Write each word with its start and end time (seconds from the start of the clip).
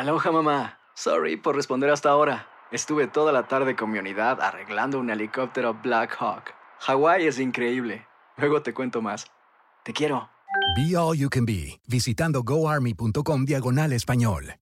Aloha 0.00 0.32
mamá. 0.32 0.78
Sorry 0.94 1.36
por 1.36 1.54
responder 1.54 1.90
hasta 1.90 2.08
ahora. 2.08 2.48
Estuve 2.72 3.06
toda 3.06 3.32
la 3.32 3.48
tarde 3.48 3.76
con 3.76 3.90
mi 3.90 3.98
unidad 3.98 4.40
arreglando 4.40 4.98
un 4.98 5.10
helicóptero 5.10 5.74
Black 5.74 6.16
Hawk. 6.18 6.54
Hawái 6.78 7.26
es 7.26 7.38
increíble. 7.38 8.06
Luego 8.38 8.62
te 8.62 8.72
cuento 8.72 9.02
más. 9.02 9.26
Te 9.84 9.92
quiero. 9.92 10.30
Be 10.74 10.96
All 10.96 11.18
You 11.18 11.28
Can 11.28 11.44
Be, 11.44 11.82
visitando 11.86 12.42
goarmy.com 12.42 13.44
diagonal 13.44 13.92
español. 13.92 14.54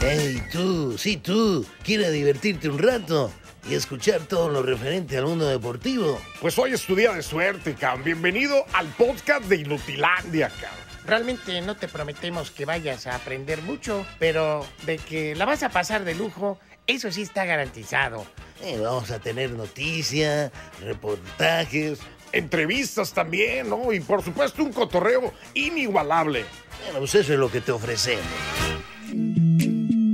Hey, 0.00 0.42
tú, 0.50 0.98
sí, 0.98 1.16
tú, 1.18 1.64
¿quieres 1.84 2.12
divertirte 2.12 2.68
un 2.68 2.78
rato 2.78 3.30
y 3.70 3.74
escuchar 3.74 4.22
todo 4.22 4.48
lo 4.48 4.64
referente 4.64 5.16
al 5.16 5.26
mundo 5.26 5.46
deportivo? 5.46 6.18
Pues 6.40 6.58
hoy 6.58 6.72
es 6.72 6.84
tu 6.84 6.96
día 6.96 7.12
de 7.12 7.22
suerte, 7.22 7.76
cabrón. 7.76 8.02
Bienvenido 8.02 8.64
al 8.72 8.88
podcast 8.88 9.44
de 9.44 9.58
Inutilandia, 9.58 10.48
cabrón. 10.48 10.85
Realmente 11.06 11.60
no 11.60 11.76
te 11.76 11.86
prometemos 11.86 12.50
que 12.50 12.64
vayas 12.64 13.06
a 13.06 13.14
aprender 13.14 13.62
mucho, 13.62 14.04
pero 14.18 14.66
de 14.84 14.98
que 14.98 15.36
la 15.36 15.44
vas 15.44 15.62
a 15.62 15.68
pasar 15.68 16.04
de 16.04 16.14
lujo, 16.14 16.58
eso 16.86 17.12
sí 17.12 17.22
está 17.22 17.44
garantizado. 17.44 18.26
Eh, 18.62 18.78
vamos 18.82 19.10
a 19.10 19.20
tener 19.20 19.50
noticias, 19.50 20.50
reportajes. 20.80 22.00
Entrevistas 22.32 23.12
también, 23.12 23.70
¿no? 23.70 23.92
Y 23.92 24.00
por 24.00 24.22
supuesto 24.22 24.64
un 24.64 24.72
cotorreo 24.72 25.32
inigualable. 25.54 26.44
Bueno, 26.82 26.98
pues 26.98 27.14
eso 27.14 27.32
es 27.32 27.38
lo 27.38 27.50
que 27.50 27.60
te 27.60 27.70
ofrecemos. 27.70 28.24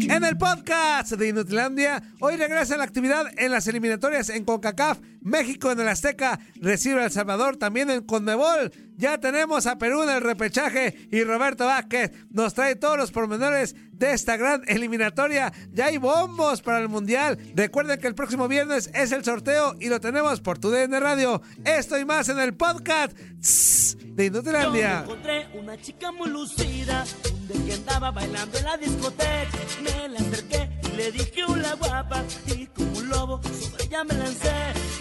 En 0.08 0.24
el 0.24 0.36
podcast 0.36 1.12
de 1.12 1.28
Inutilandia, 1.28 2.02
hoy 2.20 2.36
regresa 2.36 2.76
la 2.76 2.84
actividad 2.84 3.26
en 3.36 3.50
las 3.50 3.66
eliminatorias 3.68 4.30
en 4.30 4.44
CONCACAF. 4.44 4.98
México 5.20 5.70
en 5.70 5.80
el 5.80 5.88
Azteca 5.88 6.40
recibe 6.56 7.02
a 7.02 7.04
El 7.04 7.12
Salvador 7.12 7.56
también 7.56 7.90
en 7.90 8.02
CONMEBOL. 8.02 8.72
Ya 8.96 9.18
tenemos 9.18 9.66
a 9.66 9.78
Perú 9.78 10.02
en 10.02 10.10
el 10.10 10.20
repechaje 10.20 11.08
y 11.10 11.22
Roberto 11.22 11.66
Vázquez 11.66 12.12
nos 12.30 12.54
trae 12.54 12.76
todos 12.76 12.96
los 12.96 13.12
pormenores 13.12 13.76
de 14.02 14.12
esta 14.12 14.36
gran 14.36 14.62
eliminatoria. 14.66 15.52
Ya 15.72 15.86
hay 15.86 15.96
bombos 15.96 16.60
para 16.60 16.80
el 16.80 16.88
Mundial. 16.88 17.38
Recuerden 17.54 18.00
que 18.00 18.08
el 18.08 18.16
próximo 18.16 18.48
viernes 18.48 18.90
es 18.94 19.12
el 19.12 19.24
sorteo 19.24 19.76
y 19.78 19.88
lo 19.88 20.00
tenemos 20.00 20.40
por 20.40 20.58
tu 20.58 20.70
DN 20.70 20.98
Radio. 20.98 21.40
Esto 21.64 21.96
y 21.98 22.04
más 22.04 22.28
en 22.28 22.40
el 22.40 22.52
podcast 22.54 23.16
de 23.16 24.26
Inutilandia. 24.26 25.04
Yo 25.06 25.12
encontré 25.12 25.46
una 25.54 25.80
chica 25.80 26.10
muy 26.10 26.28
lucida, 26.30 27.04
un 27.48 27.64
que 27.64 27.74
andaba 27.74 28.10
bailando 28.10 28.58
en 28.58 28.64
la 28.64 28.76
discoteca. 28.76 29.58
Me 29.82 30.08
la 30.08 30.18
acerqué 30.18 30.81
le 30.96 31.12
dije 31.12 31.44
hola 31.44 31.74
guapa, 31.74 32.22
y 32.46 32.66
como 32.66 32.98
un 32.98 33.08
lobo 33.08 33.40
sobre 33.42 33.84
ella 33.84 34.04
me 34.04 34.14
lancé. 34.14 34.52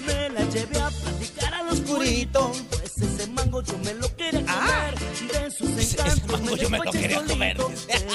Me 0.05 0.29
la 0.29 0.43
llevé 0.45 0.79
a 0.81 0.89
platicar 0.89 1.53
al 1.53 1.69
oscurito, 1.69 2.51
pues 2.69 2.97
ese 2.97 3.27
mango 3.27 3.61
yo 3.61 3.77
me 3.79 3.93
lo 3.95 4.15
quería 4.15 4.43
comer. 4.45 4.95
De 5.31 5.51
sus 5.51 5.69
encantos 5.91 6.27
mango 6.41 6.55
yo 6.55 6.69
me 6.69 6.77
lo 6.79 6.91
quería 6.91 7.23
comer. 7.25 7.57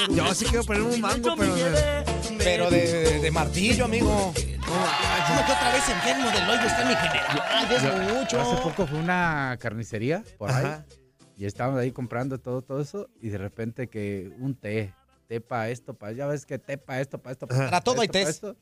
Yo 0.09 0.33
sí 0.33 0.45
quiero 0.45 0.63
poner 0.65 0.81
un 0.83 1.01
mango, 1.01 1.35
pero 1.37 1.55
Pero 2.37 2.69
de, 2.69 3.19
de 3.19 3.31
martillo, 3.31 3.85
amigo. 3.85 4.33
¿Cómo 4.67 5.45
que 5.45 5.51
otra 5.53 5.71
vez 5.73 5.89
enfermo 5.89 6.29
del 6.29 6.49
hoyo 6.49 6.67
está 6.67 6.85
mi 6.85 6.95
general? 6.95 7.71
Es 7.71 7.83
Yo- 7.83 8.15
mucho. 8.19 8.41
Hace 8.41 8.61
poco 8.61 8.85
fue 8.87 8.99
una 8.99 9.57
carnicería 9.61 10.23
por 10.37 10.51
ahí. 10.51 10.65
Ajá. 10.65 10.85
Y 11.37 11.45
estábamos 11.45 11.79
ahí 11.79 11.91
comprando 11.91 12.39
todo, 12.39 12.61
todo 12.61 12.81
eso. 12.81 13.09
Y 13.21 13.29
de 13.29 13.37
repente 13.37 13.87
que 13.87 14.29
un 14.39 14.55
té. 14.55 14.93
Té 15.27 15.41
para 15.41 15.69
esto, 15.69 15.93
para. 15.93 16.13
Ya 16.13 16.25
ves 16.25 16.45
que 16.45 16.57
té 16.57 16.77
para 16.77 17.01
esto, 17.01 17.17
para 17.17 17.33
esto. 17.33 17.47
Para 17.47 17.81
todo 17.81 18.01
hay 18.01 18.09
esto. 18.13 18.55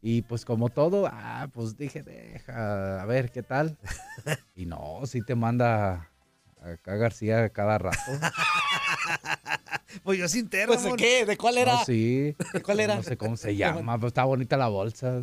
Y 0.00 0.22
pues 0.22 0.44
como 0.44 0.68
todo, 0.68 1.06
ah, 1.06 1.48
pues 1.52 1.76
dije, 1.76 2.02
deja, 2.02 3.00
a 3.00 3.06
ver 3.06 3.30
qué 3.30 3.42
tal. 3.42 3.78
y 4.56 4.66
no, 4.66 5.02
sí 5.06 5.22
te 5.24 5.36
manda 5.36 6.10
acá 6.60 6.96
García 6.96 7.48
cada 7.50 7.78
rato. 7.78 7.98
Pues 10.02 10.18
yo 10.18 10.26
sin 10.26 10.48
termo. 10.48 10.74
Pues, 10.74 10.84
¿de 10.84 10.96
qué? 10.96 11.26
¿De 11.26 11.36
cuál 11.36 11.58
era? 11.58 11.74
No, 11.74 11.84
sí. 11.84 12.34
¿De 12.52 12.62
cuál 12.62 12.80
era? 12.80 12.96
No 12.96 13.02
sé 13.02 13.16
cómo 13.16 13.36
se 13.36 13.54
llama, 13.56 13.96
pero 13.96 14.08
está 14.08 14.24
bonita 14.24 14.56
la 14.56 14.68
bolsa. 14.68 15.20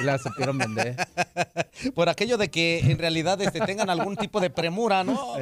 La 0.00 0.18
supieron 0.18 0.58
vender. 0.58 0.96
Por 1.94 2.08
aquello 2.08 2.36
de 2.38 2.50
que 2.50 2.78
en 2.80 2.98
realidad 2.98 3.40
este, 3.40 3.60
tengan 3.60 3.90
algún 3.90 4.16
tipo 4.16 4.40
de 4.40 4.50
premura, 4.50 5.04
¿no? 5.04 5.34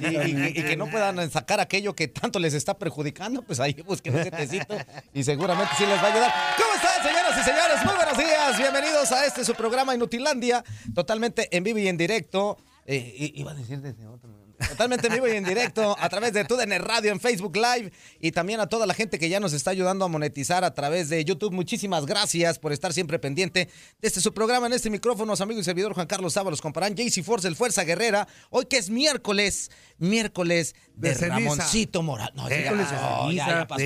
Y, 0.00 0.06
y- 0.06 0.46
y 0.48 0.62
que 0.62 0.76
no 0.76 0.86
puedan 0.88 1.30
sacar 1.30 1.60
aquello 1.60 1.94
que 1.94 2.08
tanto 2.08 2.38
les 2.38 2.54
está 2.54 2.78
perjudicando, 2.78 3.42
pues 3.42 3.60
ahí 3.60 3.74
busquen 3.86 4.16
ese 4.18 4.30
tecito 4.30 4.76
y 5.12 5.22
seguramente 5.24 5.72
sí 5.78 5.84
les 5.86 5.98
va 5.98 6.08
a 6.08 6.12
ayudar. 6.12 6.32
¿Cómo 6.56 6.74
están, 6.74 7.02
señoras 7.02 7.38
y 7.40 7.42
señores? 7.44 7.84
Muy 7.84 7.94
buenos 7.96 8.18
días. 8.18 8.58
Bienvenidos 8.58 9.12
a 9.12 9.26
este 9.26 9.44
su 9.44 9.54
programa 9.54 9.94
Inutilandia, 9.94 10.64
totalmente 10.94 11.48
en 11.56 11.64
vivo 11.64 11.78
y 11.78 11.88
en 11.88 11.96
directo. 11.96 12.58
Eh, 12.86 13.32
iba 13.34 13.52
a 13.52 13.54
decir 13.54 13.80
desde 13.80 14.06
otro. 14.06 14.43
Totalmente 14.68 15.06
en 15.06 15.14
vivo 15.14 15.28
y 15.28 15.32
en 15.32 15.44
directo 15.44 15.96
a 15.98 16.08
través 16.08 16.32
de 16.32 16.44
TUDN 16.44 16.78
Radio 16.80 17.12
en 17.12 17.20
Facebook 17.20 17.56
Live 17.56 17.92
y 18.20 18.32
también 18.32 18.60
a 18.60 18.66
toda 18.66 18.86
la 18.86 18.94
gente 18.94 19.18
que 19.18 19.28
ya 19.28 19.40
nos 19.40 19.52
está 19.52 19.70
ayudando 19.70 20.04
a 20.04 20.08
monetizar 20.08 20.64
a 20.64 20.74
través 20.74 21.08
de 21.08 21.24
YouTube. 21.24 21.52
Muchísimas 21.52 22.06
gracias 22.06 22.58
por 22.58 22.72
estar 22.72 22.92
siempre 22.92 23.18
pendiente 23.18 23.68
de 24.00 24.08
este 24.08 24.20
su 24.20 24.32
programa 24.32 24.66
en 24.66 24.72
este 24.72 24.90
micrófono. 24.90 25.36
Su 25.36 25.42
amigo 25.42 25.60
y 25.60 25.64
servidor 25.64 25.94
Juan 25.94 26.06
Carlos 26.06 26.32
Sábalos 26.32 26.60
comparán 26.60 26.94
JC 26.94 27.22
Force, 27.22 27.46
el 27.46 27.56
Fuerza 27.56 27.84
Guerrera. 27.84 28.26
Hoy 28.50 28.66
que 28.66 28.78
es 28.78 28.90
miércoles, 28.90 29.70
miércoles 29.98 30.74
de, 30.94 31.14
De. 31.14 31.28
Ramoncito 31.28 32.02
Moral. 32.02 32.32
No, 32.34 32.48
ya, 32.48 32.56
Miércoles 32.56 32.88
ya, 32.90 32.96
ya 32.96 33.20
ceniza, 33.22 33.66
pasó. 33.66 33.82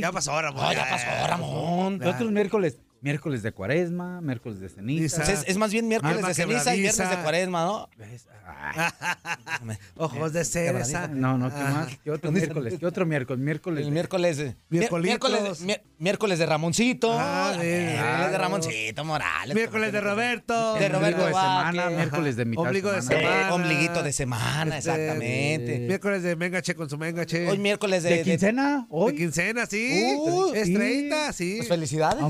Ya 0.00 0.12
pasó, 0.12 0.42
Ramón. 0.42 0.62
No, 0.62 0.72
ya 0.72 0.88
pasó, 0.88 1.26
Ramón. 1.26 1.98
los 1.98 2.14
otros 2.14 2.30
miércoles, 2.32 2.78
miércoles 3.00 3.42
de 3.42 3.52
cuaresma, 3.52 4.20
miércoles 4.20 4.60
de 4.60 4.68
ceniza. 4.68 5.22
Pues 5.24 5.44
es, 5.46 5.56
más 5.56 5.72
bien 5.72 5.88
miércoles 5.88 6.16
Alma 6.16 6.28
de 6.28 6.34
ceniza 6.34 6.74
y 6.76 6.80
viernes 6.80 7.10
de 7.10 7.16
cuaresma, 7.22 7.64
¿no? 7.64 7.88
Ojos 9.96 10.32
de 10.32 10.44
cereza. 10.44 11.08
no, 11.08 11.38
no, 11.38 11.48
¿qué 11.50 11.62
más? 11.62 11.98
¿Qué 12.02 12.10
otro 12.10 12.30
miércoles? 12.32 12.74
¿Qué 12.78 12.86
otro 12.86 13.06
miércoles? 13.06 13.40
Miércoles. 13.42 13.86
El 13.86 13.92
miércoles 13.92 14.56
miércoles, 14.70 15.62
mier- 15.64 15.82
miércoles 16.00 16.38
de 16.38 16.46
Ramoncito. 16.46 17.14
Ah, 17.16 17.52
de- 17.56 17.92
miércoles 17.92 18.30
de. 18.32 18.38
Ramoncito 18.38 19.04
Morales. 19.04 19.54
Miércoles 19.54 19.92
de 19.92 20.00
Roberto. 20.00 20.74
De 20.74 20.88
Roberto 20.88 21.18
Ombligo 21.22 21.26
de 21.26 21.32
semana, 21.34 21.90
miércoles 21.90 22.36
de 22.36 22.44
mitad 22.46 22.64
Ombligo 22.64 22.90
de 22.90 22.98
Eh, 22.98 23.02
semana. 23.02 23.54
ombliguito 23.54 24.02
de 24.02 24.12
semana, 24.12 24.78
Este, 24.78 24.90
exactamente. 24.90 25.78
Miércoles 25.80 26.22
de 26.22 26.36
mengache 26.36 26.74
con 26.74 26.88
su 26.90 26.98
mengache. 26.98 27.48
Hoy 27.48 27.58
miércoles 27.58 28.02
de, 28.02 28.10
¿De 28.10 28.16
de- 28.16 28.22
quincena? 28.24 28.78
De 28.80 28.86
¿Hoy? 28.90 29.14
quincena, 29.14 29.66
sí. 29.66 30.16
Uh, 30.18 30.52
es 30.54 30.66
sí. 30.66 30.74
30, 30.74 31.32
sí. 31.32 31.54
Pues 31.58 31.68
felicidades. 31.68 32.24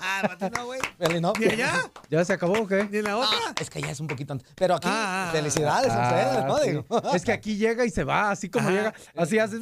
Ah, 0.00 0.36
no, 0.56 0.66
güey. 0.66 0.80
Feliz- 0.98 1.20
¿no? 1.20 1.32
¿Y 1.38 1.44
allá? 1.48 1.72
¿Ya 2.10 2.24
se 2.24 2.32
acabó 2.32 2.54
o 2.62 2.66
qué? 2.66 2.88
¿Y 2.90 2.96
en 2.96 3.04
la 3.04 3.18
otra? 3.18 3.28
Ah, 3.48 3.54
es 3.60 3.68
que 3.70 3.80
ya 3.82 3.90
es 3.90 4.00
un 4.00 4.06
poquito 4.06 4.32
antes. 4.32 4.48
Pero 4.54 4.74
aquí, 4.76 4.88
Ah, 4.90 5.26
ah, 5.28 5.32
felicidades 5.32 5.92
a 5.92 6.02
ustedes, 6.08 6.44
¿no? 6.46 6.56
Ah, 6.56 6.60
sí. 6.64 6.70
Digo. 6.70 6.86
Es 7.14 7.22
que 7.24 7.32
aquí 7.32 7.56
llega 7.56 7.84
y 7.84 7.90
se 7.90 8.04
va, 8.04 8.30
así 8.30 8.48
como 8.48 8.68
Ajá. 8.68 8.76
llega, 8.76 8.94
así 9.16 9.38
hace. 9.38 9.56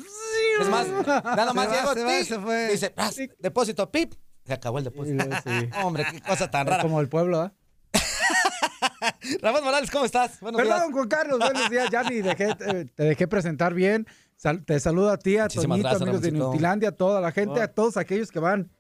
Es 0.61 0.69
más, 0.69 0.87
nada 1.25 1.53
más 1.53 1.69
llego, 1.71 1.95
se 1.95 2.05
va, 2.05 2.11
tic, 2.19 2.29
se 2.29 2.39
fue. 2.39 2.69
dice, 2.73 2.92
"Pras, 2.95 3.17
depósito, 3.39 3.91
pip, 3.91 4.15
se 4.45 4.53
acabó 4.53 4.79
el 4.79 4.85
depósito. 4.85 5.25
sí. 5.45 5.69
Hombre, 5.85 6.05
qué 6.11 6.21
cosa 6.21 6.51
tan 6.51 6.67
rara. 6.67 6.83
Como 6.83 7.01
el 7.01 7.09
pueblo, 7.09 7.41
¿ah? 7.41 7.53
Ramón 9.41 9.65
Morales, 9.65 9.91
¿cómo 9.91 10.05
estás? 10.05 10.41
Buenos 10.41 10.63
días. 10.63 10.75
Perdón, 10.75 10.93
Juan 10.93 11.09
Carlos, 11.09 11.39
buenos 11.39 11.71
días. 11.71 11.89
Ya 11.91 12.03
ni 12.05 12.21
dejé, 12.23 12.55
te, 12.55 12.85
te 12.87 13.03
dejé 13.05 13.27
presentar 13.29 13.75
bien. 13.75 14.07
Sal- 14.37 14.65
te 14.65 14.79
saludo 14.81 15.11
a 15.11 15.19
ti, 15.19 15.37
a 15.39 15.45
Muchísimas 15.45 15.69
Toñito, 15.77 15.89
gracias, 15.89 16.03
amigos 16.03 16.21
de 16.23 16.29
Ramoncito. 16.31 16.47
Inutilandia, 16.49 16.89
a 16.91 16.93
toda 16.93 17.21
la 17.21 17.33
gente, 17.33 17.61
Oh. 17.61 17.63
a 17.63 17.69
todos 17.69 17.97
aquellos 17.97 18.31
que 18.31 18.41
van 18.41 18.71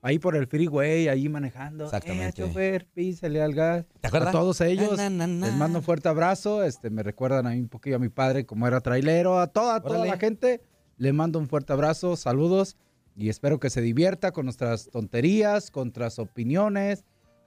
ahí 0.00 0.18
por 0.18 0.34
el 0.34 0.46
freeway, 0.48 1.08
ahí 1.08 1.28
manejando. 1.28 1.84
Exactamente. 1.84 2.42
Eh, 2.42 2.46
chofer, 2.46 2.86
písale 2.92 3.40
al 3.40 3.54
gas. 3.54 3.84
¿Te 4.00 4.08
acuerdas? 4.08 4.30
A 4.30 4.32
todos 4.32 4.60
ellos, 4.60 4.96
Na, 4.96 5.08
na, 5.10 5.26
na, 5.26 5.46
les 5.46 5.54
mando 5.56 5.78
un 5.78 5.84
fuerte 5.84 6.08
abrazo. 6.08 6.64
Este, 6.64 6.90
me 6.90 7.02
recuerdan 7.04 7.46
a 7.46 7.50
mí 7.50 7.60
un 7.60 7.68
poquillo 7.68 7.96
a 7.96 8.00
mi 8.00 8.08
padre 8.08 8.44
como 8.46 8.66
era 8.66 8.80
trailero. 8.80 9.38
A 9.38 9.46
toda, 9.46 9.80
toda 9.80 10.04
la 10.04 10.16
gente, 10.18 10.60
le 10.96 11.12
mando 11.12 11.38
un 11.38 11.48
fuerte 11.48 11.72
abrazo, 11.72 12.16
saludos. 12.16 12.76
Y 13.16 13.28
espero 13.28 13.60
que 13.60 13.70
se 13.70 13.80
divierta 13.80 14.32
con 14.32 14.46
nuestras 14.46 14.88
tonterías, 14.90 15.70
con 15.70 15.88
nuestras 15.88 16.18
opiniones, 16.18 17.04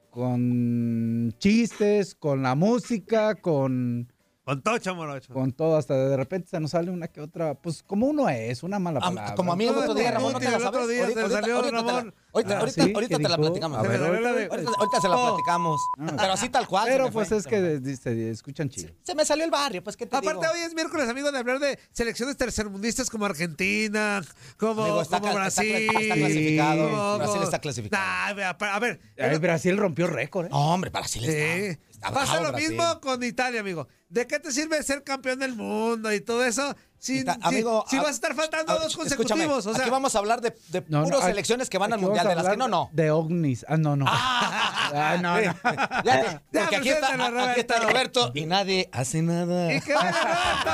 con 0.09 1.33
chistes, 1.39 2.15
con 2.15 2.43
la 2.43 2.55
música, 2.55 3.35
con, 3.35 4.11
Con 4.45 4.61
tocho, 4.61 4.93
morocho. 4.93 5.33
con 5.33 5.51
todo. 5.53 5.75
Hasta 5.75 5.95
de 5.95 6.15
repente 6.15 6.47
se 6.51 6.59
nos 6.59 6.69
sale 6.69 6.91
una 6.91 7.07
que 7.07 7.19
otra, 7.19 7.55
pues 7.55 7.81
como 7.81 8.05
uno 8.05 8.29
es, 8.29 8.61
una 8.61 8.77
mala 8.77 8.99
Ah, 9.01 9.09
palabra. 9.09 9.33
como 9.35 9.51
a 9.51 9.55
mí 9.55 9.65
el 9.65 9.75
otro 9.75 9.95
día, 9.95 10.09
No, 10.11 10.17
Ramón, 10.17 10.33
no 10.33 10.39
te 10.39 10.45
la 10.45 10.57
el 10.57 10.65
otro 10.67 10.81
sabes. 10.81 10.89
día 10.89 10.99
Ahorita- 11.01 11.15
te 11.15 11.21
ahorita- 11.23 11.39
salió, 11.41 11.55
ahorita 11.55 11.77
te 11.77 11.83
la- 11.83 11.91
Ramón. 11.97 12.13
Ahorita, 12.31 12.53
Ah, 12.55 12.59
ahorita, 12.59 12.83
¿sí? 12.83 12.93
ahorita 12.93 13.17
¿Qué 13.17 13.23
te 13.23 13.29
la 13.29 13.37
dijo? 13.37 13.41
platicamos. 13.41 13.77
A 13.79 13.81
ver, 13.81 13.91
ahorita, 14.03 14.29
ahorita- 14.29 14.53
ahorita- 14.55 14.71
ahorita 14.77 15.01
se 15.01 15.07
la 15.09 15.17
Oh. 15.17 15.27
platicamos. 15.33 15.81
Pero 15.97 16.33
así 16.33 16.49
tal 16.49 16.67
cual. 16.67 16.85
Pero 16.87 17.11
pues 17.11 17.27
fue, 17.29 17.37
es 17.37 17.47
que 17.47 18.29
escuchan 18.29 18.69
chido. 18.69 18.93
Se 19.01 19.15
me 19.15 19.25
salió 19.25 19.45
el 19.45 19.51
barrio, 19.51 19.83
pues 19.83 19.97
qué 19.97 20.05
te 20.05 20.15
Aparte, 20.15 20.39
digo. 20.41 20.53
hoy 20.53 20.59
es 20.59 20.75
miércoles, 20.75 21.09
amigo, 21.09 21.31
de 21.31 21.39
hablar 21.39 21.57
de 21.59 21.79
selecciones 21.91 22.37
tercermundistas 22.37 23.09
como 23.09 23.25
Argentina, 23.25 24.21
como, 24.59 24.83
Amigo, 24.83 25.01
está 25.01 25.21
como 25.21 25.33
cla- 25.33 25.47
está 25.47 25.63
cla- 25.63 25.65
Brasil. 25.69 26.01
está 26.03 26.15
clasificado. 26.15 27.17
Brasil 27.17 27.41
está 27.43 27.59
clasificado. 27.59 28.03
Nah, 28.03 28.27
a 28.27 28.33
ver, 28.33 28.55
a 28.59 28.79
ver, 28.79 28.99
Ay, 29.17 29.37
Brasil 29.39 29.75
rompió 29.77 30.05
récord, 30.05 30.45
¿eh? 30.45 30.49
Hombre, 30.51 30.91
Brasil 30.91 31.23
Sí. 31.23 31.31
está. 31.31 32.11
Pasa 32.11 32.39
lo 32.41 32.49
Brasil. 32.51 32.69
mismo 32.69 32.99
con 33.01 33.23
Italia, 33.23 33.61
amigo. 33.61 33.87
¿De 34.15 34.25
qué 34.25 34.39
te 34.39 34.49
sirve 34.49 34.81
ser 34.81 35.03
campeón 35.03 35.39
del 35.39 35.57
mundo 35.57 36.09
y 36.13 36.21
todo 36.21 36.45
eso 36.45 36.73
si, 36.97 37.25
amigo, 37.41 37.83
si 37.89 37.97
a- 37.97 38.01
vas 38.01 38.11
a 38.11 38.13
estar 38.13 38.33
faltando 38.33 38.71
a- 38.71 38.77
dos 38.79 38.95
consecutivos? 38.95 39.65
O 39.65 39.73
sea, 39.73 39.81
aquí 39.81 39.89
vamos 39.89 40.15
a 40.15 40.19
hablar 40.19 40.39
de, 40.39 40.55
de 40.69 40.85
No, 40.87 41.05
selecciones 41.21 41.69
que 41.69 41.77
van 41.77 41.91
al 41.91 41.99
mundial, 41.99 42.25
de 42.25 42.31
a 42.31 42.35
las 42.37 42.47
que 42.47 42.55
no, 42.55 42.69
no. 42.69 42.89
De 42.93 43.11
ovnis. 43.11 43.65
Ah, 43.67 43.75
no, 43.75 43.97
no. 43.97 44.05
Ah, 44.07 45.17
no, 45.21 45.35
no. 45.35 45.41
Ya 45.41 45.53
Ya, 46.05 46.41
porque 46.61 46.75
aquí 46.77 46.89
está, 46.91 47.07
preséntalo, 47.09 47.41
aquí 47.43 47.59
está 47.59 47.79
Roberto. 47.81 48.31
Y 48.33 48.45
nadie 48.45 48.87
hace 48.93 49.21
nada. 49.21 49.73
¡Y 49.73 49.81
que 49.81 49.93
vaya 49.93 50.63
Roberto! 50.63 50.71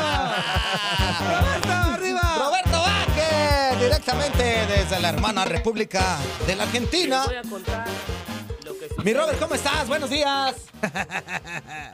¡Roberto, 1.42 1.72
arriba! 1.96 2.36
¡Roberto 2.38 2.80
Vázquez! 2.80 3.80
Directamente 3.80 4.44
desde 4.68 5.00
la 5.00 5.10
hermana 5.10 5.46
República 5.46 6.20
de 6.46 6.56
la 6.56 6.62
Argentina. 6.66 7.26
Mi 9.04 9.14
Robert, 9.16 9.40
¿cómo 9.40 9.56
estás? 9.56 9.88
Buenos 9.88 10.12
días. 10.12 10.54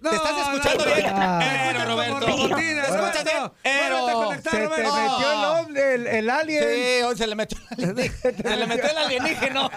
No, 0.00 0.10
Te 0.10 0.16
estás 0.16 0.38
escuchando 0.38 0.84
no, 0.84 0.94
bien. 0.94 1.14
no. 1.14 1.38
Pero, 1.40 1.84
Roberto. 1.84 2.26
Pero. 3.62 4.32
Se 4.34 4.50
te 4.50 4.68
metió 4.68 5.32
el, 5.32 5.44
hombre, 5.44 5.94
el, 5.94 6.06
el 6.06 6.30
alien. 6.30 6.62
Sí, 6.64 7.02
hoy 7.02 7.16
se 7.16 7.26
le 7.26 7.34
metió 7.34 7.58
el 7.70 7.84
alienígeno. 7.84 8.38
Se 8.42 8.56
le 8.56 8.66
metió 8.66 8.90
el 8.90 8.98
alienígeno. 8.98 9.70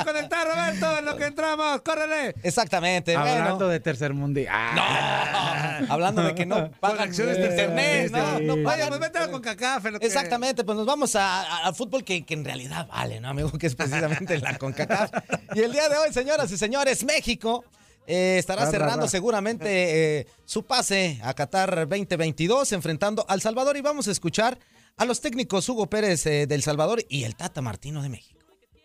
A 0.00 0.04
conectar, 0.04 0.46
Roberto, 0.46 0.98
en 0.98 1.04
lo 1.04 1.16
que 1.16 1.24
entramos. 1.26 1.80
¡Córrele! 1.82 2.34
Exactamente. 2.42 3.14
Hablando 3.16 3.54
bueno. 3.56 3.68
de 3.68 3.80
tercer 3.80 4.12
mundo. 4.14 4.40
Ah, 4.50 5.80
Hablando 5.88 6.22
de 6.22 6.34
que 6.34 6.46
no 6.46 6.70
pagan 6.80 6.98
Conexiones 6.98 7.36
de 7.36 7.42
de 7.48 7.48
internet. 7.50 8.10
No, 8.12 8.56
no 8.56 8.62
pagan. 8.62 8.88
pues 8.88 9.00
mételo 9.00 9.30
con 9.30 9.40
CACAF. 9.42 9.84
lo 9.86 10.00
que- 10.00 10.06
Exactamente, 10.06 10.64
pues 10.64 10.76
nos 10.76 10.86
vamos 10.86 11.14
al 11.16 11.74
fútbol 11.74 12.04
que, 12.04 12.24
que 12.24 12.34
en 12.34 12.44
realidad 12.44 12.86
vale, 12.88 13.20
¿no, 13.20 13.28
amigo? 13.28 13.50
Que 13.52 13.66
es 13.66 13.74
precisamente 13.74 14.38
la 14.38 14.56
CONCACAF. 14.58 15.10
Y 15.54 15.60
el 15.60 15.72
día 15.72 15.88
de 15.88 15.96
hoy, 15.96 16.12
señoras 16.12 16.50
y 16.52 16.58
señores, 16.58 17.04
México 17.04 17.64
eh, 18.06 18.36
estará 18.38 18.60
Ra, 18.62 18.66
ra, 18.66 18.70
cerrando 18.70 19.02
ra. 19.02 19.08
seguramente 19.08 20.20
eh, 20.20 20.26
su 20.44 20.64
pase 20.64 21.20
a 21.22 21.34
Qatar 21.34 21.86
2022, 21.88 22.72
enfrentando 22.72 23.24
al 23.28 23.40
Salvador. 23.40 23.76
Y 23.76 23.80
vamos 23.80 24.08
a 24.08 24.10
escuchar 24.12 24.58
a 24.96 25.04
los 25.04 25.20
técnicos 25.20 25.68
Hugo 25.68 25.86
Pérez 25.88 26.26
eh, 26.26 26.46
del 26.46 26.62
Salvador 26.62 27.04
y 27.08 27.24
el 27.24 27.36
Tata 27.36 27.60
Martino 27.60 28.02
de 28.02 28.08
México. 28.08 28.37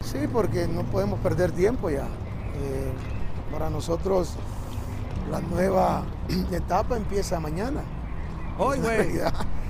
Sí, 0.03 0.27
porque 0.31 0.67
no 0.67 0.83
podemos 0.83 1.19
perder 1.19 1.51
tiempo 1.51 1.89
ya. 1.89 2.03
Eh, 2.03 2.91
para 3.51 3.69
nosotros 3.69 4.35
la 5.31 5.39
nueva 5.41 6.03
etapa 6.51 6.97
empieza 6.97 7.39
mañana. 7.39 7.81
Hoy, 8.57 8.79
güey. 8.81 9.19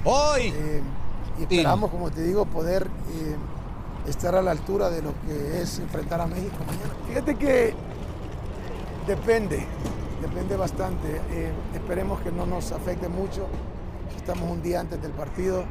Hoy, 0.03 0.53
Eh, 0.55 0.81
y 1.39 1.43
esperamos, 1.43 1.89
como 1.89 2.11
te 2.11 2.21
digo, 2.21 2.45
poder 2.45 2.83
eh, 2.83 3.35
estar 4.07 4.35
a 4.35 4.41
la 4.41 4.51
altura 4.51 4.89
de 4.91 5.01
lo 5.01 5.13
que 5.25 5.61
es 5.61 5.79
enfrentar 5.79 6.21
a 6.21 6.27
México 6.27 6.57
mañana. 6.67 6.93
Fíjate 7.07 7.35
que 7.35 7.73
depende, 9.07 9.65
depende 10.21 10.55
bastante. 10.55 11.21
Esperemos 11.73 12.19
que 12.21 12.31
no 12.31 12.45
nos 12.45 12.71
afecte 12.71 13.07
mucho. 13.07 13.47
Estamos 14.15 14.49
un 14.49 14.61
día 14.61 14.79
antes 14.79 15.01
del 15.01 15.11
partido, 15.11 15.63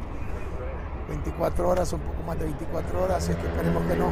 24 1.08 1.68
horas, 1.68 1.92
un 1.92 2.00
poco 2.00 2.22
más 2.22 2.38
de 2.38 2.44
24 2.44 3.04
horas, 3.04 3.16
así 3.18 3.34
que 3.34 3.46
esperemos 3.46 3.82
que 3.84 3.96
no. 3.96 4.10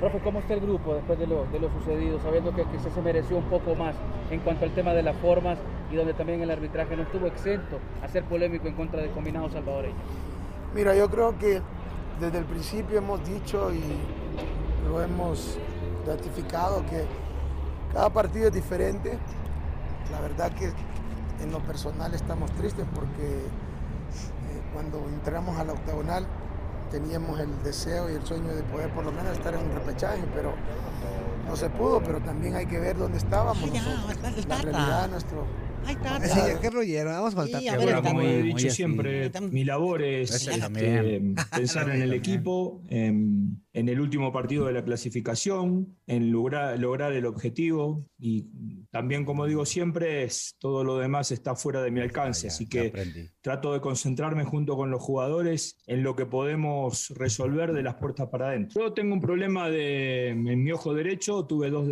Profe, 0.00 0.18
¿cómo 0.20 0.40
está 0.40 0.54
el 0.54 0.60
grupo 0.60 0.94
después 0.94 1.18
de 1.18 1.26
lo, 1.26 1.46
de 1.46 1.60
lo 1.60 1.70
sucedido, 1.70 2.20
sabiendo 2.20 2.54
que 2.54 2.64
quizás 2.64 2.92
se 2.92 3.00
mereció 3.00 3.36
un 3.36 3.44
poco 3.44 3.74
más 3.74 3.94
en 4.30 4.40
cuanto 4.40 4.64
al 4.64 4.74
tema 4.74 4.92
de 4.92 5.02
las 5.02 5.16
formas 5.16 5.58
y 5.90 5.96
donde 5.96 6.14
también 6.14 6.42
el 6.42 6.50
arbitraje 6.50 6.96
no 6.96 7.04
estuvo 7.04 7.26
exento 7.26 7.78
a 8.02 8.08
ser 8.08 8.24
polémico 8.24 8.66
en 8.66 8.74
contra 8.74 9.00
de 9.00 9.10
combinados 9.10 9.52
salvadoreños? 9.52 9.98
Mira, 10.74 10.94
yo 10.94 11.08
creo 11.08 11.38
que 11.38 11.62
desde 12.20 12.38
el 12.38 12.44
principio 12.44 12.98
hemos 12.98 13.24
dicho 13.24 13.72
y 13.72 13.82
lo 14.88 15.00
hemos 15.02 15.58
ratificado 16.06 16.84
que 16.86 17.04
cada 17.92 18.10
partido 18.10 18.48
es 18.48 18.54
diferente. 18.54 19.16
La 20.10 20.20
verdad 20.20 20.52
que 20.52 20.72
en 21.42 21.52
lo 21.52 21.60
personal 21.60 22.12
estamos 22.14 22.50
tristes 22.52 22.84
porque 22.94 23.46
cuando 24.74 24.98
entramos 25.08 25.58
a 25.58 25.64
la 25.64 25.72
octagonal 25.72 26.26
teníamos 26.90 27.40
el 27.40 27.62
deseo 27.62 28.10
y 28.10 28.14
el 28.14 28.24
sueño 28.24 28.54
de 28.54 28.62
poder 28.64 28.90
por 28.90 29.04
lo 29.04 29.12
menos 29.12 29.36
estar 29.36 29.54
en 29.54 29.60
un 29.60 29.74
repechaje, 29.74 30.22
pero 30.34 30.54
no 31.48 31.56
se 31.56 31.70
pudo, 31.70 32.02
pero 32.02 32.20
también 32.20 32.54
hay 32.54 32.66
que 32.66 32.78
ver 32.78 32.96
dónde 32.96 33.18
estábamos 33.18 33.68
nosotros. 33.70 34.46
La 34.46 34.58
realidad, 34.58 35.08
nuestro... 35.08 35.46
Sí, 35.86 36.40
qué 36.60 36.70
rollero. 36.70 37.10
Vamos 37.10 37.34
el 37.34 37.58
Sí, 37.58 37.68
a 37.68 37.76
ver, 37.76 38.02
Como 38.02 38.22
he 38.22 38.42
dicho 38.42 38.70
siempre, 38.70 39.30
mi 39.50 39.64
labor 39.64 40.02
es 40.02 40.46
este, 40.46 41.34
pensar 41.54 41.90
en 41.90 42.02
el 42.02 42.12
equipo, 42.14 42.80
en, 42.88 43.63
en 43.74 43.88
el 43.88 44.00
último 44.00 44.32
partido 44.32 44.66
de 44.66 44.72
la 44.72 44.84
clasificación, 44.84 45.98
en 46.06 46.30
lograr, 46.30 46.78
lograr 46.78 47.12
el 47.12 47.26
objetivo 47.26 48.06
y 48.18 48.46
también, 48.90 49.24
como 49.24 49.46
digo 49.46 49.66
siempre, 49.66 50.22
es, 50.22 50.56
todo 50.58 50.84
lo 50.84 50.96
demás 50.96 51.32
está 51.32 51.56
fuera 51.56 51.82
de 51.82 51.90
mi 51.90 52.00
alcance, 52.00 52.46
Ah, 52.46 52.50
ya, 52.50 52.54
así 52.54 52.68
que 52.68 52.86
aprendí. 52.88 53.28
trato 53.40 53.72
de 53.72 53.80
concentrarme 53.80 54.44
junto 54.44 54.76
con 54.76 54.90
los 54.90 55.02
jugadores 55.02 55.76
en 55.86 56.02
lo 56.02 56.14
que 56.14 56.24
podemos 56.24 57.10
resolver 57.16 57.72
de 57.72 57.82
las 57.82 57.96
puertas 57.96 58.28
para 58.28 58.48
adentro. 58.48 58.80
Yo 58.80 58.92
tengo 58.92 59.12
un 59.12 59.20
problema 59.20 59.68
de, 59.68 60.28
en 60.28 60.62
mi 60.62 60.70
ojo 60.72 60.94
derecho, 60.94 61.44
tuve 61.44 61.70
dos 61.70 61.88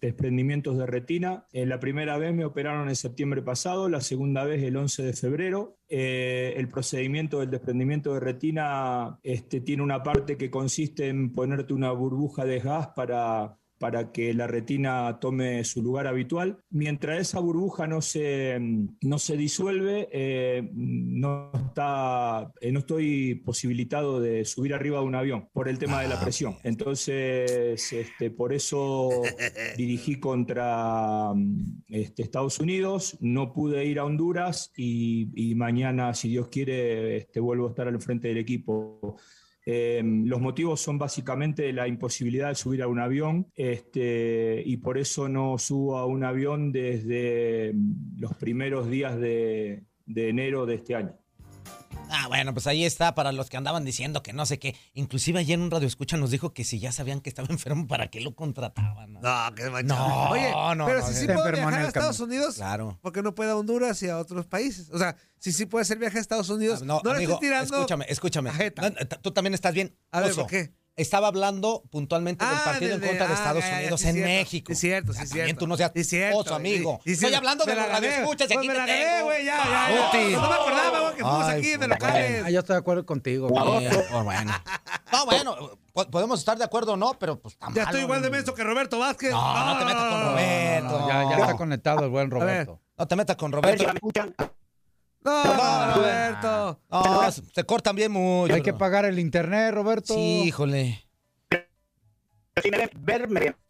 desprendimientos 0.00 0.76
de 0.78 0.86
retina. 0.86 1.46
Eh, 1.52 1.64
la 1.64 1.78
primera 1.78 2.18
vez 2.18 2.34
me 2.34 2.44
operaron 2.44 2.88
en 2.88 2.96
septiembre 2.96 3.40
pasado, 3.42 3.88
la 3.88 4.00
segunda 4.00 4.44
vez 4.44 4.62
el 4.62 4.76
11 4.76 5.02
de 5.04 5.12
febrero. 5.12 5.76
Eh, 5.92 6.54
el 6.56 6.68
procedimiento 6.68 7.40
del 7.40 7.50
desprendimiento 7.50 8.14
de 8.14 8.20
retina 8.20 9.18
este, 9.24 9.60
tiene 9.60 9.82
una 9.82 10.04
parte 10.04 10.36
que 10.36 10.48
consiste 10.48 11.08
en 11.08 11.32
ponerte 11.34 11.74
una 11.74 11.90
burbuja 11.90 12.44
de 12.44 12.60
gas 12.60 12.88
para 12.94 13.58
para 13.80 14.12
que 14.12 14.34
la 14.34 14.46
retina 14.46 15.18
tome 15.22 15.64
su 15.64 15.82
lugar 15.82 16.06
habitual. 16.06 16.62
Mientras 16.68 17.18
esa 17.18 17.40
burbuja 17.40 17.86
no 17.86 18.02
se, 18.02 18.58
no 19.00 19.18
se 19.18 19.38
disuelve, 19.38 20.06
eh, 20.12 20.68
no, 20.74 21.50
está, 21.54 22.52
eh, 22.60 22.72
no 22.72 22.80
estoy 22.80 23.36
posibilitado 23.36 24.20
de 24.20 24.44
subir 24.44 24.74
arriba 24.74 24.98
de 24.98 25.06
un 25.06 25.14
avión 25.14 25.48
por 25.54 25.66
el 25.66 25.78
tema 25.78 26.02
de 26.02 26.08
la 26.08 26.20
presión. 26.20 26.58
Entonces, 26.62 27.90
este, 27.90 28.30
por 28.30 28.52
eso 28.52 29.08
dirigí 29.78 30.20
contra 30.20 31.32
este, 31.88 32.22
Estados 32.22 32.58
Unidos, 32.60 33.16
no 33.20 33.54
pude 33.54 33.86
ir 33.86 33.98
a 33.98 34.04
Honduras 34.04 34.72
y, 34.76 35.30
y 35.34 35.54
mañana, 35.54 36.12
si 36.12 36.28
Dios 36.28 36.48
quiere, 36.48 37.16
este, 37.16 37.40
vuelvo 37.40 37.68
a 37.68 37.70
estar 37.70 37.88
al 37.88 37.98
frente 38.02 38.28
del 38.28 38.36
equipo. 38.36 39.16
Eh, 39.72 40.02
los 40.04 40.40
motivos 40.40 40.80
son 40.80 40.98
básicamente 40.98 41.72
la 41.72 41.86
imposibilidad 41.86 42.48
de 42.48 42.56
subir 42.56 42.82
a 42.82 42.88
un 42.88 42.98
avión 42.98 43.46
este, 43.54 44.64
y 44.66 44.78
por 44.78 44.98
eso 44.98 45.28
no 45.28 45.58
subo 45.58 45.98
a 45.98 46.06
un 46.06 46.24
avión 46.24 46.72
desde 46.72 47.72
los 48.16 48.34
primeros 48.34 48.90
días 48.90 49.20
de 49.20 49.84
enero 50.06 50.66
de 50.66 50.74
este 50.74 50.96
año. 50.96 51.19
Ah, 52.10 52.26
bueno, 52.28 52.52
pues 52.52 52.66
ahí 52.66 52.84
está 52.84 53.14
para 53.14 53.32
los 53.32 53.48
que 53.48 53.56
andaban 53.56 53.84
diciendo 53.84 54.22
que 54.22 54.32
no 54.32 54.44
sé 54.46 54.58
qué. 54.58 54.76
Inclusive 54.94 55.38
ayer 55.38 55.54
en 55.54 55.62
un 55.62 55.70
radio 55.70 55.86
escucha 55.86 56.16
nos 56.16 56.30
dijo 56.30 56.52
que 56.52 56.64
si 56.64 56.78
ya 56.80 56.92
sabían 56.92 57.20
que 57.20 57.28
estaba 57.30 57.48
enfermo, 57.50 57.86
¿para 57.86 58.08
qué 58.08 58.20
lo 58.20 58.34
contrataban? 58.34 59.12
No, 59.14 59.20
No, 59.20 59.54
qué 59.54 59.64
no, 59.84 60.30
Oye, 60.30 60.50
no, 60.76 60.86
pero 60.86 61.00
no, 61.00 61.06
si 61.06 61.12
no. 61.14 61.18
sí 61.20 61.26
puedo 61.26 61.52
viajar 61.52 61.74
a 61.74 61.86
Estados. 61.88 62.20
Unidos, 62.20 62.56
Claro. 62.56 62.98
¿por 63.00 63.12
qué 63.12 63.22
no 63.22 63.34
puede 63.34 63.50
a 63.50 63.56
Honduras 63.56 64.02
y 64.02 64.08
a 64.08 64.18
otros 64.18 64.46
países? 64.46 64.90
O 64.90 64.98
sea, 64.98 65.16
si 65.38 65.52
sí 65.52 65.66
puede 65.66 65.82
hacer 65.82 65.98
viaje 65.98 66.18
a 66.18 66.20
Estados 66.20 66.48
Unidos, 66.50 66.80
Ah, 66.82 66.84
no, 66.86 67.00
le 67.04 67.10
amigo, 67.12 67.34
estoy 67.34 67.48
tirando... 67.48 67.76
Escúchame, 67.76 68.06
escúchame. 68.08 68.50
No, 68.50 69.18
Tú 69.22 69.30
también 69.32 69.54
estás 69.54 69.72
bien. 69.74 69.96
A 70.10 70.20
ver. 70.20 70.34
¿por 70.34 70.46
qué? 70.46 70.72
Estaba 71.00 71.28
hablando 71.28 71.82
puntualmente 71.90 72.44
del 72.44 72.54
Ah, 72.54 72.62
partido 72.64 72.94
en 72.96 73.00
contra 73.00 73.26
de 73.26 73.32
ah, 73.32 73.36
Estados 73.36 73.64
Unidos 73.64 74.04
en 74.04 74.12
cierto. 74.14 74.28
México. 74.30 74.72
Sí, 74.74 74.80
cierto, 74.80 75.12
sí, 75.14 75.18
Ya, 75.20 75.24
cierto. 75.26 75.36
También 75.38 75.56
tú 75.56 75.66
no 75.66 75.76
seas 75.78 75.92
oso, 76.34 76.54
amigo. 76.54 77.00
Estoy 77.06 77.32
hablando 77.32 77.64
de 77.64 77.74
la 77.74 77.86
radioescuchas 77.86 78.50
y 78.50 78.54
Pues 78.54 78.58
aquí 78.58 78.68
me 78.68 78.74
te 78.74 78.78
la 78.80 78.86
gané, 78.86 79.22
güey, 79.22 79.44
ya, 79.46 79.56
ya. 80.12 80.30
No 80.38 80.48
me 80.48 80.54
acordaba, 80.54 81.00
güey, 81.00 81.14
que 81.14 81.22
fuimos 81.22 81.48
aquí 81.48 81.76
de 81.76 81.88
locales. 81.88 82.42
Ah, 82.44 82.50
yo 82.50 82.60
estoy 82.60 82.74
de 82.74 82.80
acuerdo 82.80 83.06
contigo. 83.06 83.48
güey. 83.48 83.88
Pues, 83.88 84.24
bueno. 84.24 84.52
No, 85.12 85.24
bueno, 85.26 85.56
po- 85.92 86.10
podemos 86.10 86.38
estar 86.38 86.58
de 86.58 86.64
acuerdo 86.64 86.92
o 86.92 86.96
no, 86.96 87.14
pero 87.18 87.38
pues 87.40 87.54
está 87.54 87.68
Ya 87.74 87.82
estoy 87.84 88.02
igual 88.02 88.20
de 88.22 88.30
menso 88.30 88.54
que 88.54 88.62
Roberto 88.62 88.98
Vázquez. 88.98 89.30
No, 89.32 89.64
no 89.66 89.78
te 89.78 89.84
metas 89.86 90.04
con 90.04 90.22
Roberto. 90.22 90.98
No, 91.00 91.08
ya, 91.08 91.30
ya 91.30 91.36
está 91.38 91.56
conectado 91.56 92.04
el 92.04 92.10
buen 92.10 92.30
Roberto. 92.30 92.80
No 92.98 93.08
te 93.08 93.16
metas 93.16 93.36
con 93.36 93.52
Roberto. 93.52 93.84
No, 95.22 95.44
no, 95.44 95.94
Roberto. 95.96 96.80
No, 96.90 97.30
se 97.32 97.64
cortan 97.64 97.94
bien 97.96 98.10
mucho. 98.12 98.54
Hay 98.54 98.62
que 98.62 98.72
pagar 98.72 99.04
el 99.04 99.18
internet, 99.18 99.74
Roberto. 99.74 100.14
Sí, 100.14 100.42
híjole. 100.46 101.06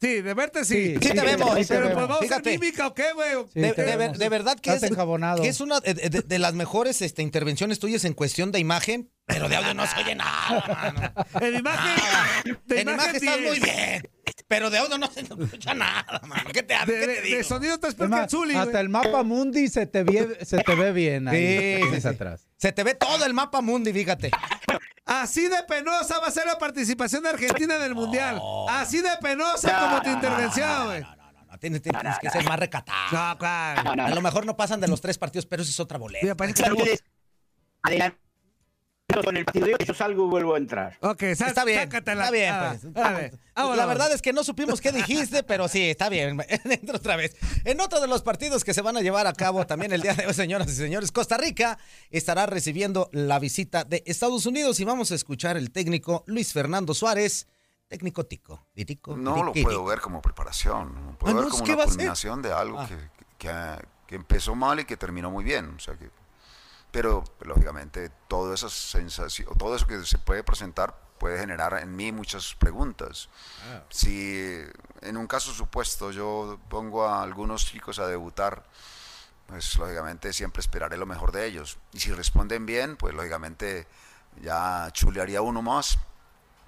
Sí, 0.00 0.20
de 0.22 0.34
verte 0.34 0.64
sí. 0.64 0.94
Sí 1.00 1.10
te 1.12 1.20
vemos. 1.20 1.54
sí 1.58 1.64
Pero 1.68 1.84
pues 1.92 1.94
vamos 1.96 2.16
a 2.18 2.22
Fíjate. 2.22 2.58
mímica 2.58 2.86
o 2.88 2.94
qué, 2.94 3.12
güey. 3.12 3.28
Sí, 3.52 3.60
de, 3.60 4.28
verdad 4.28 4.58
que 4.58 4.72
es, 4.72 4.80
que 4.80 5.48
es 5.48 5.60
una 5.60 5.80
de, 5.80 5.94
de- 5.94 6.22
de 6.22 6.38
las 6.38 6.54
mejores 6.54 7.00
este, 7.02 7.22
intervenciones 7.22 7.78
tuyas 7.78 8.04
en 8.04 8.14
cuestión 8.14 8.50
de 8.52 8.58
imagen, 8.58 9.10
pero 9.30 9.48
de 9.48 9.56
audio 9.56 9.74
no 9.74 9.86
se 9.86 9.96
oye 10.00 10.14
nada, 10.14 10.64
mano. 10.68 11.12
En 11.40 11.54
imagen. 11.56 12.58
de 12.66 12.80
En 12.80 12.88
imagen 12.88 13.16
estás 13.16 13.38
10. 13.38 13.48
muy 13.48 13.60
bien, 13.60 14.08
pero 14.48 14.70
de 14.70 14.78
audio 14.78 14.98
no 14.98 15.06
se 15.10 15.20
escucha 15.20 15.74
nada, 15.74 16.20
mano. 16.26 16.50
¿Qué 16.52 16.62
te, 16.62 16.74
De, 16.74 16.84
qué 16.86 16.92
de- 16.92 17.06
te 17.06 17.12
de 17.14 17.20
digo? 17.22 17.42
sonido 17.44 17.78
te 17.78 17.86
explica 17.88 18.28
Zuli, 18.28 18.54
hasta 18.54 18.70
güey. 18.70 18.80
el 18.82 18.88
mapa 18.88 19.22
mundi 19.22 19.68
se 19.68 19.86
te, 19.86 20.02
ve, 20.04 20.38
se 20.44 20.58
te 20.58 20.74
ve 20.74 20.92
bien 20.92 21.28
ahí. 21.28 21.36
Sí, 21.36 21.74
sí, 21.76 21.82
tienes 21.82 22.02
sí. 22.02 22.08
atrás. 22.08 22.46
Se 22.56 22.72
te 22.72 22.84
ve 22.84 22.94
todo 22.94 23.24
el 23.24 23.32
mapa 23.34 23.60
mundi, 23.60 23.92
fíjate. 23.92 24.30
Así 25.06 25.48
de 25.48 25.62
penosa 25.66 26.18
va 26.20 26.28
a 26.28 26.30
ser 26.30 26.46
la 26.46 26.58
participación 26.58 27.22
de 27.24 27.30
Argentina 27.30 27.74
en 27.76 27.82
el 27.82 27.94
Mundial. 27.94 28.40
Así 28.68 29.00
de 29.00 29.10
penosa 29.20 29.80
como 29.80 30.02
tu 30.02 30.10
intervención, 30.10 30.86
güey. 30.86 31.00
No, 31.00 31.16
no, 31.16 31.32
no, 31.32 31.44
no, 31.46 31.58
tienes, 31.58 31.82
tienes 31.82 32.18
que 32.20 32.30
ser 32.30 32.44
más 32.44 32.58
recatado. 32.58 32.98
No, 33.10 33.38
claro. 33.38 33.90
A 34.02 34.10
lo 34.10 34.20
mejor 34.20 34.46
no 34.46 34.56
pasan 34.56 34.80
de 34.80 34.86
los 34.88 35.00
tres 35.00 35.18
partidos, 35.18 35.46
pero 35.46 35.62
eso 35.62 35.70
es 35.70 35.80
otra 35.80 35.98
boleta. 35.98 36.20
Mira, 36.22 36.36
parece 36.36 36.62
que 36.62 36.68
estamos- 36.68 36.88
con 39.24 39.36
el 39.36 39.44
partido 39.44 39.66
yo 39.84 39.94
salgo 39.94 40.26
y 40.26 40.28
vuelvo 40.30 40.54
a 40.54 40.58
entrar. 40.58 40.96
Ok, 41.00 41.22
Está 41.24 41.64
bien, 41.64 41.80
sácatela. 41.80 42.24
está 42.24 42.30
bien, 42.32 42.54
Ah, 42.54 42.68
pues. 42.70 42.84
órale, 42.94 43.30
La 43.54 43.62
vámonos. 43.62 43.86
verdad 43.88 44.12
es 44.12 44.22
que 44.22 44.32
no 44.32 44.44
supimos 44.44 44.80
qué 44.80 44.92
dijiste, 44.92 45.42
pero 45.42 45.68
sí, 45.68 45.90
está 45.90 46.08
bien. 46.08 46.40
Entra 46.64 46.96
otra 46.96 47.16
vez. 47.16 47.36
En 47.64 47.80
otro 47.80 48.00
de 48.00 48.06
los 48.06 48.22
partidos 48.22 48.64
que 48.64 48.74
se 48.74 48.82
van 48.82 48.96
a 48.96 49.00
llevar 49.00 49.26
a 49.26 49.32
cabo 49.32 49.66
también 49.66 49.92
el 49.92 50.00
día 50.02 50.14
de 50.14 50.26
hoy, 50.26 50.34
señoras 50.34 50.68
y 50.68 50.74
señores, 50.74 51.12
Costa 51.12 51.36
Rica 51.36 51.78
estará 52.10 52.46
recibiendo 52.46 53.08
la 53.12 53.38
visita 53.38 53.84
de 53.84 54.02
Estados 54.06 54.46
Unidos 54.46 54.80
y 54.80 54.84
vamos 54.84 55.12
a 55.12 55.14
escuchar 55.14 55.56
el 55.56 55.70
técnico 55.70 56.24
Luis 56.26 56.52
Fernando 56.52 56.94
Suárez, 56.94 57.46
técnico 57.88 58.24
tico. 58.24 58.66
Ditico, 58.74 59.16
No 59.16 59.42
lo 59.42 59.52
puedo 59.52 59.84
ver 59.84 60.00
como 60.00 60.22
preparación, 60.22 60.94
lo 61.06 61.18
puedo 61.18 61.32
Ah, 61.32 61.36
ver 61.36 61.44
no, 61.44 61.50
como 61.50 61.64
¿qué 61.64 61.74
una 61.74 61.84
culminación 61.84 62.40
de 62.42 62.52
algo 62.52 62.78
Ah. 62.80 62.88
que, 62.88 62.96
que- 63.38 63.88
que 64.06 64.14
empezó 64.16 64.54
mal 64.56 64.80
y 64.80 64.84
que 64.84 64.96
terminó 64.96 65.30
muy 65.30 65.44
bien. 65.44 65.74
O 65.76 65.78
sea 65.78 65.94
que, 65.94 66.10
pero 66.90 67.24
lógicamente 67.40 68.10
todo 68.28 68.54
esa 68.54 68.68
sensación, 68.68 69.48
todo 69.56 69.76
eso 69.76 69.86
que 69.86 70.04
se 70.04 70.18
puede 70.18 70.42
presentar 70.42 70.94
puede 71.18 71.38
generar 71.38 71.78
en 71.80 71.94
mí 71.94 72.12
muchas 72.12 72.54
preguntas. 72.54 73.28
Ah. 73.70 73.82
Si 73.90 74.56
en 75.02 75.16
un 75.16 75.26
caso 75.26 75.52
supuesto 75.52 76.10
yo 76.10 76.58
pongo 76.68 77.06
a 77.06 77.22
algunos 77.22 77.66
chicos 77.66 77.98
a 77.98 78.06
debutar, 78.06 78.64
pues 79.46 79.76
lógicamente 79.76 80.32
siempre 80.32 80.60
esperaré 80.60 80.96
lo 80.96 81.06
mejor 81.06 81.30
de 81.30 81.46
ellos. 81.46 81.78
Y 81.92 82.00
si 82.00 82.12
responden 82.12 82.64
bien, 82.64 82.96
pues 82.96 83.14
lógicamente 83.14 83.86
ya 84.42 84.88
chulearía 84.92 85.42
uno 85.42 85.60
más 85.60 85.98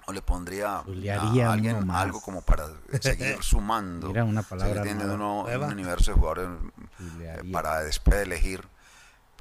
o 0.05 0.11
le 0.11 0.21
pondría 0.21 0.77
a 0.77 1.51
alguien 1.51 1.89
algo 1.89 2.21
como 2.21 2.41
para 2.41 2.67
seguir 3.01 3.37
sumando. 3.41 4.09
Mira, 4.09 4.23
una 4.23 4.43
palabra 4.43 4.83
tiene 4.83 5.05
nueva. 5.05 5.15
uno 5.15 5.65
un 5.65 5.71
universo 5.71 6.11
de 6.11 6.17
jugadores 6.17 6.49
eh, 6.49 6.81
Chulearía. 6.97 7.51
para 7.53 7.79
después 7.81 8.17
elegir 8.17 8.67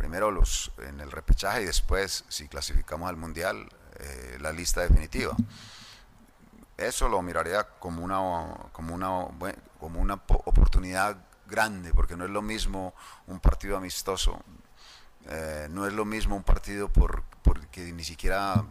primero 0.03 0.33
los 0.33 0.73
en 0.79 0.99
el 1.01 1.13
repechaje 1.13 1.63
y 1.63 1.65
después 1.65 2.25
si 2.29 2.49
clasificamos 2.49 3.09
al 3.09 3.17
mundial 3.17 3.69
eh, 4.01 4.37
la 4.41 4.51
lista 4.53 4.81
definitiva. 4.81 5.37
Eso 6.77 7.09
lo 7.09 7.23
miraría 7.23 7.63
como 7.79 8.03
una 8.03 8.19
como 8.73 8.95
una 8.97 9.29
como 9.79 10.01
una 10.01 10.17
po- 10.17 10.43
oportunidad 10.45 11.17
grande 11.47 11.95
porque 11.95 12.17
no 12.17 12.25
es 12.25 12.31
lo 12.33 12.43
mismo 12.43 12.95
un 13.29 13.39
partido 13.39 13.77
amistoso 13.77 14.43
eh, 15.29 15.69
no 15.71 15.87
es 15.87 15.93
lo 15.93 16.05
mismo 16.05 16.35
un 16.35 16.43
partido 16.43 16.89
por 16.89 17.23
porque 17.45 17.93
ni 17.93 18.03
siquiera 18.03 18.65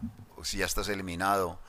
si 0.44 0.58
ya 0.58 0.66
estás 0.66 0.90
eliminado 0.90 1.60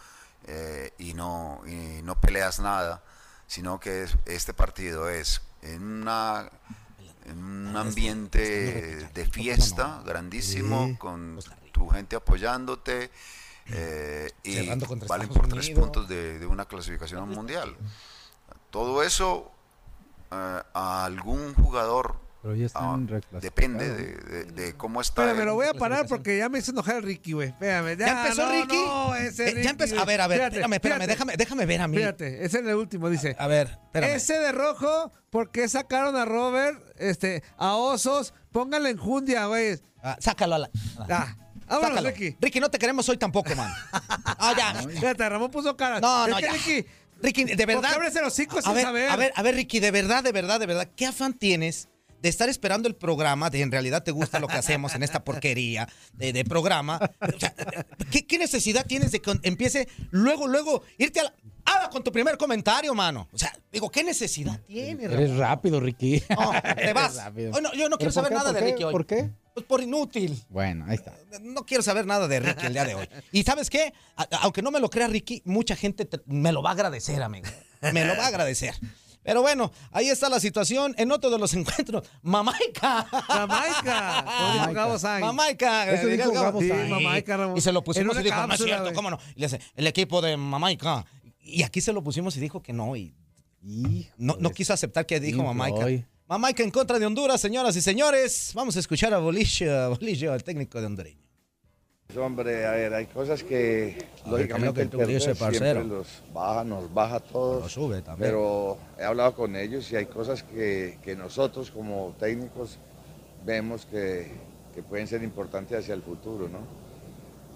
eh, 0.49 0.93
y 0.99 1.15
no 1.15 1.61
y 1.67 2.03
no 2.03 2.21
peleas 2.21 2.59
nada 2.59 3.01
sino 3.47 3.79
que 3.79 4.03
es- 4.03 4.17
este 4.27 4.55
partido 4.55 5.09
es 5.09 5.41
en 5.61 5.85
una 6.03 6.51
un 7.31 7.77
ambiente 7.77 9.09
de 9.15 9.27
fiesta 9.27 10.03
grandísimo 10.05 10.97
con 10.99 11.39
tu 11.73 11.89
gente 11.89 12.17
apoyándote 12.17 13.11
eh, 13.67 14.31
y 14.43 14.67
valen 15.07 15.29
por 15.29 15.49
tres 15.49 15.71
puntos 15.71 16.09
de, 16.09 16.39
de 16.39 16.47
una 16.47 16.65
clasificación 16.67 17.29
mundial. 17.29 17.77
todo 18.71 19.03
eso 19.03 19.51
eh, 20.31 20.63
a 20.75 21.05
algún 21.05 21.55
jugador 21.55 22.17
Pero 22.43 22.57
ya 22.57 22.67
están 22.67 22.83
ah, 22.85 22.97
reclasificados. 22.97 23.43
depende 23.43 23.89
de, 23.89 24.15
de- 24.17 24.45
de 24.53 24.73
cómo 24.75 25.01
está 25.01 25.23
Espérame, 25.23 25.41
el- 25.41 25.47
lo 25.47 25.55
voy 25.55 25.67
a 25.69 25.75
parar 25.75 26.07
porque 26.09 26.39
ya 26.39 26.49
me 26.49 26.59
hizo 26.59 26.73
enojar 26.73 26.97
el 26.97 27.03
Ricky, 27.05 27.33
güey. 27.33 27.49
Espérame, 27.51 27.97
ya, 27.97 28.07
¿Ya 28.07 28.23
empezó 28.23 28.47
no, 28.47 28.53
Ricky? 28.53 28.77
No, 28.77 29.15
ese 29.15 29.49
Eh, 29.49 29.63
ya 29.63 29.71
empezó- 29.71 30.01
a 30.01 30.05
ver, 30.05 30.21
a 30.21 30.27
ver, 30.27 30.39
Fíjate, 30.39 30.57
espérame, 30.57 30.73
espérame, 30.75 30.97
fíjate. 31.03 31.13
déjame, 31.13 31.37
déjame 31.37 31.67
ver 31.67 31.81
a 31.83 31.89
mí. 31.89 31.97
Fíjate, 31.99 32.45
ese 32.45 32.59
es 32.59 32.67
el 32.67 32.75
último, 32.75 33.09
dice. 33.09 33.37
A 33.39 33.47
ver, 33.47 33.79
espérame. 33.85 34.11
Ese 34.17 34.39
de 34.41 34.51
rojo, 34.53 35.13
¿por 35.31 35.51
qué 35.53 35.69
sacaron 35.69 36.17
a 36.17 36.25
Robert, 36.25 36.83
este, 36.99 37.45
a 37.59 37.77
Osos? 37.77 38.35
Póngale 38.51 38.91
enjundia, 38.91 39.47
güey. 39.47 39.79
Ah, 40.03 40.17
sácalo 40.19 40.57
a 40.57 40.59
la. 40.59 40.71
Ah, 41.09 41.37
vámonos, 41.69 41.89
Sácalo. 41.91 42.09
Ricky. 42.11 42.37
Ricky, 42.41 42.59
no 42.59 42.71
te 42.71 42.79
queremos 42.81 43.09
hoy 43.09 43.19
tampoco, 43.19 43.55
man. 43.55 43.73
Ah, 43.93 44.53
ya. 44.59 44.75
Fíjate, 44.89 45.29
Ramón 45.29 45.51
puso 45.53 45.77
cara. 45.77 46.01
No, 46.01 46.27
no, 46.27 46.41
ya. 46.41 46.53
Ricky, 46.53 46.85
Ricky, 47.23 47.45
de 47.45 47.57
¿por 47.57 47.83
verdad. 47.83 47.97
los 48.21 48.33
hocico 48.33 48.59
a 48.59 48.63
sin 48.63 48.75
ver, 48.75 48.83
saber? 48.83 49.09
a 49.11 49.15
ver, 49.17 49.33
a 49.37 49.43
ver, 49.43 49.55
Ricky, 49.55 49.79
de 49.79 49.93
verdad, 49.93 50.25
de 50.25 50.33
verdad, 50.33 50.59
de 50.59 50.67
verdad, 50.67 50.89
¿qué 50.97 51.07
afán 51.07 51.35
tienes 51.35 51.89
de 52.23 52.29
estar 52.29 52.49
esperando 52.49 52.89
el 52.89 52.95
programa, 52.95 53.51
de 53.51 53.61
en 53.63 53.71
realidad 53.73 54.03
te 54.05 54.13
gusta 54.13 54.39
lo 54.41 54.47
que 54.49 54.55
hacemos 54.55 54.95
en 54.95 55.03
esta 55.03 55.25
porquería 55.25 55.89
de, 56.15 56.33
de 56.33 56.45
programa? 56.45 57.01
O 57.21 57.39
sea, 57.39 57.53
¿qué, 58.11 58.25
qué 58.27 58.39
necesidad 58.39 58.87
tienes 58.87 59.11
de 59.13 59.21
que 59.21 59.39
empiece 59.43 59.89
luego, 60.11 60.47
luego, 60.47 60.83
irte 60.99 61.21
a 61.21 61.25
la... 61.25 61.35
¡Hala 61.65 61.91
con 61.91 62.03
tu 62.03 62.11
primer 62.11 62.37
comentario, 62.39 62.93
mano! 62.93 63.29
O 63.33 63.39
sea, 63.39 63.53
digo, 63.71 63.89
¿qué 63.89 64.03
necesidad 64.03 64.59
tienes, 64.67 65.05
Eres 65.05 65.31
Ramón? 65.31 65.39
rápido, 65.39 65.79
Ricky. 65.81 66.21
No, 66.31 66.51
te 66.75 66.93
vas. 66.93 67.13
Eres 67.13 67.25
rápido. 67.25 67.53
Hoy 67.55 67.63
no- 67.63 67.73
yo 67.73 67.89
no 67.89 67.99
¿Pero 67.99 67.99
quiero 67.99 68.13
saber 68.13 68.31
qué? 68.31 68.35
nada 68.35 68.51
¿Por 68.53 68.61
de? 68.61 68.67
Ricky 68.67 68.83
hoy. 68.85 68.93
¿Por 68.93 69.07
qué? 69.07 69.31
Pues 69.55 69.67
por 69.67 69.81
inútil. 69.81 70.43
Bueno, 70.49 70.87
ahí 70.89 70.95
está. 70.97 71.15
No 71.41 71.65
quiero 71.67 71.83
saber 71.85 72.05
nada 72.07 72.27
de 72.27 72.41
Ricky 72.41 72.67
el 72.67 72.73
día 72.73 72.85
de 72.85 72.95
hoy. 72.97 73.09
Y 73.33 73.45
¿sabes 73.45 73.71
qué? 73.71 73.93
Aunque 74.41 74.61
no 74.63 74.71
me 74.73 74.81
lo 74.81 74.91
crea 74.91 75.07
Ricky, 75.09 75.43
mucha 75.45 75.77
gente 75.77 76.05
te- 76.05 76.21
me 76.27 76.51
lo 76.53 76.63
va 76.63 76.71
a 76.71 76.73
agradecer, 76.73 77.23
amigo. 77.23 77.47
Me 77.93 78.05
lo 78.05 78.17
va 78.17 78.25
a 78.25 78.29
agradecer. 78.29 78.75
Pero 79.23 79.41
bueno, 79.43 79.71
ahí 79.93 80.09
está 80.09 80.29
la 80.29 80.41
situación. 80.41 80.95
En 80.99 81.13
otro 81.13 81.31
de 81.31 81.39
los 81.39 81.55
encuentros, 81.55 82.09
Mamaica. 82.23 83.07
Sainz. 84.99 85.21
Mamaica. 85.27 85.91
Eso 85.93 86.09
eh, 86.09 86.17
dijo 86.17 86.31
Gabo- 86.33 86.43
Gabo 86.43 86.61
Sí. 86.61 86.73
Mamaica, 86.89 87.37
Ramón. 87.37 87.57
Y 87.57 87.61
se 87.61 87.73
lo 87.73 87.83
pusimos 87.85 88.17
y 88.19 88.23
dijo, 88.23 88.37
no 88.37 88.43
es 88.43 88.49
cápsula, 88.51 88.79
cierto. 88.79 88.93
¿cómo 88.95 89.11
no? 89.11 89.19
Y 89.37 89.41
le 89.41 89.47
dice, 89.47 89.61
el 89.77 89.87
equipo 89.87 90.21
de 90.21 90.37
Mamaica. 90.37 91.05
Y 91.41 91.63
aquí 91.63 91.81
se 91.81 91.93
lo 91.93 92.03
pusimos 92.03 92.37
y 92.37 92.41
dijo 92.41 92.63
que 92.63 92.73
no. 92.73 92.97
Y 92.97 93.15
no, 94.17 94.37
no 94.39 94.51
quiso 94.51 94.73
aceptar 94.73 95.07
que 95.07 95.21
dijo 95.21 95.43
Mamaica. 95.43 95.87
Mamaica 96.29 96.63
en 96.63 96.71
contra 96.71 96.99
de 96.99 97.07
Honduras, 97.07 97.41
señoras 97.41 97.77
y 97.77 97.83
señores. 97.83 98.53
Vamos 98.55 98.77
a 98.77 98.81
escuchar 98.81 99.13
a 99.13 99.19
Bolillo, 99.19 99.91
Bolillo, 99.91 100.35
el 100.35 100.43
técnico 100.45 100.81
de 100.81 100.87
hondureño. 100.87 101.22
Hombre, 102.17 102.67
a 102.67 102.73
ver, 102.73 102.95
hay 102.95 103.07
cosas 103.07 103.43
que 103.43 103.97
A 104.25 104.31
ver, 104.33 104.47
¿qué 104.47 104.53
es 104.55 104.61
lo 104.61 104.67
lógicamente 104.73 104.89
que 104.91 105.03
el 105.03 105.09
dices, 105.09 105.39
siempre 105.39 105.85
los 105.85 106.23
baja, 106.35 106.63
nos 106.63 106.93
baja 106.93 107.17
a 107.17 107.21
todos. 107.21 107.63
Lo 107.63 107.69
sube 107.69 108.03
también. 108.03 108.31
Pero 108.31 108.77
he 108.99 109.05
hablado 109.05 109.35
con 109.35 109.57
ellos 109.57 109.91
y 109.93 109.97
hay 109.97 110.07
cosas 110.07 110.43
que, 110.43 110.99
que 111.03 111.17
nosotros 111.17 111.71
como 111.71 112.15
técnicos 112.19 112.79
vemos 113.47 113.87
que, 113.87 114.31
que 114.75 114.83
pueden 114.83 115.07
ser 115.07 115.23
importantes 115.23 115.79
hacia 115.79 115.95
el 115.95 116.03
futuro, 116.03 116.49
¿no? 116.49 116.59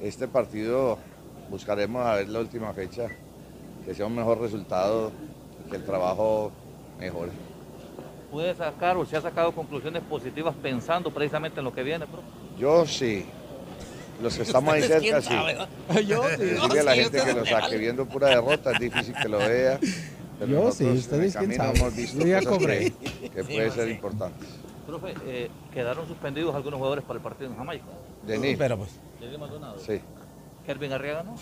Este 0.00 0.26
partido 0.26 0.98
buscaremos 1.50 2.04
a 2.06 2.14
ver 2.14 2.28
la 2.28 2.40
última 2.40 2.72
fecha, 2.72 3.08
que 3.84 3.94
sea 3.94 4.06
un 4.06 4.16
mejor 4.16 4.40
resultado, 4.40 5.12
que 5.70 5.76
el 5.76 5.84
trabajo 5.84 6.50
mejore. 6.98 7.32
puede 8.30 8.54
sacar 8.54 8.96
o 8.96 9.04
se 9.04 9.16
ha 9.16 9.20
sacado 9.20 9.52
conclusiones 9.52 10.02
positivas 10.02 10.54
pensando 10.62 11.10
precisamente 11.10 11.60
en 11.60 11.64
lo 11.64 11.74
que 11.74 11.82
viene, 11.82 12.06
profe? 12.06 12.26
Yo 12.58 12.86
sí. 12.86 13.24
Los 14.22 14.36
que 14.36 14.42
estamos 14.42 14.74
ahí 14.74 14.82
¿Ustedes 14.82 15.24
cerca, 15.24 15.66
sí. 15.94 16.04
Yo 16.06 16.22
sí. 16.28 16.36
Decirle 16.36 16.80
a 16.80 16.82
la 16.84 16.94
Sí, 16.94 17.00
gente 17.02 17.22
que 17.24 17.32
lo 17.34 17.46
saque 17.46 17.76
viendo 17.76 18.06
pura 18.06 18.28
derrota, 18.28 18.72
es 18.72 18.78
difícil 18.80 19.14
que 19.20 19.28
lo 19.28 19.38
vea. 19.38 19.78
Pero 20.38 20.52
Yo 20.52 20.64
nosotros 20.64 20.76
sí, 20.76 20.98
ustedes 20.98 21.36
quién 21.36 21.54
sabe. 21.54 21.78
hemos 21.78 21.96
visto 21.96 22.18
Yo 22.20 22.26
ya 22.26 22.38
cosas 22.40 22.58
cobré. 22.58 22.90
que, 22.92 23.30
que 23.30 23.44
Sí, 23.44 23.58
va, 23.58 23.70
ser 23.70 23.84
sí. 23.86 23.90
importantes. 23.92 24.48
Profe, 24.86 25.14
eh, 25.26 25.50
quedaron 25.74 26.06
suspendidos 26.06 26.54
algunos 26.54 26.78
jugadores 26.78 27.04
para 27.04 27.16
el 27.18 27.22
partido 27.22 27.50
en 27.50 27.56
Jamaica. 27.56 27.84
Denis. 28.26 28.56
Pero 28.58 28.78
pues. 28.78 28.90
Denis 29.20 29.38
Maldonado. 29.38 29.78
Sí. 29.78 30.00
Kelvin 30.66 30.92
Arriaga, 30.92 31.22
¿no? 31.22 31.34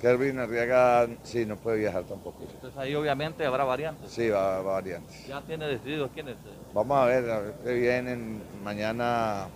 Kelvin 0.00 0.38
Arriaga, 0.38 1.06
sí, 1.22 1.44
no 1.44 1.56
puede 1.56 1.78
viajar 1.78 2.04
tampoco. 2.04 2.38
Entonces 2.54 2.78
ahí 2.78 2.94
obviamente 2.94 3.44
habrá 3.44 3.64
variantes. 3.64 4.10
Sí, 4.10 4.28
va, 4.30 4.62
va 4.62 4.72
variantes. 4.72 5.26
Ya 5.26 5.40
tiene 5.42 5.66
decidido 5.66 6.08
quiénes. 6.08 6.36
Vamos 6.72 6.96
a 6.98 7.04
ver, 7.04 7.30
a 7.30 7.40
ver 7.40 7.54
qué 7.64 7.74
vienen. 7.74 8.42
Mañana 8.64 9.46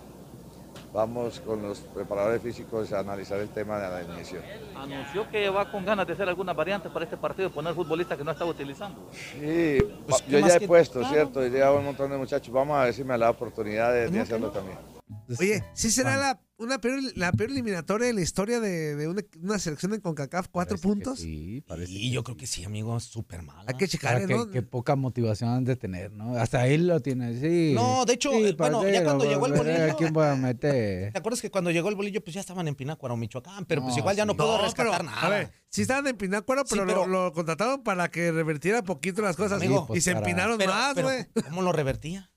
vamos 0.95 1.41
con 1.41 1.61
los 1.61 1.79
preparadores 1.81 2.41
físicos 2.41 2.91
a 2.93 2.99
analizar 2.99 3.37
el 3.39 3.49
tema 3.49 3.77
de 3.77 3.89
la 3.89 3.97
alineación. 3.97 4.41
Anunció 4.75 5.29
que 5.29 5.49
va 5.49 5.69
con 5.69 5.83
ganas 5.85 6.07
de 6.07 6.13
hacer 6.13 6.29
algunas 6.29 6.55
variantes 6.55 6.89
para 6.91 7.03
este 7.03 7.17
partido, 7.17 7.49
poner 7.51 7.73
futbolistas 7.73 8.17
que 8.17 8.23
no 8.23 8.31
estaba 8.31 8.49
utilizando. 8.49 8.97
Sí, 9.11 9.77
Pues, 10.07 10.21
va- 10.21 10.25
¿qué 10.25 10.31
yo 10.31 10.39
ya 10.47 10.55
he 10.55 10.59
que- 10.59 10.67
puesto, 10.67 10.99
Claro. 10.99 11.13
¿cierto? 11.13 11.45
Ya 11.47 11.71
un 11.73 11.83
montón 11.85 12.09
de 12.11 12.17
muchachos. 12.17 12.53
Vamos 12.53 12.77
a 12.77 12.85
ver 12.85 12.93
si 12.93 13.03
me 13.03 13.09
da 13.09 13.17
la 13.17 13.29
oportunidad 13.31 13.91
de, 13.91 14.09
de 14.09 14.19
hacerlo 14.21 14.49
también. 14.51 14.77
Oye, 15.39 15.63
¿sí 15.73 15.91
será 15.91 16.17
la, 16.17 16.39
una 16.57 16.79
peor, 16.79 16.99
la 17.15 17.31
peor 17.31 17.49
eliminatoria 17.51 18.09
en 18.09 18.15
la 18.15 18.21
historia 18.21 18.59
de, 18.59 18.95
de 18.95 19.07
una, 19.07 19.21
una 19.41 19.59
selección 19.59 19.93
en 19.93 20.01
CONCACAF? 20.01 20.47
¿Cuatro 20.49 20.77
puntos? 20.77 21.19
Sí, 21.19 21.61
parece. 21.67 21.91
Y 21.91 22.11
yo 22.11 22.23
creo 22.23 22.37
que 22.37 22.47
sí, 22.47 22.63
amigo, 22.63 22.99
súper 22.99 23.41
mala. 23.41 23.63
Hay 23.67 23.75
que 23.77 23.85
O 23.85 23.87
sea, 23.87 23.99
checar, 23.99 24.25
que, 24.27 24.35
¿no? 24.35 24.49
que 24.49 24.61
poca 24.61 24.95
motivación 24.95 25.49
han 25.49 25.63
de 25.63 25.75
tener, 25.75 26.11
¿no? 26.11 26.35
Hasta 26.37 26.67
él 26.67 26.87
lo 26.87 26.99
tiene, 26.99 27.39
sí. 27.39 27.73
No, 27.75 28.05
de 28.05 28.13
hecho, 28.13 28.31
Sí, 28.31 28.43
eh, 28.45 28.55
bueno, 28.57 28.87
ya 28.89 29.03
cuando 29.03 29.25
llegó 29.25 29.45
el 29.47 29.53
pues, 29.53 29.63
bolillo- 29.63 29.91
¿A 29.91 29.95
quién 29.97 30.13
voy 30.13 30.25
a 30.27 30.35
meter? 30.35 31.11
¿Te 31.11 31.19
acuerdas 31.19 31.41
que 31.41 31.49
cuando 31.51 31.71
llegó 31.71 31.89
el 31.89 31.95
bolillo, 31.95 32.23
pues 32.23 32.33
ya 32.35 32.41
estaban 32.41 32.67
en 32.67 32.75
Pinácuaro, 32.75 33.17
Michoacán? 33.17 33.65
Pero 33.65 33.81
pues 33.81 33.93
No, 33.95 33.99
igual 33.99 34.15
ya 34.15 34.25
no 34.25 34.33
sí. 34.33 34.37
pudo 34.37 34.57
No, 34.57 34.63
rescatar 34.63 34.99
pero, 35.01 35.03
nada. 35.11 35.21
A 35.21 35.29
ver, 35.29 35.51
sí 35.69 35.81
estaban 35.81 36.07
en 36.07 36.17
Pinácuaro, 36.17 36.61
Sí, 36.65 36.75
pero, 36.75 36.85
pero- 36.85 37.07
Lo, 37.07 37.25
lo 37.25 37.33
contrataron 37.33 37.83
para 37.83 38.09
que 38.09 38.31
revertiera 38.31 38.83
poquito 38.83 39.21
las 39.21 39.35
cosas 39.35 39.61
Amigo, 39.61 39.87
y 39.93 40.01
se 40.01 40.13
para- 40.13 40.25
empinaron 40.25 40.57
Pero- 40.57 40.71
más, 40.71 40.95
güey. 41.01 41.25
¿Cómo 41.49 41.61
lo 41.61 41.71
revertía? 41.71 42.31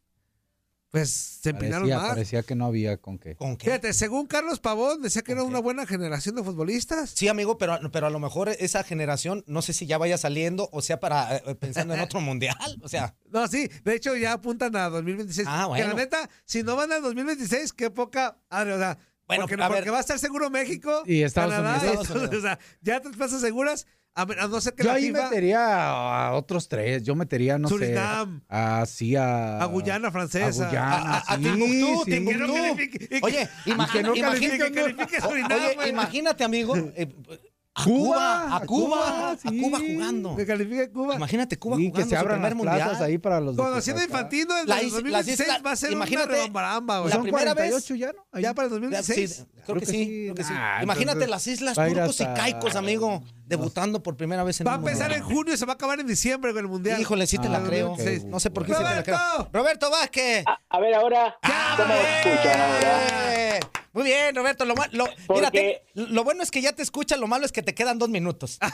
Pues 0.91 1.11
se 1.43 1.51
empinaron 1.51 1.83
Parecía, 1.83 1.99
más. 1.99 2.09
parecía 2.09 2.43
que 2.43 2.55
no 2.55 2.65
había 2.65 2.97
con 2.97 3.19
qué. 3.19 3.35
¿Con 3.37 3.59
qué? 3.59 3.67
Fíjate, 3.67 3.93
según 3.93 4.27
Carlos 4.27 4.59
Pavón, 4.59 5.03
decía 5.03 5.21
que 5.21 5.33
era 5.33 5.43
una 5.43 5.59
buena 5.59 5.85
generación 5.87 6.35
de 6.35 6.43
futbolistas. 6.43 7.11
Sí, 7.11 7.29
amigo, 7.29 7.59
pero, 7.59 7.79
pero 7.93 8.07
a 8.07 8.11
lo 8.11 8.19
mejor 8.19 8.49
esa 8.49 8.83
generación, 8.85 9.45
no 9.47 9.61
sé 9.61 9.75
si 9.75 9.85
ya 9.87 9.99
vaya 9.99 10.17
saliendo 10.17 10.71
o 10.73 10.81
sea 10.81 10.99
para 10.99 11.37
eh, 11.37 11.55
pensando 11.57 11.93
en 11.93 12.01
otro 12.01 12.21
mundial. 12.23 12.57
O 12.83 12.89
sea, 12.89 13.15
No, 13.31 13.47
sí, 13.49 13.69
de 13.85 13.95
hecho 13.95 14.17
ya 14.17 14.33
apuntan 14.33 14.75
a 14.77 14.89
2026. 14.89 15.47
Ah, 15.51 15.69
Que 15.75 15.81
la 15.83 15.87
bueno. 15.89 15.95
neta, 15.95 16.31
si 16.47 16.63
no 16.63 16.75
van 16.75 16.91
al 16.91 17.03
2026, 17.03 17.75
qué 17.75 17.91
poca. 17.91 18.39
ah, 18.49 18.63
o 18.63 18.79
sea, 18.79 18.99
Bueno, 19.27 19.47
porque, 19.47 19.63
a 19.63 19.69
ver. 19.69 19.93
va 19.93 19.99
a 19.99 20.01
estar 20.01 20.19
seguro 20.19 20.49
México, 20.49 21.03
Y 21.05 21.21
Estados 21.23 21.53
Canadá, 21.53 21.81
Unidos. 21.83 21.99
y 22.09 22.13
Estados 22.15 22.35
o 22.39 22.41
sea, 22.41 22.59
ya 22.81 23.01
tres 23.03 23.15
plazas 23.15 23.43
seguras, 23.43 23.87
a, 24.23 24.45
a 24.45 24.49
no 24.49 24.61
ser 24.61 24.75
que 24.75 24.83
Yo 24.83 24.89
la 24.91 24.95
ahí 24.97 25.07
FIFA, 25.09 25.23
metería 25.25 25.91
a 25.91 26.33
otros 26.35 26.69
tres. 26.69 27.03
Yo 27.03 27.15
metería, 27.15 27.59
no 27.59 27.69
Surinam. 27.69 28.41
sé. 28.41 28.45
Así 28.49 29.17
a. 29.17 29.59
a 29.63 29.65
Guyana 29.67 30.11
francesa, 30.11 30.65
A 30.65 30.67
Guyana. 30.69 30.97
A- 30.97 31.19
a 31.19 31.37
sí, 31.37 31.43
Timbuktu, 31.43 32.05
sí. 32.05 32.11
Timbuktu. 32.11 32.39
Que 32.39 32.47
no 32.47 32.55
califique- 32.55 33.05
y 33.05 33.09
que- 33.09 33.21
Oye, 33.23 33.49
imagina- 33.67 34.09
no 34.09 34.15
califique, 34.15 34.59
que 34.59 34.73
califique 34.73 35.21
Surinam, 35.21 35.53
oye, 35.79 35.89
imagínate, 35.89 36.45
amigo, 36.45 36.77
eh, 36.77 37.09
a 37.81 37.85
Cuba, 37.85 38.17
Cuba, 38.17 38.57
a 38.57 38.67
Cuba, 38.67 39.31
a. 39.33 39.37
Cuba 39.37 39.79
jugando. 39.79 40.37
que 40.37 40.47
califique 40.47 40.91
Cuba. 40.91 41.15
Imagínate 41.17 41.59
Cuba 41.59 41.77
Sí, 41.77 41.89
jugando 41.89 42.05
que 42.05 42.11
se 42.11 42.17
abran 42.17 42.37
primer 42.41 42.53
las 42.57 42.63
plazas 42.63 42.89
mundial. 42.89 43.05
ahí 43.11 43.19
para 43.19 43.41
los 43.41 43.57
Conociendo. 43.57 44.03
Infantino, 44.03 44.57
el 44.59 44.69
La 44.69 44.77
del 44.77 44.87
is- 44.87 44.93
2016 44.95 45.39
las 45.39 45.47
islas- 45.57 45.67
va 45.67 45.71
a 45.73 45.77
ser 45.77 45.93
imagínate, 45.93 46.27
una 46.29 46.35
rebambaramba, 46.37 46.99
güey. 46.99 47.09
la 47.11 47.15
Son 47.17 47.23
primera 47.23 47.55
vez- 47.55 47.71
48 47.71 47.95
ya, 47.95 48.13
¿no? 48.13 48.27
Ahí. 48.33 48.43
Ya 48.43 48.55
para 48.55 48.67
el 48.67 48.71
Sí, 48.75 48.81
2016. 48.81 49.47
creo, 49.67 49.79
que, 49.81 49.87
sí, 49.87 50.07
creo 50.25 50.35
que 50.35 50.45
sí. 50.45 50.53
Ah, 50.57 50.81
Imagínate 50.83 51.25
entonces 51.25 51.31
las 51.31 51.47
Islas 51.47 51.75
Turcos 51.77 52.21
hasta- 52.21 52.33
y 52.33 52.37
Caicos, 52.37 52.77
amigo, 52.77 53.23
debutando 53.47 54.03
por 54.03 54.17
primera 54.17 54.43
vez 54.45 54.61
en 54.61 54.67
Va 54.67 54.73
a 54.73 54.77
empezar 54.77 55.13
en 55.13 55.23
junio 55.23 55.55
y 55.55 55.57
se 55.57 55.65
va 55.67 55.73
a 55.73 55.75
acabar 55.75 56.01
en 56.01 56.07
diciembre 56.07 56.53
con 56.53 56.61
el 56.63 56.69
mundial. 56.69 57.01
Híjole, 57.01 57.27
sí 57.27 57.39
te 57.39 57.49
Ah, 57.49 57.51
la 57.51 57.63
creo. 57.63 57.93
ok. 57.93 58.01
No 58.27 58.41
sé 58.41 58.51
por 58.51 58.65
qué 58.67 58.73
sí 58.73 58.79
te 58.79 58.85
la 58.85 59.03
creo. 59.03 59.17
¡Roberto! 59.17 59.51
Roberto 59.53 59.91
Vázquez. 59.91 60.45
A, 60.47 60.59
a 60.69 60.81
ver 60.81 60.95
ahora, 60.95 61.37
¿cómo 61.77 61.95
escuchan 61.95 62.61
ahora? 62.61 63.59
Muy 63.93 64.05
bien, 64.05 64.35
Roberto. 64.35 64.65
Lo, 64.65 64.75
lo- 64.93 65.07
Porque- 65.27 65.41
mira, 65.41 65.51
te- 65.51 65.83
lo 65.95 66.25
bueno 66.25 66.43
es 66.43 66.51
que 66.51 66.61
ya 66.61 66.73
te 66.73 66.83
escucha, 66.83 67.17
lo 67.17 67.27
malo 67.27 67.45
es 67.47 67.53
que 67.53 67.63
te 67.63 67.75
quedan 67.75 67.99
dos 67.99 68.09
minutos. 68.09 68.59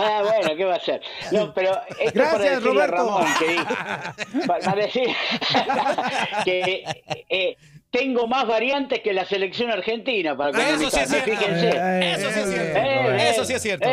Ah, 0.00 0.22
bueno, 0.22 0.56
¿qué 0.56 0.64
va 0.64 0.74
a 0.74 0.76
hacer? 0.76 1.00
No, 1.32 1.52
pero 1.54 1.70
esto 1.98 2.12
para 2.20 2.30
Gracias, 2.38 2.62
decirle 2.62 2.82
a 2.82 2.86
Roberto. 2.86 2.96
Ramón 2.96 3.26
que, 3.38 4.46
para 4.46 4.74
decir 4.86 5.08
que 6.44 6.84
eh, 7.28 7.56
tengo 7.90 8.26
más 8.28 8.46
variantes 8.46 9.00
que 9.00 9.12
la 9.12 9.24
selección 9.24 9.70
argentina 9.72 10.36
para 10.36 10.50
Eso 10.70 10.90
sí 10.90 11.00
es 11.00 11.08
cierto. 11.10 11.30
fíjense. 11.30 11.68
Eh, 11.74 12.12
Eso 12.16 12.30
sí 12.30 12.40
es 12.40 12.46
eh, 12.46 12.52
cierto. 12.52 12.78
Eh, 12.78 13.30
Eso 13.30 13.44
sí 13.44 13.52
es 13.54 13.62
cierto. 13.62 13.88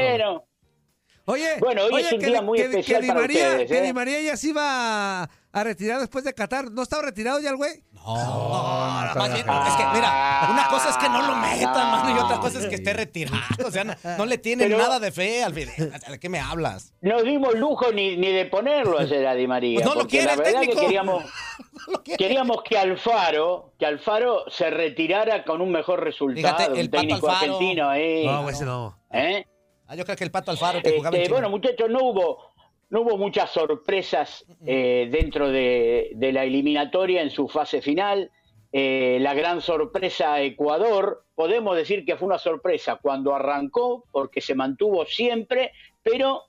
Oye, 1.28 1.56
Bueno, 1.60 1.84
hoy 1.86 1.94
oye, 1.94 2.06
es 2.08 2.14
un 2.14 2.20
que 2.20 2.26
día 2.28 2.42
muy 2.44 2.60
que- 2.60 2.66
especial 2.66 3.00
que 3.00 3.02
Di 3.02 3.08
para 3.08 3.20
María, 3.22 3.48
ustedes, 3.50 3.72
que 3.72 3.78
¿eh? 3.80 3.82
Di 3.82 3.94
María 3.94 4.22
ya 4.22 4.38
se 4.38 4.48
iba 4.50 5.24
a 5.24 5.64
retirar 5.64 6.00
después 6.00 6.24
de 6.24 6.34
Qatar. 6.36 6.70
¿No 6.72 6.84
estaba 6.84 7.02
retirado 7.02 7.40
ya 7.40 7.50
el 7.50 7.56
güey? 7.56 7.82
No, 8.06 9.12
más 9.16 9.34
bien, 9.34 9.46
es 9.50 9.74
que, 9.76 9.84
mira, 9.94 10.48
una 10.52 10.68
cosa 10.68 10.90
es 10.90 10.98
que 10.98 11.10
no 11.10 11.22
lo 11.26 11.36
metan, 11.38 11.92
mano, 11.92 12.16
y 12.16 12.20
otra 12.20 12.38
cosa 12.40 12.60
es 12.60 12.68
que 12.68 12.76
esté 12.76 12.94
retirado. 12.94 13.38
O 13.66 13.72
sea, 13.72 13.84
no, 13.84 13.94
no 14.18 14.26
le 14.26 14.38
tienen 14.38 14.68
Pero- 14.70 14.78
nada 14.82 15.00
de 15.00 15.12
fe 15.12 15.44
al 15.44 15.54
video. 15.54 15.74
¿De 16.08 16.20
qué 16.20 16.30
me 16.30 16.40
hablas? 16.40 16.94
no 17.02 17.22
dimos 17.24 17.56
lujo 17.56 17.92
ni, 17.92 18.18
ni 18.18 18.32
de 18.32 18.46
ponerlo 18.46 19.00
ayer 19.00 19.26
a 19.28 19.34
Di 19.36 19.48
María. 19.48 19.80
Pues 19.82 19.86
no 19.96 20.02
lo 20.02 20.08
quiere 20.08 20.26
la 20.28 20.34
el 20.34 20.40
verdad 20.40 20.60
técnico. 20.60 20.80
que 20.80 20.86
queríamos, 20.86 21.24
No 21.88 21.94
lo 21.94 22.04
quiere. 22.04 22.18
queríamos 22.18 22.64
que 22.64 22.78
Alfaro, 22.78 23.74
que 23.80 23.86
Alfaro 23.86 24.46
se 24.50 24.70
retirara 24.70 25.44
con 25.44 25.62
un 25.62 25.72
mejor 25.72 26.04
resultado, 26.04 26.56
Fíjate, 26.58 26.80
el 26.80 26.86
un 26.86 26.92
técnico 26.92 27.28
Alfaro. 27.30 27.54
argentino 27.54 27.90
ahí. 27.90 28.26
No, 28.26 28.50
ese 28.50 28.66
no. 28.66 28.98
¿eh? 29.12 29.46
Ah, 29.88 29.96
yo 29.96 30.04
creo 30.04 30.18
que 30.18 30.24
el 30.24 30.32
Pato 30.32 30.50
Alfaro 30.52 30.82
que 30.82 30.96
jugaba 30.98 31.16
en 31.16 31.22
Este, 31.22 31.34
bueno, 31.34 31.50
muchachos, 31.50 31.88
no 31.90 32.00
hubo, 32.02 32.55
no 32.90 33.02
hubo 33.02 33.18
muchas 33.18 33.52
sorpresas 33.52 34.46
eh, 34.66 35.10
dentro 35.12 35.50
de, 35.50 36.12
de 36.16 36.32
la 36.32 36.44
eliminatoria 36.44 37.22
en 37.22 37.30
su 37.30 37.48
fase 37.48 37.82
final. 37.82 38.32
Eh, 38.72 39.20
la 39.22 39.34
gran 39.34 39.62
sorpresa 39.62 40.42
Ecuador, 40.42 41.24
podemos 41.34 41.78
decir 41.78 42.06
que 42.06 42.18
fue 42.18 42.28
una 42.28 42.38
sorpresa 42.38 43.00
cuando 43.02 43.34
arrancó, 43.34 44.04
porque 44.12 44.42
se 44.42 44.54
mantuvo 44.54 45.06
siempre, 45.06 45.72
pero 46.04 46.44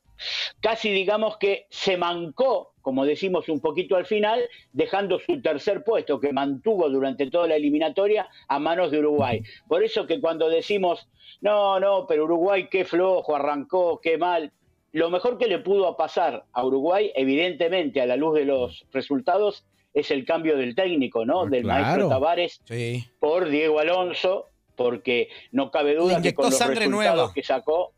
casi 0.60 0.90
digamos 0.90 1.36
que 1.36 1.66
se 1.70 1.96
mancó, 1.96 2.72
como 2.80 3.04
decimos 3.04 3.48
un 3.48 3.60
poquito 3.60 3.96
al 3.96 4.06
final, 4.06 4.40
dejando 4.72 5.18
su 5.20 5.40
tercer 5.40 5.84
puesto 5.84 6.18
que 6.18 6.32
mantuvo 6.32 6.88
durante 6.88 7.30
toda 7.30 7.46
la 7.46 7.56
eliminatoria 7.56 8.28
a 8.48 8.58
manos 8.58 8.90
de 8.90 8.98
Uruguay. 8.98 9.42
Por 9.68 9.84
eso 9.84 10.06
que 10.06 10.20
cuando 10.20 10.48
decimos, 10.48 11.08
no, 11.40 11.78
no, 11.78 12.06
pero 12.08 12.24
Uruguay 12.24 12.68
qué 12.70 12.84
flojo, 12.84 13.36
arrancó, 13.36 14.00
qué 14.00 14.18
mal, 14.18 14.52
lo 14.96 15.10
mejor 15.10 15.36
que 15.36 15.46
le 15.46 15.58
pudo 15.58 15.94
pasar 15.96 16.44
a 16.52 16.64
Uruguay, 16.64 17.12
evidentemente 17.14 18.00
a 18.00 18.06
la 18.06 18.16
luz 18.16 18.34
de 18.34 18.46
los 18.46 18.86
resultados, 18.92 19.64
es 19.92 20.10
el 20.10 20.24
cambio 20.24 20.56
del 20.56 20.74
técnico, 20.74 21.24
¿no? 21.26 21.42
Ah, 21.42 21.46
del 21.50 21.62
claro. 21.64 21.84
maestro 21.84 22.08
Tavares 22.08 22.60
Sí. 22.64 23.04
por 23.20 23.48
Diego 23.48 23.78
Alonso, 23.78 24.46
porque 24.74 25.28
no 25.52 25.70
cabe 25.70 25.94
duda 25.96 26.20
que 26.22 26.34
con 26.34 26.46
los 26.46 26.58
resultados 26.58 26.88
nueva. 26.90 27.32
que 27.34 27.42
sacó, 27.42 27.92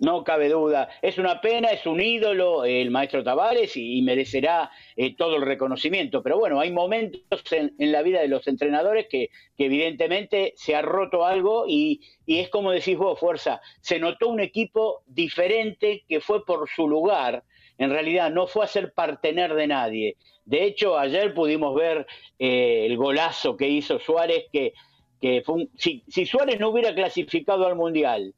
no 0.00 0.24
cabe 0.24 0.48
duda. 0.48 0.88
Es 1.02 1.18
una 1.18 1.40
pena, 1.40 1.68
es 1.68 1.86
un 1.86 2.00
ídolo 2.00 2.64
el 2.64 2.90
maestro 2.90 3.22
Tavares 3.22 3.76
y, 3.76 4.00
merecerá 4.02 4.70
eh, 4.96 5.14
todo 5.14 5.36
el 5.36 5.42
reconocimiento. 5.42 6.22
Pero 6.22 6.38
bueno, 6.38 6.58
hay 6.58 6.72
momentos 6.72 7.52
en, 7.52 7.74
la 7.78 8.02
vida 8.02 8.20
de 8.20 8.28
los 8.28 8.48
entrenadores 8.48 9.06
que, 9.08 9.30
evidentemente 9.58 10.54
se 10.56 10.74
ha 10.74 10.80
roto 10.80 11.26
algo 11.26 11.66
y, 11.68 12.00
y 12.24 12.38
es 12.38 12.48
como 12.48 12.72
decís 12.72 12.96
vos, 12.96 13.20
Fuerza, 13.20 13.60
se 13.82 13.98
notó 13.98 14.28
un 14.28 14.40
equipo 14.40 15.02
diferente 15.06 16.04
que 16.08 16.20
fue 16.20 16.46
por 16.46 16.68
su 16.68 16.88
lugar. 16.88 17.44
En 17.76 17.90
realidad 17.90 18.30
no 18.30 18.46
fue 18.46 18.64
a 18.64 18.68
ser 18.68 18.94
partener 18.94 19.54
de 19.54 19.66
nadie. 19.66 20.16
De 20.46 20.64
hecho, 20.64 20.98
ayer 20.98 21.34
pudimos 21.34 21.74
ver 21.74 22.06
eh, 22.38 22.86
el 22.86 22.96
golazo 22.96 23.56
que 23.56 23.68
hizo 23.68 23.98
Suárez, 23.98 24.46
que, 24.50 24.72
fue 25.44 25.54
un- 25.56 25.70
si 25.76 26.02
Suárez 26.24 26.58
no 26.58 26.70
hubiera 26.70 26.94
clasificado 26.94 27.66
al 27.66 27.76
Mundial, 27.76 28.34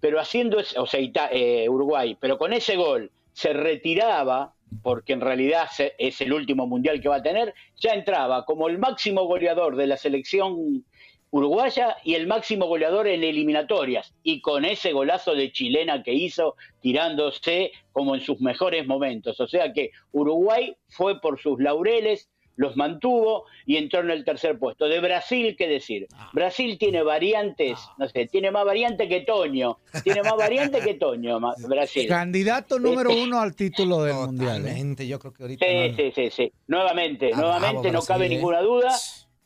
pero 0.00 0.20
haciendo, 0.20 0.58
o 0.76 0.86
sea, 0.86 1.00
eh, 1.32 1.68
Uruguay, 1.68 2.16
pero 2.20 2.38
con 2.38 2.52
ese 2.52 2.76
gol 2.76 3.10
se 3.32 3.52
retiraba, 3.52 4.54
porque 4.82 5.12
en 5.12 5.20
realidad 5.20 5.68
se- 5.70 5.94
es 5.98 6.20
el 6.20 6.32
último 6.32 6.66
Mundial 6.66 7.00
que 7.00 7.08
va 7.08 7.16
a 7.16 7.22
tener, 7.22 7.54
ya 7.76 7.92
entraba 7.94 8.44
como 8.44 8.68
el 8.68 8.78
máximo 8.78 9.24
goleador 9.24 9.76
de 9.76 9.86
la 9.86 9.96
selección 9.96 10.84
uruguaya 11.30 11.96
y 12.04 12.14
el 12.14 12.26
máximo 12.26 12.66
goleador 12.66 13.06
en 13.06 13.22
eliminatorias, 13.22 14.14
y 14.22 14.40
con 14.40 14.64
ese 14.64 14.92
golazo 14.92 15.34
de 15.34 15.52
chilena 15.52 16.02
que 16.02 16.12
hizo, 16.14 16.56
tirándose 16.80 17.72
como 17.92 18.14
en 18.14 18.22
sus 18.22 18.40
mejores 18.40 18.86
momentos. 18.86 19.38
O 19.40 19.46
sea 19.46 19.72
que 19.72 19.90
Uruguay 20.12 20.74
fue 20.88 21.20
por 21.20 21.38
sus 21.40 21.60
laureles, 21.60 22.30
los 22.58 22.76
mantuvo 22.76 23.44
y 23.64 23.76
entró 23.76 24.00
en 24.00 24.10
el 24.10 24.24
tercer 24.24 24.58
puesto. 24.58 24.86
De 24.88 25.00
Brasil, 25.00 25.54
¿qué 25.56 25.66
decir? 25.68 26.06
Brasil 26.32 26.76
tiene 26.76 27.02
variantes, 27.02 27.78
no 27.98 28.08
sé, 28.08 28.26
tiene 28.26 28.50
más 28.50 28.64
variantes 28.66 29.08
que 29.08 29.20
Toño, 29.20 29.78
tiene 30.04 30.22
más 30.22 30.36
variantes 30.36 30.84
que 30.84 30.94
Toño, 30.94 31.38
Brasil. 31.68 32.08
Candidato 32.08 32.78
número 32.78 33.10
uno 33.10 33.40
al 33.40 33.54
título 33.54 34.02
del 34.02 34.14
mundial. 34.16 34.66
¿eh? 34.66 35.06
Yo 35.06 35.18
creo 35.20 35.32
que 35.32 35.42
ahorita. 35.44 35.64
Sí, 35.66 35.88
no- 35.90 35.96
sí, 35.96 36.12
sí, 36.14 36.30
sí. 36.30 36.52
Nuevamente, 36.66 37.30
Ah, 37.32 37.36
nuevamente, 37.40 37.88
bravo, 37.90 37.92
no 37.92 38.02
cabe 38.02 38.26
¿eh? 38.26 38.28
ninguna 38.30 38.60
duda. 38.60 38.90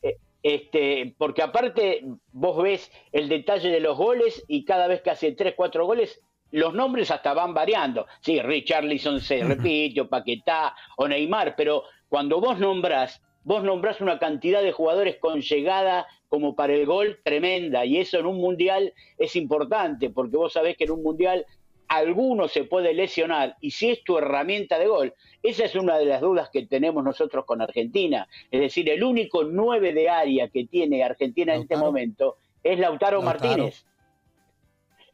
eh, 0.03 0.17
Este, 0.43 1.15
porque 1.19 1.43
aparte 1.43 2.03
vos 2.33 2.63
ves 2.63 2.91
el 3.13 3.29
detalle 3.29 3.69
de 3.69 3.81
los 3.81 3.97
goles 3.97 4.43
y 4.49 4.65
cada 4.65 4.87
vez 4.89 5.03
que 5.03 5.11
hace 5.11 5.33
tres, 5.33 5.55
cuatro 5.57 5.85
goles, 5.87 6.21
los 6.51 6.75
nombres 6.75 7.11
hasta 7.11 7.33
van 7.33 7.55
variando. 7.55 8.07
Sí, 8.21 8.41
Richarlison 8.43 9.21
se 9.21 9.43
repite, 9.45 10.01
o 10.01 10.09
Paquetá, 10.09 10.75
o 10.97 11.07
Neymar, 11.09 11.55
pero 11.57 11.85
cuando 12.13 12.43
vos 12.43 12.59
nombrás, 12.59 13.23
vos 13.43 13.65
nombrás 13.65 14.03
una 14.03 14.19
cantidad 14.19 14.63
de 14.63 14.73
jugadores 14.73 15.17
con 15.17 15.41
llegada 15.41 16.07
como 16.29 16.55
para 16.55 16.75
el 16.75 16.85
gol 16.85 17.19
tremenda, 17.25 17.87
y 17.87 17.97
eso 17.97 18.19
en 18.19 18.27
un 18.27 18.37
mundial 18.37 18.93
es 19.17 19.35
importante, 19.35 20.11
porque 20.11 20.37
vos 20.37 20.53
sabés 20.53 20.77
que 20.77 20.85
en 20.85 20.91
un 20.91 21.03
mundial 21.03 21.47
alguno 21.89 22.49
se 22.49 22.65
puede 22.65 22.93
lesionar 22.93 23.57
y 23.63 23.71
si 23.71 23.89
es 23.89 24.05
tu 24.05 24.19
herramienta 24.19 24.79
de 24.79 24.89
gol, 24.89 25.15
esa 25.43 25.65
es 25.65 25.75
una 25.75 25.97
de 25.97 26.05
las 26.05 26.21
dudas 26.21 26.51
que 26.51 26.67
tenemos 26.67 27.03
nosotros 27.03 27.47
con 27.47 27.63
Argentina. 27.63 28.29
Es 28.51 28.61
decir, 28.61 28.91
el 28.91 29.03
único 29.03 29.45
nueve 29.45 29.95
de 29.95 30.11
área 30.11 30.49
que 30.49 30.67
tiene 30.67 31.03
Argentina 31.03 31.55
en 31.55 31.63
este 31.63 31.79
momento 31.79 32.37
es 32.63 32.79
Lautaro, 32.79 33.23
Lautaro. 33.23 33.23
Martínez. 33.23 33.87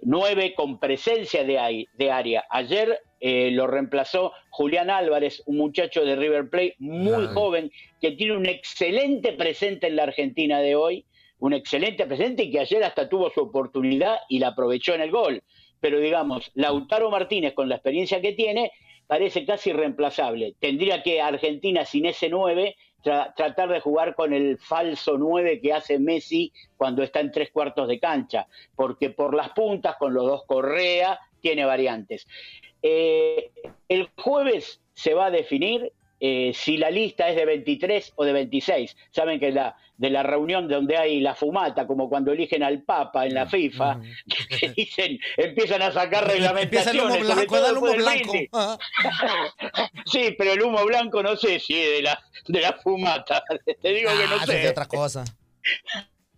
Nueve 0.00 0.54
con 0.54 0.78
presencia 0.78 1.44
de, 1.44 2.10
área. 2.10 2.44
Ayer 2.50 3.00
eh, 3.20 3.50
lo 3.50 3.66
reemplazó 3.66 4.32
Julián 4.50 4.90
Álvarez, 4.90 5.42
un 5.46 5.56
muchacho 5.56 6.04
de 6.04 6.16
River 6.16 6.48
Plate 6.48 6.76
muy 6.78 7.26
Ay. 7.26 7.34
joven 7.34 7.72
que 8.00 8.12
tiene 8.12 8.36
un 8.36 8.46
excelente 8.46 9.32
presente 9.32 9.88
en 9.88 9.96
la 9.96 10.04
Argentina 10.04 10.60
de 10.60 10.76
hoy, 10.76 11.04
un 11.40 11.52
excelente 11.52 12.06
presente 12.06 12.44
y 12.44 12.50
que 12.50 12.60
ayer 12.60 12.84
hasta 12.84 13.08
tuvo 13.08 13.30
su 13.30 13.40
oportunidad 13.40 14.18
y 14.28 14.38
la 14.38 14.48
aprovechó 14.48 14.94
en 14.94 15.00
el 15.00 15.10
gol. 15.10 15.42
Pero 15.80 16.00
digamos, 16.00 16.50
Lautaro 16.54 17.10
Martínez 17.10 17.54
con 17.54 17.68
la 17.68 17.76
experiencia 17.76 18.20
que 18.20 18.32
tiene 18.32 18.72
parece 19.06 19.44
casi 19.44 19.70
irreemplazable. 19.70 20.54
Tendría 20.60 21.02
que 21.02 21.20
Argentina 21.20 21.84
sin 21.84 22.06
ese 22.06 22.28
9 22.28 22.76
tra- 23.02 23.34
tratar 23.34 23.68
de 23.70 23.80
jugar 23.80 24.14
con 24.14 24.32
el 24.32 24.58
falso 24.58 25.16
9 25.18 25.60
que 25.60 25.72
hace 25.72 25.98
Messi 25.98 26.52
cuando 26.76 27.02
está 27.02 27.20
en 27.20 27.32
tres 27.32 27.50
cuartos 27.50 27.88
de 27.88 27.98
cancha, 27.98 28.46
porque 28.76 29.10
por 29.10 29.34
las 29.34 29.50
puntas 29.50 29.96
con 29.96 30.14
los 30.14 30.24
dos 30.26 30.44
Correa 30.46 31.18
tiene 31.40 31.64
variantes. 31.64 32.26
Eh, 32.82 33.50
el 33.88 34.08
jueves 34.16 34.80
se 34.94 35.14
va 35.14 35.26
a 35.26 35.30
definir 35.30 35.92
eh, 36.20 36.52
si 36.54 36.76
la 36.76 36.90
lista 36.90 37.28
es 37.28 37.36
de 37.36 37.44
23 37.44 38.12
o 38.16 38.24
de 38.24 38.32
26. 38.32 38.96
Saben 39.10 39.38
que 39.38 39.50
la, 39.52 39.76
de 39.96 40.10
la 40.10 40.22
reunión 40.22 40.68
donde 40.68 40.96
hay 40.96 41.20
la 41.20 41.34
fumata, 41.34 41.86
como 41.86 42.08
cuando 42.08 42.32
eligen 42.32 42.62
al 42.62 42.82
Papa 42.82 43.26
en 43.26 43.34
la 43.34 43.46
FIFA, 43.46 44.00
que 44.60 44.68
dicen, 44.70 45.18
empiezan 45.36 45.82
a 45.82 45.92
sacar 45.92 46.30
Empieza 46.30 46.90
el 46.90 47.00
humo 47.00 47.08
reglamentaciones. 47.14 47.20
blanco, 47.36 47.60
da 47.60 47.70
el 47.70 47.76
humo 47.78 47.92
blanco. 47.94 48.32
Ah. 48.52 48.78
Sí, 50.06 50.34
pero 50.38 50.52
el 50.52 50.62
humo 50.62 50.84
blanco 50.84 51.22
no 51.22 51.36
sé 51.36 51.58
si 51.60 51.74
es 51.78 51.90
de 51.98 52.02
la, 52.02 52.20
de 52.46 52.60
la 52.60 52.72
fumata. 52.74 53.42
Te 53.82 53.88
digo 53.92 54.10
que 54.10 54.26
no 54.26 54.34
Ah, 54.36 54.40
es 54.42 54.46
sé. 54.46 54.58
de 54.58 54.68
otra 54.70 54.86
cosa. 54.86 55.24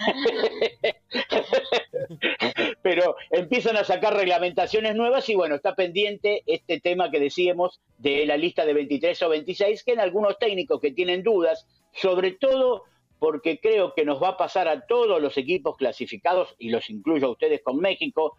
Pero 2.82 3.16
empiezan 3.30 3.76
a 3.76 3.84
sacar 3.84 4.14
reglamentaciones 4.14 4.94
nuevas 4.94 5.28
y 5.28 5.34
bueno, 5.34 5.56
está 5.56 5.74
pendiente 5.74 6.42
este 6.46 6.80
tema 6.80 7.10
que 7.10 7.20
decíamos 7.20 7.80
de 7.98 8.24
la 8.26 8.36
lista 8.36 8.64
de 8.64 8.74
23 8.74 9.22
o 9.22 9.28
26, 9.28 9.84
que 9.84 9.92
en 9.92 10.00
algunos 10.00 10.38
técnicos 10.38 10.80
que 10.80 10.92
tienen 10.92 11.22
dudas, 11.22 11.66
sobre 11.92 12.32
todo 12.32 12.84
porque 13.18 13.60
creo 13.60 13.92
que 13.94 14.06
nos 14.06 14.22
va 14.22 14.30
a 14.30 14.36
pasar 14.36 14.66
a 14.66 14.86
todos 14.86 15.20
los 15.20 15.36
equipos 15.36 15.76
clasificados, 15.76 16.54
y 16.58 16.70
los 16.70 16.88
incluyo 16.88 17.26
a 17.26 17.30
ustedes 17.30 17.60
con 17.62 17.78
México, 17.78 18.38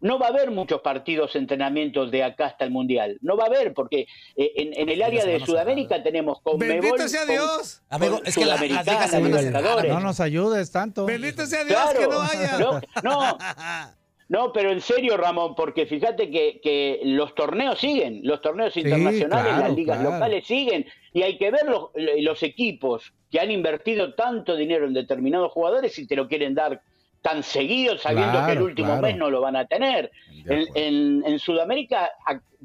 no 0.00 0.18
va 0.18 0.26
a 0.26 0.28
haber 0.30 0.50
muchos 0.50 0.80
partidos, 0.80 1.36
entrenamientos 1.36 2.10
de 2.10 2.22
acá 2.22 2.46
hasta 2.46 2.64
el 2.64 2.70
Mundial. 2.70 3.18
No 3.20 3.36
va 3.36 3.44
a 3.44 3.46
haber, 3.46 3.74
porque 3.74 4.06
eh, 4.36 4.52
en, 4.56 4.72
en 4.74 4.88
el 4.88 5.02
área 5.02 5.24
de 5.24 5.40
Sudamérica 5.40 6.02
tenemos 6.02 6.40
con 6.42 6.58
Bendito 6.58 7.08
sea 7.08 7.26
Dios. 7.26 7.82
Amigo, 7.88 8.20
es 8.24 8.36
que 8.36 8.44
la-. 8.46 9.84
No 9.88 10.00
nos 10.00 10.20
ayudes 10.20 10.70
tanto. 10.70 11.06
Bendito 11.06 11.46
sea 11.46 11.64
Dios 11.64 11.78
Claro. 11.80 12.00
que 12.00 12.06
no 12.06 12.20
haya. 12.20 12.58
No, 12.58 12.80
no. 13.02 13.38
No, 14.30 14.52
pero 14.52 14.70
en 14.70 14.80
serio, 14.80 15.16
Ramón, 15.16 15.56
porque 15.56 15.86
fíjate 15.86 16.30
que, 16.30 16.60
que 16.62 17.00
los 17.02 17.34
torneos 17.34 17.80
siguen, 17.80 18.20
los 18.22 18.40
torneos 18.40 18.76
internacionales, 18.76 19.26
claro, 19.56 19.60
las 19.62 19.74
ligas 19.74 19.98
claro. 19.98 20.14
locales 20.14 20.46
siguen, 20.46 20.86
y 21.12 21.22
hay 21.22 21.36
que 21.36 21.50
ver 21.50 21.66
los, 21.66 21.88
los 21.96 22.40
equipos 22.44 23.12
que 23.28 23.40
han 23.40 23.50
invertido 23.50 24.14
tanto 24.14 24.54
dinero 24.54 24.86
en 24.86 24.94
determinados 24.94 25.50
jugadores 25.50 25.98
y 25.98 26.06
te 26.06 26.14
lo 26.14 26.28
quieren 26.28 26.54
dar 26.54 26.80
tan 27.22 27.42
seguido, 27.42 27.98
sabiendo 27.98 28.32
Claro, 28.32 28.46
que 28.46 28.52
el 28.52 28.62
último 28.62 28.88
claro. 28.88 29.02
mes 29.02 29.16
no 29.16 29.30
lo 29.30 29.40
van 29.40 29.56
a 29.56 29.66
tener. 29.66 30.10
En, 30.46 30.64
en- 30.74 31.22
en 31.26 31.38
Sudamérica 31.38 32.10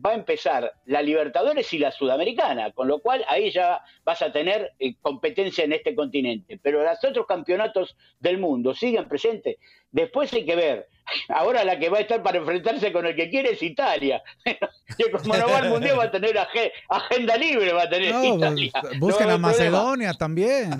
va 0.03 0.11
a 0.11 0.15
empezar 0.15 0.71
la 0.85 1.01
Libertadores 1.01 1.71
y 1.73 1.77
la 1.79 1.91
Sudamericana, 1.91 2.71
con 2.71 2.87
lo 2.87 2.99
cual 2.99 3.25
ahí 3.27 3.51
ya 3.51 3.81
vas 4.05 4.21
a 4.21 4.31
tener 4.31 4.71
eh, 4.79 4.95
competencia 5.01 5.65
en 5.65 5.73
este 5.73 5.93
continente. 5.93 6.57
Pero 6.61 6.83
los 6.83 7.03
otros 7.03 7.25
campeonatos 7.27 7.97
del 8.19 8.37
mundo 8.37 8.73
siguen 8.73 9.07
presentes. 9.09 9.57
Después 9.91 10.31
hay 10.33 10.45
que 10.45 10.55
ver. 10.55 10.87
Ahora 11.29 11.63
la 11.63 11.77
que 11.77 11.89
va 11.89 11.99
a 11.99 12.01
estar 12.01 12.23
para 12.23 12.39
enfrentarse 12.39 12.91
con 12.91 13.05
el 13.05 13.15
que 13.15 13.29
quiere 13.29 13.51
es 13.51 13.61
Italia. 13.61 14.23
que 14.45 15.11
como 15.11 15.35
no 15.35 15.47
va 15.47 15.59
al 15.59 15.69
mundial 15.69 15.99
va 15.99 16.05
a 16.05 16.11
tener 16.11 16.37
age- 16.37 16.71
agenda 16.89 17.37
libre, 17.37 17.73
va 17.73 17.83
a 17.83 17.89
tener 17.89 18.11
No, 18.13 18.35
Italia. 18.35 18.71
pues, 18.81 18.93
No 18.93 18.99
busquen 18.99 19.29
a. 19.29 19.37
Macedonia 19.37 20.13
también. 20.13 20.71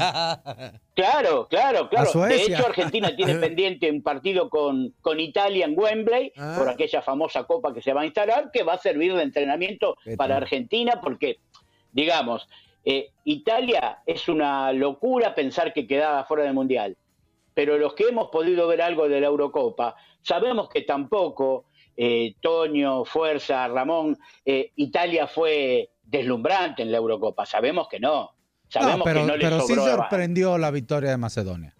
Claro, 0.95 1.47
claro, 1.49 1.89
claro. 1.89 2.09
De 2.25 2.41
hecho, 2.43 2.65
Argentina 2.65 3.13
tiene 3.13 3.35
pendiente 3.39 3.91
un 3.91 4.01
partido 4.01 4.49
con, 4.49 4.93
con 5.01 5.19
Italia 5.19 5.65
en 5.65 5.77
Wembley 5.77 6.31
Ah. 6.37 6.55
por 6.57 6.69
aquella 6.69 7.01
famosa 7.01 7.43
copa 7.43 7.73
que 7.73 7.81
se 7.81 7.91
va 7.91 8.01
a 8.01 8.05
instalar, 8.05 8.49
que 8.51 8.63
va 8.63 8.73
a 8.73 8.77
servir 8.77 9.13
de 9.13 9.23
entrenamiento 9.23 9.97
para. 10.17 10.37
Argentina, 10.37 11.01
porque, 11.03 11.39
digamos, 11.91 12.47
eh, 12.85 13.09
Italia 13.25 13.99
es 14.05 14.29
una 14.29 14.71
locura 14.71 15.35
pensar 15.35 15.73
que 15.73 15.85
quedaba 15.85 16.23
fuera 16.25 16.43
del 16.43 16.53
Mundial. 16.53 16.95
Pero 17.55 17.77
los 17.77 17.93
que 17.93 18.03
hemos 18.03 18.27
podido 18.27 18.67
ver 18.67 18.81
algo 18.81 19.09
de 19.09 19.19
la 19.21 19.27
Eurocopa, 19.27 19.95
sabemos 20.21 20.69
que 20.69 20.81
tampoco, 20.81 21.65
eh, 21.97 22.35
Toño, 22.41 23.05
Fuerza, 23.05 23.67
Ramón, 23.69 24.17
eh, 24.45 24.73
Italia 24.75 25.25
fue 25.25 25.89
deslumbrante 26.03 26.83
en 26.83 26.91
la 26.91 26.97
Eurocopa. 26.97 27.45
Sabemos 27.45 27.87
que 27.87 27.99
no. 27.99 28.35
Sabemos 28.67 28.99
No, 28.99 29.03
pero, 29.05 29.21
que 29.21 29.27
no 29.27 29.37
le 29.37 29.45
pero 29.45 29.61
sí 29.61 29.73
sorprendió 29.73 30.57
la 30.57 30.69
victoria 30.69 31.11
de 31.11 31.17
Macedonia. 31.17 31.73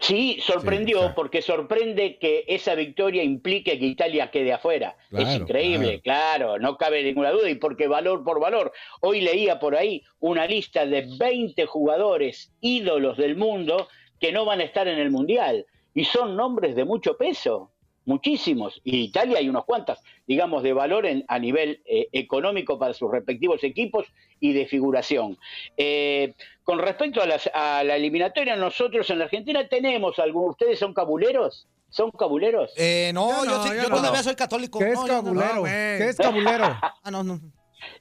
Sí, 0.00 0.38
sorprendió 0.42 1.14
porque 1.14 1.40
sorprende 1.40 2.18
que 2.18 2.44
esa 2.46 2.74
victoria 2.74 3.22
implique 3.22 3.78
que 3.78 3.86
Italia 3.86 4.30
quede 4.30 4.52
afuera. 4.52 4.96
es 5.10 5.20
Claro, 5.24 5.42
increíble, 5.44 6.00
claro. 6.02 6.58
no 6.58 6.76
cabe 6.76 7.02
ninguna 7.02 7.30
duda 7.30 7.48
y 7.48 7.54
porque 7.54 7.88
valor 7.88 8.22
por 8.22 8.38
valor. 8.38 8.72
Hoy 9.00 9.22
leía 9.22 9.58
por 9.58 9.74
ahí 9.76 10.02
una 10.20 10.46
lista 10.46 10.84
de 10.84 11.08
20 11.18 11.64
jugadores 11.66 12.52
ídolos 12.60 13.16
del 13.16 13.36
mundo 13.36 13.88
que 14.20 14.32
no 14.32 14.44
van 14.44 14.60
a 14.60 14.64
estar 14.64 14.86
en 14.88 14.98
el 14.98 15.10
Mundial 15.10 15.66
y 15.94 16.04
son 16.04 16.36
nombres 16.36 16.74
de 16.76 16.84
mucho 16.84 17.16
peso, 17.16 17.70
muchísimos. 18.04 18.80
Y 18.84 19.00
Italia 19.00 19.38
hay 19.38 19.48
unos 19.48 19.64
cuantos, 19.64 19.98
digamos, 20.26 20.62
de 20.62 20.72
valor 20.72 21.06
en- 21.06 21.24
a 21.28 21.38
nivel 21.38 21.82
eh, 21.84 22.08
económico 22.12 22.78
para 22.78 22.94
sus 22.94 23.10
respectivos 23.10 23.62
equipos 23.64 24.06
y 24.40 24.52
de 24.52 24.66
figuración. 24.66 25.36
Eh, 25.76 26.34
con 26.64 26.78
respecto 26.78 27.20
a, 27.20 27.26
las- 27.26 27.50
a 27.52 27.84
la 27.84 27.96
eliminatoria, 27.96 28.56
nosotros 28.56 29.08
en 29.10 29.18
la 29.18 29.24
Argentina 29.26 29.66
tenemos 29.68 30.18
algunos. 30.18 30.50
¿Ustedes 30.52 30.78
son 30.78 30.94
cabuleros? 30.94 31.66
¿Son 31.90 32.10
cabuleros? 32.10 32.70
Eh, 32.76 33.10
no, 33.14 33.44
yo, 33.44 33.62
sí- 33.64 33.70
yo 33.82 33.88
todavía 33.88 34.22
soy 34.22 34.34
católico. 34.34 34.78
¿Qué 34.78 34.88
es 34.90 34.94
No, 34.94 35.06
yo 35.06 35.12
no. 35.14 35.24
cabulero? 35.24 35.64
¿Qué 35.64 36.08
es 36.10 36.16
cabulero? 36.16 36.64
Ah, 37.02 37.10
no, 37.10 37.22
no. 37.24 37.40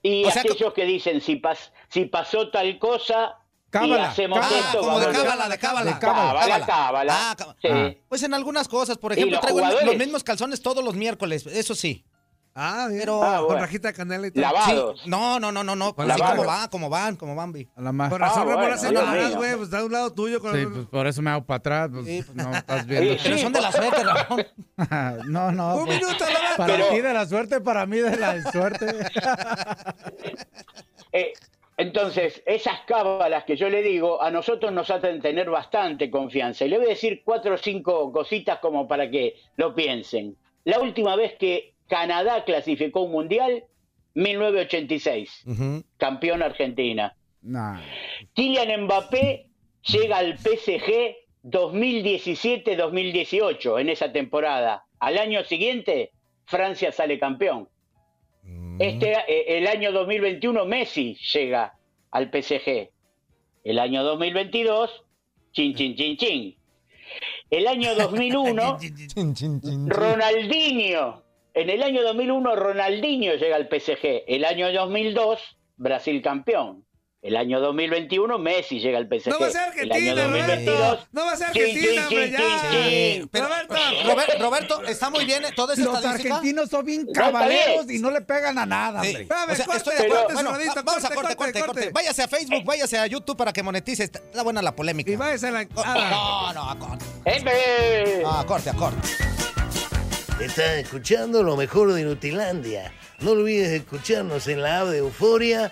Y 0.02 0.26
O 0.26 0.32
sea, 0.32 0.42
aquellos 0.42 0.74
que 0.74 0.86
dicen, 0.86 1.22
si, 1.22 1.36
pas- 1.40 1.72
si 1.90 2.06
pasó 2.06 2.50
tal 2.50 2.78
cosa 2.80 3.36
y 3.68 3.72
Cábala. 3.72 4.10
hacemos 4.10 4.40
Ah, 4.42 4.50
esto... 4.60 4.80
como 4.80 5.00
de 5.00 5.06
cábala, 5.12 5.50
de 5.50 5.58
cábala. 5.58 5.92
De 5.94 6.00
cábala, 6.00 6.66
cábala. 6.66 7.32
Ah, 7.32 7.36
cábala. 7.38 7.56
Sí. 7.62 7.98
Pues 8.08 8.24
en 8.24 8.34
algunas 8.34 8.68
cosas, 8.68 8.98
por 8.98 9.12
ejemplo, 9.14 9.34
los 9.34 9.42
traigo 9.42 9.60
el- 9.60 9.66
los 9.66 9.74
jugadores. 9.74 10.00
mismos 10.00 10.24
calzones 10.24 10.62
todos 10.62 10.84
los 10.84 10.96
miércoles, 10.96 11.46
eso 11.48 11.76
sí. 11.76 12.06
Ah. 12.60 12.88
Pero 12.90 13.22
Ah, 13.24 13.44
Con 13.46 13.60
rajita 13.60 13.90
de 13.90 13.94
canela 13.94 14.26
y 14.26 14.32
todo. 14.32 14.96
Sí. 14.96 15.04
No, 15.08 15.40
no, 15.40 15.52
no, 15.52 15.64
no, 15.64 15.76
no. 15.76 15.94
Así 15.96 16.08
Lavados. 16.08 16.32
como 16.38 16.46
van, 16.48 16.68
como 16.70 16.90
van, 16.90 17.16
como 17.16 17.36
van, 17.36 17.52
vi. 17.52 17.68
A 17.76 17.82
la 17.82 17.92
más. 17.92 18.10
Por 18.10 18.20
razón, 18.20 18.48
Ah, 18.50 18.56
Ramón, 18.56 18.80
bueno, 18.80 19.28
mío. 19.28 19.38
güey. 19.38 19.52
Pues 19.52 19.64
está 19.66 19.78
a 19.80 19.86
un 19.86 19.92
lado 19.92 20.12
tuyo. 20.14 20.42
Con 20.42 20.56
Sí, 20.56 20.66
pues 20.66 20.88
por 20.88 21.06
eso 21.06 21.22
me 21.22 21.30
hago 21.30 21.46
para 21.46 21.58
atrás. 21.58 21.90
Pues, 21.94 22.34
no 22.34 22.56
estás 22.56 22.88
viendo. 22.88 23.14
Sí, 23.14 23.20
Pero 23.26 23.38
son 23.38 23.54
de 23.54 23.62
la 23.62 23.72
suerte, 23.72 24.04
Ramón. 24.04 24.48
no, 25.32 25.52
no. 25.52 25.76
Un 25.76 25.86
pues, 25.86 26.02
minuto, 26.02 26.24
más. 26.24 26.58
Para 26.58 26.74
Pero- 26.74 26.88
ti 26.90 27.02
de 27.02 27.14
la 27.14 27.28
suerte, 27.28 27.62
para 27.62 27.86
mí 27.86 27.98
de 27.98 28.16
la 28.18 28.52
suerte. 28.52 28.88
Eh, 31.14 31.34
entonces, 31.78 32.42
esas 32.48 32.80
cábalas 32.88 33.44
que 33.44 33.56
yo 33.56 33.70
le 33.70 33.84
digo, 33.84 34.20
a 34.22 34.32
nosotros 34.32 34.72
nos 34.72 34.90
hacen 34.90 35.22
tener 35.22 35.52
bastante 35.52 36.10
confianza. 36.10 36.66
Y 36.66 36.70
le 36.70 36.80
voy 36.80 36.88
a 36.88 36.90
decir 36.90 37.22
cuatro 37.24 37.54
o 37.54 37.58
cinco 37.58 38.12
cositas 38.12 38.58
como 38.58 38.88
para 38.88 39.12
que 39.12 39.36
lo 39.58 39.76
piensen. 39.76 40.36
La 40.64 40.80
última 40.80 41.16
vez 41.16 41.36
que 41.36 41.76
Canadá 41.88 42.44
clasificó 42.46 43.02
un 43.02 43.12
mundial, 43.12 43.64
1986, 44.16 45.46
campeón 45.98 46.42
Argentina. 46.42 47.16
Nah. 47.44 47.80
Kylian 48.34 48.86
Mbappé 48.86 49.46
llega 49.84 50.18
al 50.18 50.40
PSG 50.40 51.16
2017-2018 51.44 53.80
en 53.80 53.90
esa 53.90 54.12
temporada. 54.12 54.88
Al 55.00 55.20
año 55.20 55.44
siguiente, 55.44 56.12
Francia 56.46 56.92
sale 56.92 57.20
campeón. 57.20 57.70
Este, 58.80 59.12
eh, 59.12 59.58
el 59.58 59.68
año 59.68 59.92
2021 59.92 60.66
Messi 60.66 61.16
llega 61.34 61.78
al 62.12 62.30
PSG. 62.32 62.90
El 63.64 63.80
año 63.80 64.04
2022, 64.04 65.04
chin, 65.52 65.76
chin, 65.76 65.96
chin, 65.96 66.18
chin. 66.18 66.56
El 67.50 67.68
año 67.68 67.96
2001, 67.98 68.78
Ronaldinho. 69.88 71.24
En 71.54 71.70
el 71.70 71.82
año 71.82 72.04
2001, 72.04 72.56
Ronaldinho 72.56 73.36
llega 73.36 73.56
al 73.56 73.68
PSG. 73.68 74.24
El 74.28 74.46
año 74.46 74.72
2002, 74.72 75.58
Brasil 75.78 76.22
campeón. 76.22 76.87
El 77.24 77.36
año 77.36 77.60
2021, 77.60 78.38
Messi 78.38 78.80
llega 78.80 79.00
al 79.00 79.08
PSG. 79.08 79.30
No 79.32 79.40
va 79.40 79.48
a 79.48 79.50
ser 79.50 79.62
el 79.80 79.92
año 79.92 80.12
Argentina, 80.12 80.24
2022, 80.24 80.80
Roberto. 80.80 81.08
No 81.12 81.26
va 81.26 81.32
a 81.32 81.36
ser 81.36 81.48
Argentina, 81.48 82.02
hombre, 82.08 82.32
ya. 82.32 83.28
Pero, 83.32 83.48
Roberto. 83.48 83.76
Robert- 84.06 84.40
Roberto, 84.40 84.84
está 84.84 85.10
muy 85.10 85.26
bien 85.26 85.44
eh, 85.44 85.48
toda 85.56 85.74
esa 85.74 85.84
Los 85.84 85.96
estadística. 85.96 86.36
argentinos 86.36 86.70
son 86.70 86.86
bien 86.86 87.08
caballeros 87.12 87.90
y 87.90 87.98
no 88.00 88.12
le 88.12 88.22
pegan 88.22 88.60
a 88.60 88.66
nada, 88.68 89.02
Sí. 89.02 89.10
hombre. 89.10 89.24
O 89.26 89.56
sea, 89.56 89.66
corte, 89.66 89.78
estoy 89.78 89.96
de 89.96 90.08
corte. 90.10 90.34
Bueno, 90.36 90.52
vamos 90.52 90.78
a 90.78 90.84
corte, 90.84 90.86
corte, 90.86 91.16
corte, 91.16 91.36
corte, 91.36 91.36
corte. 91.36 91.62
corte. 91.66 91.90
Váyase 91.92 92.22
a 92.24 92.28
Facebook, 92.28 92.64
váyase 92.64 92.98
a 93.00 93.08
YouTube 93.08 93.36
para 93.36 93.52
que 93.52 93.64
monetice. 93.64 94.04
Está, 94.04 94.20
está 94.20 94.44
buena 94.44 94.62
la 94.62 94.76
polémica. 94.76 95.12
Y 95.12 95.16
váyase 95.16 95.48
a 95.48 95.52
la. 95.52 95.66
No, 95.66 96.54
no, 96.54 96.70
a 96.70 96.78
corte. 96.78 97.04
¡Epe! 97.26 98.22
Ah, 98.28 98.46
corte, 98.48 98.70
a 98.70 98.74
corte. 98.74 99.08
Estás 100.40 100.76
escuchando 100.78 101.42
lo 101.42 101.58
mejor 101.58 101.92
de 101.94 102.04
Nutilandia. 102.04 102.94
No 103.20 103.32
olvides 103.32 103.70
escucharnos 103.72 104.48
en 104.48 104.62
la 104.62 104.82
app 104.82 104.88
de 104.90 105.00
Euforia 105.00 105.72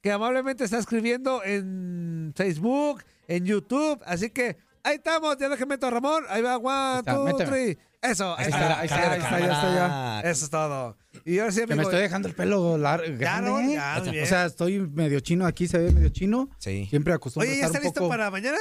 que 0.00 0.12
amablemente 0.12 0.64
está 0.64 0.78
escribiendo 0.78 1.42
en 1.44 2.32
Facebook, 2.36 3.02
en 3.28 3.44
YouTube. 3.44 4.00
Así 4.04 4.30
que 4.30 4.56
ahí 4.82 4.96
estamos, 4.96 5.36
ya 5.38 5.48
déjeme 5.48 5.74
meto 5.74 5.86
a 5.86 5.90
Ramón. 5.90 6.24
Ahí 6.28 6.42
va, 6.42 6.56
one, 6.56 7.00
está, 7.00 7.14
two, 7.14 7.24
méteme. 7.24 7.50
three. 7.50 7.78
Eso, 8.02 8.34
ahí 8.36 8.46
Ahí 8.46 8.50
está, 8.50 8.60
está, 8.60 8.80
ahí 8.80 8.86
está, 8.86 9.12
ahí 9.12 9.20
está, 9.20 9.38
ya 9.40 9.52
está, 9.52 9.74
ya. 10.22 10.30
Eso 10.30 10.44
es 10.46 10.50
todo. 10.50 10.96
Y 11.26 11.38
ahora 11.38 11.52
sí, 11.52 11.60
Que 11.60 11.66
me 11.66 11.74
amigo, 11.74 11.90
estoy 11.90 12.00
dejando 12.02 12.28
el 12.28 12.34
pelo 12.34 12.78
largo. 12.78 13.06
Ya, 13.18 13.40
no, 13.42 13.58
bien. 13.58 13.78
O 13.78 14.26
sea, 14.26 14.46
estoy 14.46 14.78
medio 14.80 15.20
chino 15.20 15.44
aquí, 15.46 15.68
se 15.68 15.78
ve 15.78 15.92
medio 15.92 16.08
chino. 16.08 16.48
Sí. 16.58 16.86
Siempre 16.88 17.12
acostumbro 17.12 17.50
Oye, 17.50 17.60
¿ya 17.60 17.66
está 17.66 17.78
un 17.78 17.84
listo 17.84 18.00
poco... 18.00 18.10
para 18.10 18.30
mañana? 18.30 18.58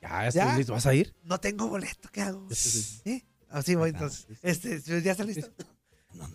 Ya, 0.00 0.28
estoy 0.28 0.42
¿Ya? 0.42 0.56
listo. 0.56 0.72
¿Vas 0.72 0.86
a 0.86 0.94
ir? 0.94 1.14
No 1.24 1.38
tengo 1.40 1.66
boleto, 1.68 2.08
¿qué 2.12 2.22
hago? 2.22 2.46
¿Eh? 3.04 3.24
Así 3.50 3.74
voy 3.74 3.90
entonces. 3.90 4.26
Este, 4.42 5.02
¿ya 5.02 5.12
está 5.12 5.24
listo? 5.24 5.50
No, 6.14 6.28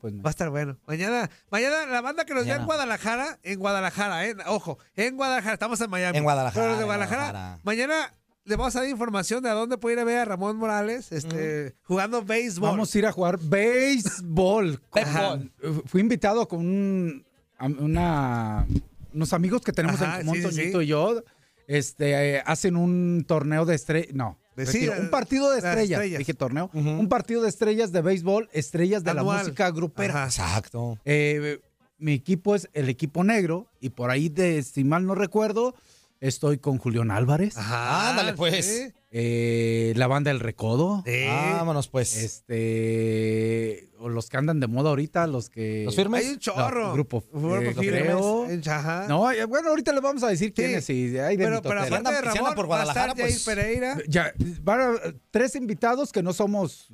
pues 0.00 0.12
no. 0.12 0.22
Va 0.22 0.30
a 0.30 0.32
estar 0.32 0.50
bueno. 0.50 0.76
Mañana, 0.86 1.30
mañana 1.50 1.86
la 1.86 2.00
banda 2.00 2.24
que 2.24 2.34
nos 2.34 2.44
vea 2.44 2.56
en. 2.56 2.64
Guadalajara, 2.64 3.38
en 3.42 3.58
Guadalajara, 3.60 4.26
eh, 4.26 4.34
ojo, 4.46 4.78
en 4.96 5.16
Guadalajara, 5.16 5.54
estamos 5.54 5.80
en 5.80 5.90
Miami. 5.90 6.18
En 6.18 6.24
Guadalajara, 6.24 6.60
Pero 6.60 6.70
los 6.70 6.78
de 6.78 6.84
Guadalajara, 6.84 7.22
Guadalajara. 7.30 7.60
mañana 7.62 8.14
le 8.44 8.56
vamos 8.56 8.74
a 8.76 8.80
dar 8.80 8.88
información 8.88 9.42
de 9.42 9.50
a 9.50 9.54
dónde 9.54 9.76
puede 9.76 9.94
ir 9.94 10.00
a 10.00 10.04
ver 10.04 10.18
a 10.18 10.24
Ramón 10.24 10.56
Morales, 10.56 11.10
este, 11.12 11.74
jugando 11.82 12.24
béisbol. 12.24 12.70
Vamos 12.70 12.94
a 12.94 12.98
ir 12.98 13.06
a 13.06 13.12
jugar 13.12 13.38
béisbol. 13.40 14.80
Fui 15.86 16.00
invitado 16.00 16.46
con 16.48 16.60
un, 16.60 17.26
una, 17.60 18.66
unos 19.12 19.32
amigos 19.32 19.62
que 19.62 19.72
tenemos 19.72 20.00
Ajá, 20.00 20.20
en 20.20 20.26
común, 20.26 20.36
sí, 20.36 20.42
sí, 20.42 20.48
Toñito 20.48 20.78
sí. 20.78 20.84
y 20.84 20.88
yo. 20.88 21.22
Este, 21.66 22.36
eh, 22.36 22.42
hacen 22.46 22.76
un 22.76 23.24
torneo 23.26 23.64
de 23.64 23.74
estrellas. 23.74 24.14
No. 24.14 24.38
De- 24.56 24.64
retiro, 24.64 24.94
sí, 24.94 25.00
un 25.00 25.10
partido 25.10 25.50
de 25.50 25.60
las 25.60 25.64
estrellas. 25.64 25.90
estrellas. 26.00 26.18
Dije 26.18 26.34
torneo. 26.34 26.70
Un 26.72 27.08
partido 27.08 27.42
de 27.42 27.48
estrellas 27.48 27.92
de 27.92 28.00
béisbol, 28.02 28.48
estrellas 28.52 29.04
de 29.04 29.10
Anual. 29.12 29.36
la 29.38 29.42
música 29.44 29.70
grupera. 29.70 30.14
Ajá. 30.14 30.24
Exacto. 30.26 30.98
Eh, 31.04 31.60
mi 31.98 32.12
equipo 32.12 32.54
es 32.54 32.68
el 32.72 32.88
equipo 32.88 33.22
negro 33.24 33.68
y 33.80 33.90
por 33.90 34.10
ahí 34.10 34.28
de, 34.28 34.62
si 34.62 34.82
mal 34.84 35.06
no 35.06 35.14
recuerdo, 35.14 35.74
estoy 36.20 36.58
con 36.58 36.78
Julián 36.78 37.10
Álvarez, 37.10 37.56
Ajá, 37.56 38.10
Ándale, 38.10 38.32
pues. 38.32 38.64
sí. 38.66 38.92
Eh, 39.18 39.94
la 39.96 40.06
banda 40.08 40.30
El 40.30 40.40
Recodo, 40.40 41.02
Sí. 41.06 41.24
Vámonos, 41.26 41.88
pues. 41.88 42.14
este, 42.16 43.88
o 43.98 44.10
los 44.10 44.28
que 44.28 44.36
andan 44.36 44.60
de 44.60 44.66
moda 44.66 44.90
ahorita, 44.90 45.26
los 45.26 45.48
que... 45.48 45.84
¿Los 45.86 45.96
firmes? 45.96 46.22
Hay 46.26 46.32
un 46.32 46.38
chorro. 46.38 46.88
No, 46.88 46.92
grupo, 46.92 47.24
Grupo 47.32 47.56
eh, 47.56 47.74
firmes, 47.74 48.68
Ajá. 48.68 49.06
No, 49.08 49.30
eh, 49.32 49.44
bueno, 49.46 49.70
ahorita 49.70 49.92
les 49.92 50.02
vamos 50.02 50.22
a 50.22 50.28
decir 50.28 50.52
quiénes, 50.52 50.84
sí, 50.84 51.16
hay 51.18 51.36
de 51.38 51.44
pero, 51.44 51.62
pero 51.62 51.80
aparte 51.82 52.12
de 52.12 52.20
Ramón, 52.20 52.54
por 52.54 52.66
Guadalajara, 52.66 53.14
Jair 53.14 53.28
pues- 53.28 53.44
Pereira. 53.44 53.96
Ya, 54.06 54.32
van 54.62 54.80
a- 54.80 54.94
tres 55.30 55.54
invitados 55.56 56.12
que 56.12 56.22
no 56.22 56.32
somos 56.34 56.88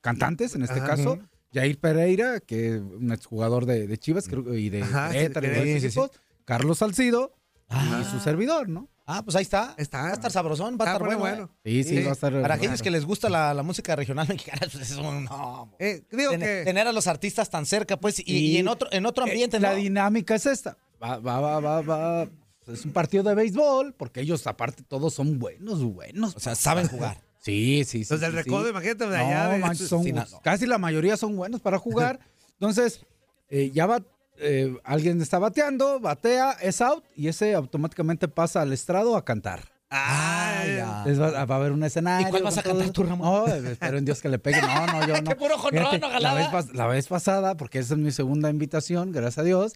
cantantes 0.00 0.54
en 0.56 0.62
este 0.62 0.78
Ajá. 0.80 0.88
caso. 0.88 1.18
Jair 1.54 1.78
Pereira, 1.78 2.40
que 2.40 2.74
es 2.74 2.80
un 2.80 3.12
exjugador 3.12 3.66
de, 3.66 3.86
de 3.86 3.98
Chivas 3.98 4.26
creo, 4.28 4.52
y 4.54 4.68
de 4.68 4.82
Ajá, 4.82 5.10
y 5.10 5.12
sí, 5.12 5.18
de 5.18 5.26
sí, 5.28 5.32
varios 5.34 5.80
sí, 5.80 5.86
equipos. 5.86 6.10
Carlos 6.44 6.78
Salcido 6.78 7.34
Ah. 7.68 8.02
y 8.02 8.10
su 8.10 8.18
servidor, 8.18 8.68
¿no? 8.68 8.88
Ah, 9.10 9.22
pues 9.24 9.34
ahí 9.36 9.42
está. 9.42 9.74
Está. 9.78 10.02
Va 10.02 10.08
a 10.10 10.12
estar 10.12 10.30
sabrosón, 10.30 10.76
va 10.78 10.84
a 10.84 10.88
Ah, 10.88 10.92
estar 10.92 11.02
bueno, 11.06 11.18
bueno. 11.20 11.36
bueno. 11.46 11.50
Sí, 11.64 11.82
sí, 11.82 11.96
Sí. 11.96 12.02
va 12.02 12.10
a 12.10 12.12
estar. 12.12 12.30
Para 12.42 12.54
a 12.54 12.56
aquellos 12.58 12.82
que 12.82 12.90
les 12.90 13.06
gusta 13.06 13.30
la, 13.30 13.54
la 13.54 13.62
música 13.62 13.96
regional 13.96 14.28
mexicana, 14.28 14.60
pues 14.72 14.90
es 14.90 14.96
un 14.98 15.24
no. 15.24 15.74
Eh, 15.78 16.02
digo 16.12 16.30
Ten- 16.32 16.40
que... 16.40 16.62
Tener 16.64 16.86
a 16.86 16.92
los 16.92 17.06
artistas 17.06 17.48
tan 17.48 17.64
cerca, 17.64 17.96
pues, 17.98 18.18
y, 18.20 18.24
Y- 18.26 18.36
y 18.52 18.56
en 18.58 18.68
otro, 18.68 18.88
en 18.92 19.06
otro 19.06 19.26
Eh, 19.26 19.30
ambiente, 19.30 19.58
La 19.60 19.70
¿no? 19.70 19.76
dinámica 19.76 20.34
es 20.34 20.44
esta. 20.44 20.76
Va, 21.02 21.16
va, 21.18 21.40
va, 21.40 21.58
va, 21.60 21.80
va. 21.80 22.28
Es 22.66 22.84
un 22.84 22.92
partido 22.92 23.22
de 23.22 23.34
béisbol, 23.34 23.94
porque 23.94 24.20
ellos, 24.20 24.46
aparte, 24.46 24.82
todos 24.82 25.14
son 25.14 25.38
buenos, 25.38 25.82
buenos. 25.82 26.36
O 26.36 26.40
sea, 26.40 26.54
saben 26.54 26.86
jugar. 26.88 27.18
Sí, 27.40 27.84
sí, 27.86 28.04
sí. 28.04 28.12
Los 28.12 28.20
del 28.20 28.32
sí, 28.32 28.36
recodo, 28.36 28.64
sí. 28.64 28.70
imagínate 28.70 29.06
de 29.08 29.16
No, 29.16 29.24
allá. 29.26 29.48
de- 29.48 29.74
son- 29.76 30.04
Sí, 30.04 30.12
no. 30.12 30.26
casi 30.42 30.66
la 30.66 30.76
mayoría 30.76 31.16
son 31.16 31.34
buenos 31.34 31.62
para 31.62 31.78
jugar. 31.78 32.20
Entonces, 32.60 33.00
eh, 33.48 33.70
ya 33.72 33.86
va, 33.86 34.02
eh, 34.40 34.76
alguien 34.84 35.20
está 35.20 35.38
bateando, 35.38 36.00
batea, 36.00 36.52
es 36.60 36.80
out, 36.80 37.04
y 37.14 37.28
ese 37.28 37.54
automáticamente 37.54 38.28
pasa 38.28 38.62
al 38.62 38.72
estrado 38.72 39.16
a 39.16 39.24
cantar. 39.24 39.60
Ah, 39.90 40.64
ya. 40.66 41.04
Va, 41.14 41.44
va 41.44 41.54
a 41.54 41.58
haber 41.58 41.72
un 41.72 41.82
escenario. 41.82 42.28
¿Y 42.28 42.30
cuál 42.30 42.42
vas 42.42 42.58
a 42.58 42.62
cantar 42.62 42.90
tú, 42.90 43.04
Ramón? 43.04 43.48
No, 43.48 43.54
espero 43.54 43.96
en 43.98 44.04
Dios 44.04 44.20
que 44.20 44.28
le 44.28 44.38
pegue. 44.38 44.60
No, 44.60 44.86
no, 44.86 45.06
yo 45.06 45.14
no. 45.22 45.30
¡Qué 45.30 45.36
puro 45.36 45.58
Fíjate, 45.58 45.98
la, 46.20 46.34
vez, 46.34 46.74
la 46.74 46.86
vez 46.86 47.08
pasada, 47.08 47.56
porque 47.56 47.78
esa 47.78 47.94
es 47.94 48.00
mi 48.00 48.10
segunda 48.10 48.50
invitación, 48.50 49.12
gracias 49.12 49.38
a 49.38 49.42
Dios, 49.44 49.74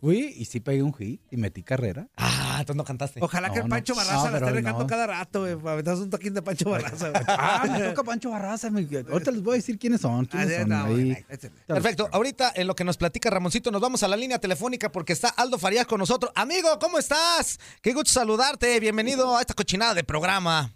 fui 0.00 0.34
y 0.36 0.46
sí 0.46 0.58
pegué 0.58 0.82
un 0.82 0.92
hit 0.92 1.22
y 1.30 1.36
metí 1.36 1.62
carrera. 1.62 2.08
Ah, 2.16 2.51
entonces 2.62 2.76
no 2.78 2.84
cantaste. 2.84 3.20
Ojalá 3.22 3.48
No, 3.48 3.54
que 3.54 3.60
no. 3.62 3.68
Pancho 3.68 3.94
Barraza 3.94 4.16
No, 4.16 4.30
la 4.40 4.46
esté 4.48 4.62
no. 4.62 4.86
cada 4.86 5.06
rato, 5.06 5.40
güey. 5.40 5.52
Aventamos 5.72 6.00
un 6.00 6.10
toquín 6.10 6.34
de 6.34 6.42
Pancho 6.42 6.70
Barraza, 6.70 7.10
güey. 7.10 7.22
Ah, 7.28 7.64
me 7.70 7.80
toca 7.90 8.02
Pancho 8.04 8.30
Barraza. 8.30 8.70
me- 8.70 8.86
ahorita 9.10 9.30
les 9.30 9.42
voy 9.42 9.52
a 9.52 9.56
decir 9.56 9.78
quiénes 9.78 10.00
son. 10.00 10.24
quiénes 10.24 10.48
Ah, 10.56 10.60
son 10.60 10.68
no, 10.70 10.84
ahí. 10.84 10.94
bueno, 10.94 11.16
échale. 11.28 11.54
Perfecto. 11.66 12.08
Ahorita 12.12 12.52
en 12.54 12.66
lo 12.66 12.74
que 12.74 12.84
nos 12.84 12.96
platica 12.96 13.28
Ramoncito, 13.30 13.70
nos 13.70 13.80
vamos 13.80 14.02
a 14.02 14.08
la 14.08 14.16
línea 14.16 14.38
telefónica 14.38 14.90
porque 14.90 15.12
está 15.12 15.28
Aldo 15.28 15.58
Farías 15.58 15.86
con 15.86 15.98
nosotros. 15.98 16.32
Amigo, 16.34 16.78
¿cómo 16.80 16.98
estás? 16.98 17.60
Qué 17.82 17.92
gusto 17.92 18.10
saludarte. 18.12 18.80
Bienvenido 18.80 19.36
a 19.36 19.40
esta 19.40 19.54
cochinada 19.54 19.94
de 19.94 20.04
programa. 20.04 20.72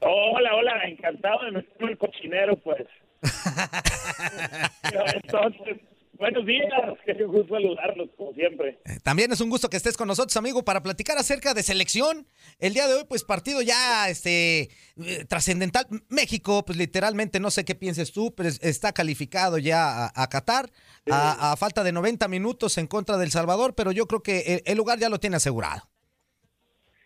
Hola, 0.00 0.54
hola, 0.56 0.72
encantado 0.88 1.44
de 1.44 1.52
meterme 1.52 1.92
el 1.92 1.98
cochinero, 1.98 2.58
pues. 2.62 2.86
Entonces, 5.14 5.76
buenos 6.20 6.46
días, 6.46 6.70
qué 7.04 7.24
gusto 7.24 7.54
saludarlos, 7.54 8.10
como 8.16 8.32
siempre. 8.34 8.78
También 9.02 9.32
es 9.32 9.40
un 9.40 9.50
gusto 9.50 9.68
que 9.68 9.76
estés 9.76 9.96
con 9.96 10.06
nosotros, 10.06 10.36
amigo, 10.36 10.62
para 10.64 10.82
platicar 10.82 11.18
acerca 11.18 11.54
de 11.54 11.62
selección. 11.64 12.26
El 12.60 12.74
día 12.74 12.86
de 12.86 12.94
hoy, 12.94 13.04
pues 13.08 13.24
partido 13.24 13.62
ya 13.62 14.08
este 14.08 14.62
eh, 15.04 15.24
trascendental. 15.28 15.86
México, 16.08 16.64
pues 16.64 16.78
literalmente, 16.78 17.40
no 17.40 17.50
sé 17.50 17.64
qué 17.64 17.74
pienses 17.74 18.12
tú, 18.12 18.32
pero 18.36 18.48
es- 18.48 18.62
está 18.62 18.92
calificado 18.92 19.58
ya 19.58 20.06
a, 20.06 20.12
a 20.14 20.28
Qatar 20.28 20.66
a, 21.10 21.52
a 21.52 21.56
falta 21.56 21.82
de 21.82 21.92
90 21.92 22.28
minutos 22.28 22.78
en 22.78 22.86
contra 22.86 23.16
del 23.16 23.30
Salvador, 23.30 23.74
pero 23.74 23.90
yo 23.90 24.06
creo 24.06 24.22
que 24.22 24.40
el, 24.40 24.62
el 24.64 24.76
lugar 24.76 24.98
ya 25.00 25.08
lo 25.08 25.18
tiene 25.18 25.36
asegurado. 25.36 25.82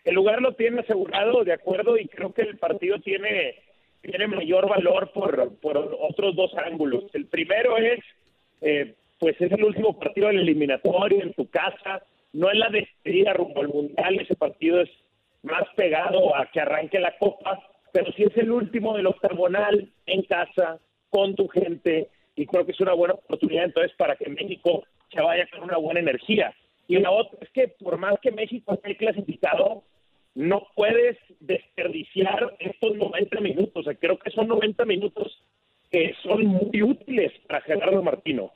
El 0.05 0.17
lugar 0.17 0.43
lo 0.43 0.55
tiene 0.55 0.81
asegurado, 0.81 1.45
de 1.45 1.55
acuerdo, 1.55 1.97
y 1.97 2.07
creo 2.09 2.35
que 2.35 2.43
el 2.43 2.59
partido 2.59 3.01
tiene, 3.01 3.55
tiene 4.03 4.27
mayor 4.27 4.69
valor 4.69 5.11
por, 5.15 5.57
por 5.61 5.79
otros 5.79 6.37
dos 6.37 6.51
ángulos. 6.67 7.05
El 7.15 7.27
primero 7.27 7.79
es, 7.79 8.01
eh, 8.61 8.95
pues 9.25 9.41
es 9.41 9.53
el 9.53 9.65
último 9.65 9.99
partido 9.99 10.27
del 10.27 10.41
eliminatorio 10.41 11.23
en 11.23 11.33
tu 11.33 11.49
casa, 11.49 12.03
no 12.35 12.51
es 12.51 12.59
la 12.59 12.69
despedida 12.69 13.33
rumbo 13.33 13.63
al 13.63 13.69
Mundial, 13.69 14.21
ese 14.21 14.37
partido 14.37 14.83
es 14.83 14.91
más 15.43 15.63
pegado 15.77 16.37
a 16.37 16.45
que 16.53 16.61
arranque 16.61 17.01
la 17.01 17.17
Copa, 17.17 17.59
pero 17.91 18.13
sí 18.13 18.25
es 18.25 18.37
el 18.37 18.51
último 18.51 18.95
del 18.95 19.07
octagonal 19.07 19.89
en 20.05 20.23
casa, 20.25 20.79
con 21.09 21.35
tu 21.37 21.49
gente, 21.49 22.11
y 22.37 22.45
creo 22.45 22.67
que 22.67 22.73
es 22.73 22.81
una 22.81 22.93
buena 22.93 23.15
oportunidad 23.15 23.65
entonces 23.65 23.97
para 23.97 24.15
que 24.15 24.29
México 24.29 24.85
se 25.11 25.23
vaya 25.23 25.49
con 25.51 25.63
una 25.63 25.79
buena 25.79 26.01
energía. 26.01 26.55
Y 26.87 26.99
la 26.99 27.11
otra 27.11 27.39
es 27.41 27.49
que 27.49 27.69
por 27.69 27.97
más 27.97 28.17
que 28.21 28.31
México 28.31 28.75
esté 28.75 28.95
clasificado, 28.95 29.85
no 30.35 30.67
puedes 30.77 31.17
desperdiciar 31.41 32.55
estos 32.59 32.95
90 32.95 33.41
minutos. 33.41 33.73
O 33.75 33.83
sea, 33.85 33.95
creo 33.95 34.19
que 34.19 34.31
son 34.33 34.49
90 34.49 34.85
minutos 34.85 35.43
que 35.91 36.15
son 36.23 36.45
muy 36.45 36.83
útiles 36.83 37.33
para 37.49 37.63
Gerardo 37.63 38.03
Martino, 38.03 38.53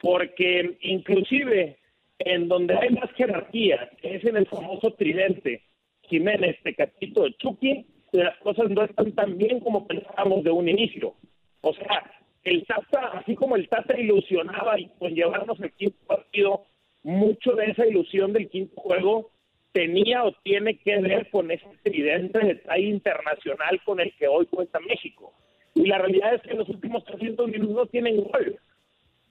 porque 0.00 0.76
inclusive 0.80 1.78
en 2.18 2.48
donde 2.48 2.76
hay 2.76 2.90
más 2.90 3.10
jerarquía, 3.12 3.90
es 4.02 4.24
en 4.24 4.36
el 4.36 4.46
famoso 4.46 4.92
tridente, 4.94 5.62
Jiménez, 6.02 6.56
Tecatito, 6.62 7.28
Chucky, 7.38 7.86
las 8.12 8.36
cosas 8.38 8.70
no 8.70 8.84
están 8.84 9.12
tan 9.12 9.36
bien 9.36 9.60
como 9.60 9.86
pensábamos 9.86 10.44
de 10.44 10.50
un 10.50 10.68
inicio. 10.68 11.14
O 11.60 11.74
sea, 11.74 12.10
el 12.44 12.64
Tata, 12.64 13.18
así 13.18 13.34
como 13.34 13.56
el 13.56 13.68
Tata 13.68 13.98
ilusionaba 13.98 14.78
y 14.78 14.88
con 14.98 15.14
llevarnos 15.14 15.60
el 15.60 15.72
quinto 15.72 15.98
partido, 16.06 16.64
mucho 17.02 17.52
de 17.52 17.66
esa 17.66 17.86
ilusión 17.86 18.32
del 18.32 18.48
quinto 18.48 18.80
juego 18.80 19.30
tenía 19.72 20.24
o 20.24 20.32
tiene 20.42 20.78
que 20.78 20.98
ver 21.00 21.28
con 21.30 21.50
ese 21.50 21.66
evidente 21.84 22.38
detalle 22.38 22.86
internacional 22.86 23.80
con 23.84 24.00
el 24.00 24.14
que 24.16 24.26
hoy 24.26 24.46
cuenta 24.46 24.80
México. 24.80 25.34
Y 25.74 25.86
la 25.86 25.98
realidad 25.98 26.34
es 26.34 26.42
que 26.42 26.54
los 26.54 26.68
últimos 26.68 27.04
300 27.04 27.48
minutos 27.48 27.76
no 27.76 27.86
tienen 27.86 28.16
gol. 28.22 28.58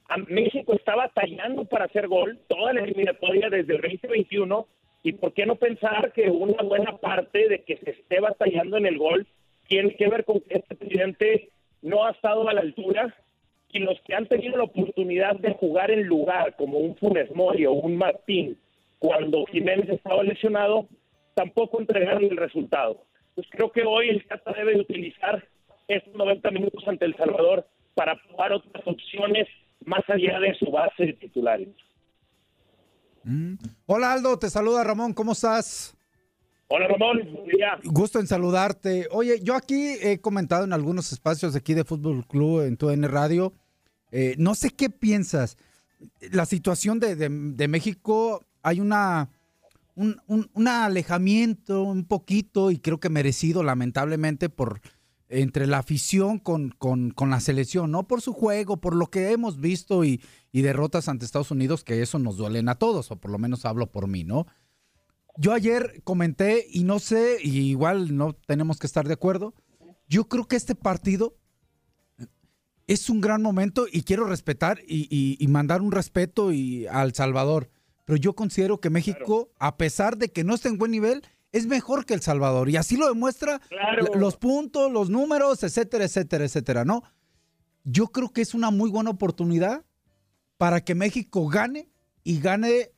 A 0.07 0.17
México 0.17 0.73
está 0.73 0.95
batallando 0.95 1.65
para 1.65 1.85
hacer 1.85 2.07
gol 2.07 2.39
toda 2.47 2.73
la 2.73 2.81
eliminatoria 2.81 3.49
desde 3.49 3.75
el 3.75 3.81
2021 3.81 4.67
y 5.03 5.13
por 5.13 5.33
qué 5.33 5.45
no 5.45 5.55
pensar 5.55 6.11
que 6.13 6.29
una 6.29 6.61
buena 6.63 6.97
parte 6.97 7.47
de 7.47 7.63
que 7.63 7.77
se 7.77 7.91
esté 7.91 8.19
batallando 8.19 8.77
en 8.77 8.85
el 8.85 8.97
gol 8.97 9.27
tiene 9.67 9.95
que 9.95 10.07
ver 10.07 10.23
con 10.25 10.41
que 10.41 10.59
este 10.59 10.75
presidente 10.75 11.49
no 11.81 12.05
ha 12.05 12.11
estado 12.11 12.47
a 12.47 12.53
la 12.53 12.61
altura 12.61 13.15
y 13.69 13.79
los 13.79 13.99
que 14.01 14.15
han 14.15 14.27
tenido 14.27 14.57
la 14.57 14.63
oportunidad 14.63 15.35
de 15.37 15.53
jugar 15.53 15.91
en 15.91 16.03
lugar 16.03 16.55
como 16.55 16.77
un 16.77 16.95
Funes 16.95 17.33
Mori 17.35 17.65
o 17.65 17.73
un 17.73 17.97
Martín 17.97 18.57
cuando 18.99 19.45
Jiménez 19.45 19.89
estaba 19.89 20.23
lesionado 20.23 20.87
tampoco 21.33 21.79
entregaron 21.79 22.23
el 22.23 22.37
resultado. 22.37 23.03
Pues 23.33 23.47
creo 23.49 23.71
que 23.71 23.83
hoy 23.83 24.09
el 24.09 24.25
Cata 24.25 24.53
debe 24.53 24.79
utilizar 24.79 25.45
estos 25.87 26.15
90 26.15 26.51
minutos 26.51 26.87
ante 26.87 27.05
El 27.05 27.15
Salvador 27.15 27.67
para 27.93 28.15
probar 28.15 28.53
otras 28.53 28.87
opciones 28.87 29.47
más 29.85 30.03
allá 30.07 30.39
de 30.39 30.53
su 30.57 30.71
base 30.71 31.05
de 31.05 31.13
titulares. 31.13 31.69
Mm. 33.23 33.55
Hola 33.87 34.13
Aldo, 34.13 34.37
te 34.37 34.49
saluda 34.49 34.83
Ramón, 34.83 35.13
¿cómo 35.13 35.31
estás? 35.31 35.95
Hola 36.67 36.87
Ramón, 36.87 37.19
buen 37.33 37.47
día. 37.47 37.77
Gusto 37.83 38.19
en 38.19 38.27
saludarte. 38.27 39.07
Oye, 39.11 39.39
yo 39.43 39.55
aquí 39.55 39.95
he 40.01 40.19
comentado 40.19 40.63
en 40.65 40.73
algunos 40.73 41.11
espacios 41.11 41.55
aquí 41.55 41.73
de 41.73 41.83
Fútbol 41.83 42.25
Club, 42.27 42.61
en 42.61 42.77
tu 42.77 42.89
N 42.89 43.07
Radio, 43.07 43.53
eh, 44.11 44.35
no 44.37 44.55
sé 44.55 44.69
qué 44.71 44.89
piensas. 44.89 45.57
La 46.31 46.45
situación 46.45 46.99
de, 46.99 47.15
de- 47.15 47.29
de 47.29 47.67
México, 47.67 48.45
hay 48.63 48.79
una, 48.79 49.29
un, 49.95 50.19
un- 50.27 50.49
un 50.53 50.67
alejamiento 50.67 51.83
un 51.83 52.05
poquito 52.05 52.71
y 52.71 52.79
creo 52.79 52.99
que 52.99 53.09
merecido, 53.09 53.63
lamentablemente, 53.63 54.49
por 54.49 54.81
entre 55.41 55.67
la 55.67 55.79
afición 55.79 56.39
con, 56.39 56.69
con, 56.69 57.11
con 57.11 57.29
la 57.29 57.39
selección, 57.39 57.91
no 57.91 58.07
por 58.07 58.21
su 58.21 58.33
juego, 58.33 58.77
por 58.81 58.95
lo 58.95 59.07
que 59.07 59.31
hemos 59.31 59.59
visto 59.59 60.03
y, 60.03 60.21
y 60.51 60.61
derrotas 60.61 61.07
ante 61.09 61.25
Estados 61.25 61.51
Unidos, 61.51 61.83
que 61.83 62.01
eso 62.01 62.19
nos 62.19 62.37
duelen 62.37 62.69
a 62.69 62.75
todos, 62.75 63.11
o 63.11 63.15
por 63.19 63.31
lo 63.31 63.37
menos 63.37 63.65
hablo 63.65 63.91
por 63.91 64.07
mí, 64.07 64.23
¿no? 64.23 64.47
Yo 65.37 65.51
ayer 65.53 66.01
comenté, 66.03 66.65
y 66.69 66.83
no 66.85 66.99
sé, 66.99 67.37
y 67.43 67.59
igual 67.59 68.15
no 68.15 68.33
tenemos 68.33 68.79
que 68.79 68.87
estar 68.87 69.07
de 69.07 69.13
acuerdo, 69.15 69.53
yo 70.07 70.27
creo 70.29 70.47
que 70.47 70.55
este 70.55 70.75
partido 70.75 71.35
es 72.87 73.09
un 73.09 73.19
gran 73.19 73.41
momento 73.41 73.87
y 73.91 74.03
quiero 74.03 74.25
respetar 74.25 74.79
y, 74.87 75.07
y- 75.09 75.37
y 75.43 75.47
mandar 75.47 75.81
un 75.81 75.91
respeto 75.91 76.51
y, 76.51 76.85
al 76.87 77.13
Salvador. 77.13 77.69
Pero 78.05 78.17
yo 78.17 78.33
considero 78.35 78.79
que 78.79 78.91
México, 78.91 79.49
a 79.59 79.77
pesar 79.77 80.17
de 80.17 80.31
que 80.31 80.43
no 80.43 80.53
esté 80.53 80.69
en 80.69 80.77
buen 80.77 80.91
nivel, 80.91 81.23
es 81.55 81.67
mejor 81.67 82.05
que 82.05 82.13
El 82.13 82.21
Salvador. 82.21 82.69
Y 82.69 82.75
así 82.75 82.97
lo 82.97 83.07
demuestra 83.07 83.59
Claro. 83.69 84.13
los 84.15 84.35
puntos, 84.35 84.91
los 84.91 85.09
números, 85.09 85.63
etcétera, 85.63 86.03
etcétera, 86.05 86.43
etcétera, 86.45 86.83
¿no? 86.85 87.03
Yo 87.85 88.07
creo 88.07 88.29
que 88.33 88.41
es 88.41 88.53
una 88.53 88.71
muy 88.71 88.89
buena 88.89 89.11
oportunidad 89.11 89.85
para 90.57 90.81
que 90.83 90.95
México 90.95 91.47
gane 91.47 91.87
y 92.23 92.39
gane 92.39 92.91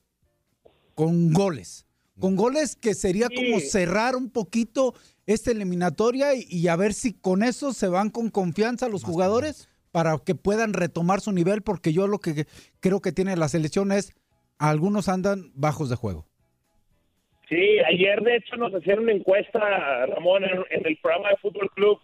con 0.96 1.34
goles. 1.34 1.86
Con 2.20 2.36
goles 2.36 2.76
que 2.76 2.96
sería 2.96 3.28
como 3.30 3.60
cerrar 3.60 4.15
un 4.15 4.32
poquito 4.32 4.96
esta 5.28 5.52
eliminatoria 5.52 6.34
y, 6.34 6.48
y 6.50 6.67
a 6.67 6.76
ver 6.76 6.96
si 6.96 7.13
con 7.13 7.43
eso 7.43 7.74
se 7.74 7.88
van 7.88 8.10
con 8.10 8.30
confianza 8.32 8.88
los 8.89 9.04
jugadores 9.04 9.70
para 9.91 10.17
que 10.17 10.34
puedan 10.34 10.74
retomar 10.74 11.22
su 11.22 11.32
nivel, 11.32 11.62
porque 11.62 11.93
yo 11.93 12.08
lo 12.08 12.20
que 12.20 12.48
creo 12.80 13.02
que 13.02 13.12
tiene 13.12 13.36
la 13.36 13.50
selección 13.50 13.91
es 13.91 14.13
algunos 14.58 15.10
andan 15.10 15.52
bajos 15.54 15.89
de 15.89 15.96
juego. 15.96 16.26
Sí, 17.49 17.79
ayer 17.79 18.21
de 18.21 18.38
hecho 18.38 18.57
nos 18.57 18.73
hicieron 18.73 19.05
una 19.05 19.13
encuesta, 19.13 20.05
Ramón, 20.07 20.43
en, 20.43 20.63
en 20.69 20.86
el 20.86 20.97
programa 20.97 21.29
de 21.29 21.38
Fútbol 21.38 21.69
Club, 21.71 21.99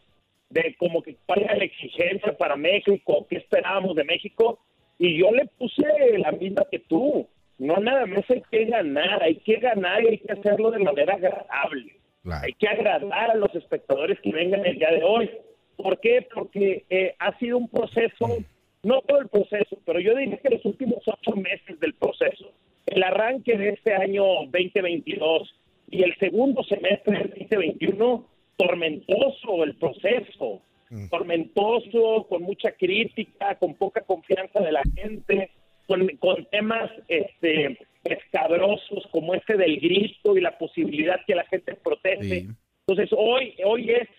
de 0.49 0.75
como 0.77 1.01
que 1.01 1.17
cuál 1.25 1.41
era 1.41 1.55
la 1.55 1.65
exigencia 1.65 2.37
para 2.37 2.55
México, 2.55 3.25
qué 3.29 3.37
esperábamos 3.37 3.95
de 3.95 4.03
México, 4.03 4.59
y 4.99 5.17
yo 5.19 5.31
le 5.31 5.45
puse 5.57 5.83
la 6.17 6.31
misma 6.31 6.63
que 6.71 6.79
tú. 6.79 7.27
No 7.57 7.77
nada 7.77 8.05
más 8.05 8.23
hay 8.29 8.41
que 8.51 8.65
ganar, 8.65 9.21
hay 9.23 9.35
que 9.35 9.55
ganar 9.57 10.03
y 10.03 10.07
hay 10.07 10.17
que 10.17 10.33
hacerlo 10.33 10.71
de 10.71 10.79
manera 10.79 11.13
agradable. 11.13 11.97
Hay 12.41 12.53
que 12.53 12.67
agradar 12.67 13.31
a 13.31 13.35
los 13.35 13.53
espectadores 13.53 14.19
que 14.21 14.31
vengan 14.31 14.65
el 14.65 14.79
día 14.79 14.91
de 14.91 15.03
hoy. 15.03 15.29
¿Por 15.75 15.99
qué? 15.99 16.27
Porque 16.33 16.85
eh, 16.89 17.15
ha 17.19 17.37
sido 17.39 17.57
un 17.57 17.67
proceso, 17.67 18.37
no 18.83 19.01
todo 19.01 19.19
el 19.19 19.27
proceso, 19.27 19.77
pero 19.85 19.99
yo 19.99 20.15
diría 20.15 20.37
que 20.37 20.49
los 20.49 20.65
últimos 20.65 20.99
ocho 21.05 21.35
meses 21.35 21.79
del 21.79 21.93
proceso, 21.95 22.51
el 22.85 23.03
arranque 23.03 23.57
de 23.57 23.69
este 23.69 23.93
año 23.93 24.23
2022 24.51 25.55
y 25.89 26.03
el 26.03 26.15
segundo 26.17 26.63
semestre 26.63 27.17
del 27.17 27.29
2021, 27.29 28.27
tormentoso 28.57 29.63
el 29.63 29.75
proceso, 29.75 30.61
tormentoso, 31.09 32.27
con 32.29 32.43
mucha 32.43 32.71
crítica, 32.71 33.55
con 33.55 33.75
poca 33.75 34.01
confianza 34.01 34.59
de 34.59 34.71
la 34.71 34.83
gente, 34.95 35.51
con, 35.87 36.07
con 36.17 36.45
temas 36.45 36.91
este, 37.07 37.79
escabrosos 38.03 39.07
como 39.11 39.33
este 39.33 39.57
del 39.57 39.79
grito 39.79 40.37
y 40.37 40.41
la 40.41 40.57
posibilidad 40.57 41.19
que 41.25 41.35
la 41.35 41.45
gente 41.45 41.75
proteste. 41.75 42.47
Entonces 42.85 43.15
hoy, 43.17 43.55
hoy 43.65 43.91
es, 43.91 44.09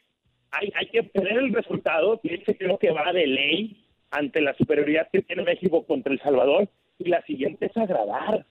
hay, 0.50 0.72
hay 0.74 0.86
que 0.86 1.00
obtener 1.00 1.38
el 1.38 1.52
resultado, 1.52 2.20
que 2.20 2.34
ese 2.34 2.56
creo 2.56 2.78
que 2.78 2.90
va 2.90 3.12
de 3.12 3.26
ley 3.26 3.84
ante 4.10 4.40
la 4.40 4.54
superioridad 4.54 5.08
que 5.12 5.22
tiene 5.22 5.42
México 5.42 5.84
contra 5.84 6.12
El 6.12 6.20
Salvador, 6.20 6.68
y 6.98 7.08
la 7.08 7.22
siguiente 7.22 7.66
es 7.66 7.76
agradar, 7.76 8.46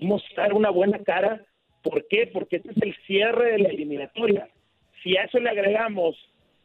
mostrar 0.00 0.52
una 0.52 0.70
buena 0.70 0.98
cara. 1.00 1.44
¿Por 1.82 2.06
qué? 2.08 2.30
Porque 2.32 2.56
este 2.56 2.70
es 2.70 2.82
el 2.82 2.96
cierre 3.06 3.52
de 3.52 3.58
la 3.58 3.68
eliminatoria. 3.68 4.48
Si 5.02 5.16
a 5.16 5.24
eso 5.24 5.38
le 5.38 5.50
agregamos 5.50 6.16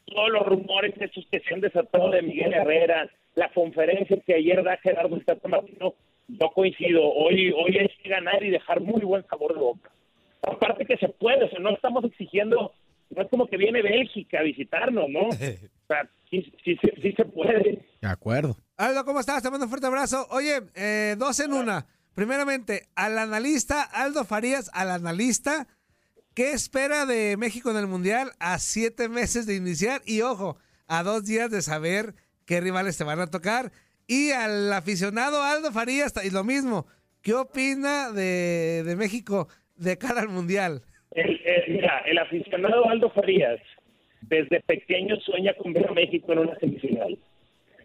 todos 0.05 0.29
los 0.29 0.45
rumores 0.45 0.93
esos 0.99 1.25
que 1.31 1.39
se 1.41 1.53
han 1.53 1.61
desatado 1.61 2.09
de 2.09 2.21
Miguel 2.21 2.53
Herrera, 2.53 3.09
la 3.35 3.49
conferencia 3.51 4.17
que 4.25 4.35
ayer 4.35 4.63
da 4.63 4.77
Gerardo 4.77 5.15
el 5.15 5.25
Tata 5.25 5.47
Martino, 5.47 5.93
yo 6.27 6.49
coincido. 6.51 7.03
Hoy, 7.03 7.51
hoy 7.51 7.77
hay 7.77 7.89
que 8.01 8.09
ganar 8.09 8.43
y 8.43 8.49
dejar 8.49 8.81
muy 8.81 9.01
buen 9.01 9.25
sabor 9.27 9.53
de 9.53 9.59
boca. 9.59 9.91
Aparte 10.43 10.85
que 10.85 10.97
se 10.97 11.09
puede, 11.09 11.45
o 11.45 11.49
sea, 11.49 11.59
no 11.59 11.71
estamos 11.71 12.03
exigiendo, 12.05 12.73
no 13.09 13.21
es 13.21 13.29
como 13.29 13.47
que 13.47 13.57
viene 13.57 13.81
Bélgica 13.81 14.39
a 14.39 14.43
visitarnos, 14.43 15.09
¿no? 15.09 15.29
O 15.89 15.91
sea, 15.91 16.07
sí, 16.29 16.43
sí, 16.63 16.77
sí, 16.79 16.91
sí 17.01 17.13
se 17.13 17.25
puede. 17.25 17.79
De 17.99 18.07
acuerdo. 18.07 18.55
Aldo, 18.77 19.03
¿cómo 19.05 19.21
estás? 19.21 19.41
Te 19.41 19.49
mando 19.49 19.65
un 19.65 19.71
fuerte 19.71 19.87
abrazo. 19.87 20.27
Oye, 20.29 20.59
eh, 20.75 21.15
dos 21.17 21.39
en 21.39 21.51
una. 21.51 21.87
Primeramente, 22.19 22.89
al 22.97 23.17
analista 23.17 23.81
Aldo 23.81 24.25
Farías, 24.25 24.69
al 24.73 24.89
analista, 24.91 25.67
¿qué 26.35 26.51
espera 26.51 27.05
de 27.05 27.37
México 27.37 27.71
en 27.71 27.77
el 27.77 27.87
Mundial 27.87 28.31
a 28.41 28.59
siete 28.59 29.07
meses 29.07 29.45
de 29.45 29.55
iniciar? 29.55 30.01
Y 30.05 30.19
ojo, 30.19 30.57
a 30.89 31.01
dos 31.03 31.25
días 31.25 31.49
de 31.49 31.61
saber 31.61 32.15
qué 32.45 32.59
rivales 32.59 32.97
te 32.97 33.05
van 33.05 33.21
a 33.21 33.27
tocar. 33.27 33.71
Y 34.05 34.31
al 34.31 34.73
aficionado 34.73 35.41
Aldo 35.41 35.71
Farías, 35.71 36.13
y 36.21 36.29
lo 36.31 36.43
mismo, 36.43 36.87
¿qué 37.21 37.35
opina 37.35 38.11
de, 38.11 38.83
de 38.85 38.95
México 38.97 39.47
de 39.77 39.97
cara 39.97 40.19
al 40.19 40.27
Mundial? 40.27 40.81
El- 41.11 41.39
mira, 41.69 41.99
el 41.99 42.17
aficionado 42.17 42.83
Aldo 42.89 43.11
Farías 43.11 43.61
desde 44.23 44.59
pequeño 44.59 45.15
sueña 45.21 45.53
con 45.53 45.71
ver 45.71 45.87
a 45.87 45.93
México 45.93 46.33
en 46.33 46.39
una 46.39 46.59
semifinal. 46.59 47.17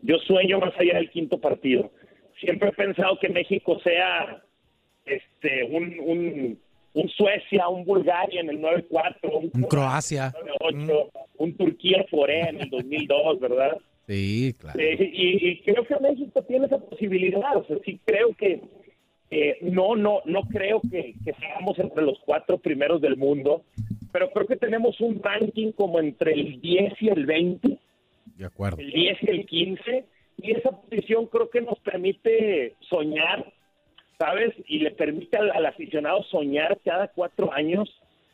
Yo 0.02 0.16
sueño 0.26 0.58
más 0.58 0.72
allá 0.76 0.94
del 0.94 1.12
quinto 1.12 1.40
partido. 1.40 1.92
Siempre 2.44 2.68
he 2.68 2.72
pensado 2.72 3.18
que 3.18 3.28
México 3.28 3.78
sea 3.80 4.42
este 5.04 5.64
un, 5.64 5.98
un, 6.00 6.58
un 6.94 7.08
Suecia, 7.10 7.68
un 7.68 7.84
Bulgaria 7.84 8.40
en 8.40 8.50
el 8.50 8.60
9-4, 8.60 9.14
un, 9.24 9.50
Un 9.52 9.62
Croacia. 9.68 10.32
9-8, 10.60 11.10
un 11.38 11.56
Turquía 11.56 12.06
Corea 12.10 12.46
en 12.50 12.60
el 12.60 12.70
2002, 12.70 13.40
¿verdad? 13.40 13.76
Sí, 14.06 14.54
claro. 14.58 14.78
Eh, 14.78 15.10
y, 15.12 15.48
y 15.48 15.60
creo 15.62 15.84
que 15.86 15.96
México 16.00 16.42
tiene 16.42 16.66
esa 16.66 16.78
posibilidad. 16.78 17.56
O 17.56 17.64
sea, 17.64 17.76
sí 17.84 17.98
creo 18.04 18.34
que 18.34 18.60
eh, 19.30 19.56
no, 19.62 19.96
no, 19.96 20.20
no 20.26 20.42
creo 20.42 20.80
que, 20.82 21.14
que 21.24 21.32
seamos 21.34 21.78
entre 21.78 22.02
los 22.04 22.18
cuatro 22.24 22.58
primeros 22.58 23.00
del 23.00 23.16
mundo, 23.16 23.64
pero 24.12 24.30
creo 24.30 24.46
que 24.46 24.56
tenemos 24.56 25.00
un 25.00 25.20
ranking 25.22 25.72
como 25.72 25.98
entre 25.98 26.34
el 26.34 26.60
10 26.60 26.92
y 27.00 27.08
el 27.08 27.26
20, 27.26 27.78
De 28.36 28.44
acuerdo. 28.44 28.78
el 28.80 28.90
10 28.92 29.18
y 29.22 29.30
el 29.30 29.46
15, 29.46 30.04
y 30.38 30.52
esa 30.52 30.70
posición 30.70 31.26
creo 31.26 31.50
que 31.50 31.60
nos 31.60 31.78
permite 31.80 32.74
soñar, 32.88 33.52
¿sabes? 34.18 34.54
Y 34.66 34.78
le 34.80 34.90
permite 34.90 35.36
al, 35.36 35.50
al 35.50 35.66
aficionado 35.66 36.22
soñar 36.24 36.78
cada 36.84 37.08
cuatro 37.08 37.52
años 37.52 37.88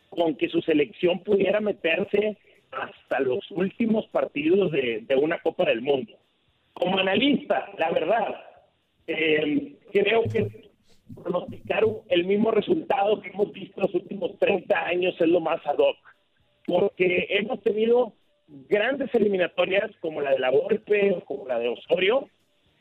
con 0.09 0.35
que 0.35 0.49
su 0.49 0.61
selección 0.63 1.21
pudiera 1.21 1.61
meterse 1.61 2.37
hasta 2.73 3.21
los 3.21 3.51
últimos 3.51 4.07
partidos 4.09 4.71
de, 4.73 5.01
de 5.07 5.17
una 5.17 5.41
Copa 5.41 5.65
del 5.65 5.83
Mundo. 5.83 6.13
como 6.73 6.99
analista, 6.99 7.69
la 7.79 7.91
verdad, 7.91 8.35
eh, 9.07 9.75
creo 9.93 10.23
que 10.25 10.71
pronosticar 11.23 11.85
el 12.09 12.25
mismo 12.25 12.51
resultado 12.51 13.21
que 13.21 13.31
hemos 13.31 13.53
visto 13.53 13.81
los 13.81 13.95
últimos 13.95 14.39
30 14.39 14.87
años 14.87 15.15
es 15.21 15.29
lo 15.29 15.41
más 15.41 15.65
ad 15.67 15.79
hoc, 15.79 15.97
porque 16.67 17.27
hemos 17.31 17.61
tenido 17.63 18.15
grandes 18.69 19.15
eliminatorias 19.15 19.91
como 20.01 20.21
la 20.21 20.33
de 20.33 20.39
la 20.39 20.51
Volpe 20.51 21.13
o 21.13 21.25
como 21.25 21.47
la 21.47 21.59
de 21.59 21.69
Osorio 21.69 22.29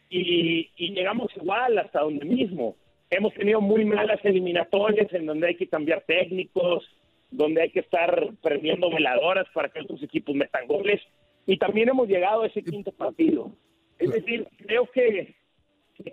y, 0.09 0.71
llegamos 0.77 1.31
igual 1.35 1.77
hasta 1.77 2.01
donde 2.01 2.25
mismo. 2.25 2.75
Hemos 3.09 3.33
tenido 3.33 3.61
muy 3.61 3.85
malas 3.85 4.19
eliminatorias 4.23 5.11
en 5.13 5.25
donde 5.25 5.47
hay 5.47 5.55
que 5.55 5.67
cambiar 5.67 6.03
técnicos, 6.05 6.83
donde 7.31 7.61
hay 7.61 7.69
que 7.69 7.81
estar 7.81 8.29
prendiendo 8.41 8.89
veladoras 8.89 9.47
para 9.53 9.69
que 9.69 9.81
otros 9.81 10.01
equipos 10.03 10.35
metan 10.35 10.67
goles 10.67 11.01
y 11.45 11.57
también 11.57 11.89
hemos 11.89 12.07
llegado 12.07 12.43
a 12.43 12.47
ese 12.47 12.63
quinto 12.63 12.91
partido. 12.91 13.51
Es 13.97 14.11
decir, 14.11 14.47
creo 14.57 14.85
que 14.91 15.35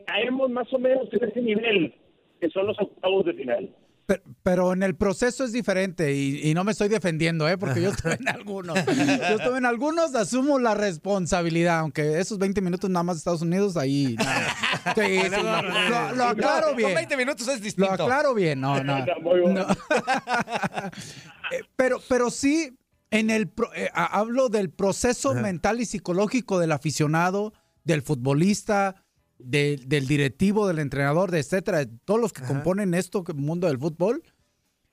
caemos 0.07 0.51
más 0.51 0.73
o 0.73 0.79
menos 0.79 1.13
en 1.13 1.29
ese 1.29 1.41
nivel 1.41 1.95
que 2.41 2.51
son 2.51 2.67
los 2.67 2.79
octavos 2.81 3.25
de 3.25 3.35
final. 3.35 3.71
Pero, 4.07 4.23
pero 4.45 4.73
en 4.73 4.85
el 4.85 4.95
proceso 4.95 5.43
es 5.45 5.51
diferente 5.53 6.15
y, 6.15 6.49
y 6.49 6.55
no 6.55 6.63
me 6.63 6.71
estoy 6.71 6.87
defendiendo, 6.89 7.49
¿eh? 7.49 7.59
porque 7.59 7.83
yo 7.83 7.91
estuve 7.97 8.15
en 8.15 8.29
algunos. 8.29 8.77
Yo 8.87 9.37
estuve 9.37 9.59
en 9.59 9.67
algunos, 9.67 10.15
asumo 10.15 10.61
la 10.61 10.75
responsabilidad, 10.75 11.81
aunque 11.81 12.21
esos 12.21 12.39
20 12.39 12.61
minutos 12.61 12.89
nada 12.89 13.03
más 13.03 13.17
de 13.17 13.19
Estados 13.19 13.43
Unidos, 13.43 13.77
ahí... 13.77 14.15
no. 14.17 14.25
Sí, 14.95 15.01
sí, 15.23 15.29
lo, 15.31 15.63
lo- 15.63 16.13
lo 16.15 16.25
aclaro 16.25 16.69
Con 16.69 16.77
bien. 16.77 16.95
20 16.95 17.17
minutos 17.17 17.49
es 17.49 17.61
distinto. 17.61 17.97
Lo 17.97 18.05
aclaro 18.05 18.33
bien, 18.35 18.61
no, 18.61 18.83
no. 18.85 19.05
no. 19.05 19.67
Eh, 21.51 21.63
pero, 21.77 22.01
pero 22.09 22.31
sí, 22.31 22.79
en 23.11 23.31
el 23.31 23.49
pro- 23.49 23.73
eh, 23.75 23.91
hablo 23.95 24.49
del 24.49 24.71
proceso 24.71 25.35
mental 25.35 25.81
y 25.81 25.87
psicológico 25.87 26.59
del 26.59 26.73
aficionado, 26.73 27.53
del 27.85 28.03
futbolista, 28.03 29.05
de- 29.39 29.81
del 29.87 30.07
directivo, 30.07 30.67
del 30.67 30.79
entrenador, 30.79 31.31
de 31.31 31.41
etcétera, 31.41 31.79
de 31.79 31.87
todos 32.05 32.21
los 32.21 32.33
que 32.33 32.43
componen 32.49 32.95
esto, 32.95 33.25
que- 33.25 33.33
mundo 33.35 33.67
del 33.67 33.79
fútbol, 33.79 34.23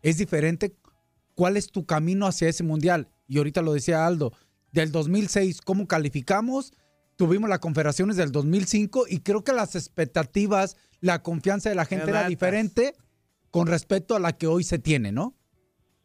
es 0.01 0.17
diferente. 0.17 0.75
¿Cuál 1.35 1.57
es 1.57 1.67
tu 1.71 1.85
camino 1.85 2.27
hacia 2.27 2.49
ese 2.49 2.63
mundial? 2.63 3.07
Y 3.27 3.37
ahorita 3.37 3.61
lo 3.61 3.73
decía 3.73 4.05
Aldo, 4.05 4.33
del 4.71 4.91
2006, 4.91 5.61
¿cómo 5.61 5.87
calificamos? 5.87 6.73
Tuvimos 7.15 7.49
las 7.49 7.59
confederaciones 7.59 8.17
del 8.17 8.31
2005 8.31 9.05
y 9.07 9.19
creo 9.19 9.43
que 9.43 9.53
las 9.53 9.75
expectativas, 9.75 10.77
la 10.99 11.21
confianza 11.23 11.69
de 11.69 11.75
la 11.75 11.85
gente 11.85 12.05
era 12.09 12.21
diferente 12.29 12.95
con 13.51 13.67
respecto 13.67 14.15
a 14.15 14.19
la 14.19 14.33
que 14.33 14.47
hoy 14.47 14.63
se 14.63 14.79
tiene, 14.79 15.11
¿no? 15.11 15.35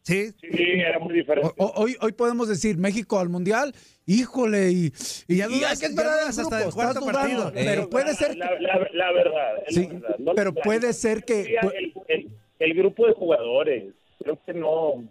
Sí. 0.09 0.33
Sí, 0.41 0.63
era 0.81 0.99
muy 0.99 1.15
diferente. 1.15 1.53
O- 1.59 1.73
hoy, 1.77 1.97
hoy 2.01 2.13
podemos 2.13 2.49
decir 2.49 2.79
México 2.79 3.19
al 3.19 3.29
mundial, 3.29 3.75
híjole, 4.07 4.71
y, 4.71 4.93
y, 5.29 5.37
ya 5.37 5.49
y 5.51 5.63
hay 5.65 5.77
que 5.77 5.87
esperar 5.87 6.21
hasta 6.27 6.43
grupo, 6.43 6.57
el 6.57 6.73
cuarto 6.75 7.01
partido. 7.05 7.53
Pero 7.53 7.83
Eh. 7.83 7.87
puede 7.89 8.15
ser, 8.15 8.37
La, 8.37 8.51
la- 8.59 8.89
la 8.93 9.13
verdad. 9.13 9.51
Sí, 9.69 9.87
la 9.87 9.93
verdad. 9.99 10.17
No 10.19 10.33
pero 10.35 10.55
puede 10.55 10.93
ser 10.95 11.25
que- 11.25 11.43
El, 11.77 11.93
el- 12.09 12.29
el 12.59 12.75
grupo 12.75 13.07
de 13.07 13.13
jugadores, 13.13 13.85
creo 14.23 14.39
que 14.47 14.55
no. 14.55 15.05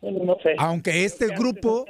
Bueno, 0.00 0.24
no 0.24 0.36
sé. 0.42 0.54
aunque 0.58 1.04
este 1.04 1.26
grupo, 1.28 1.84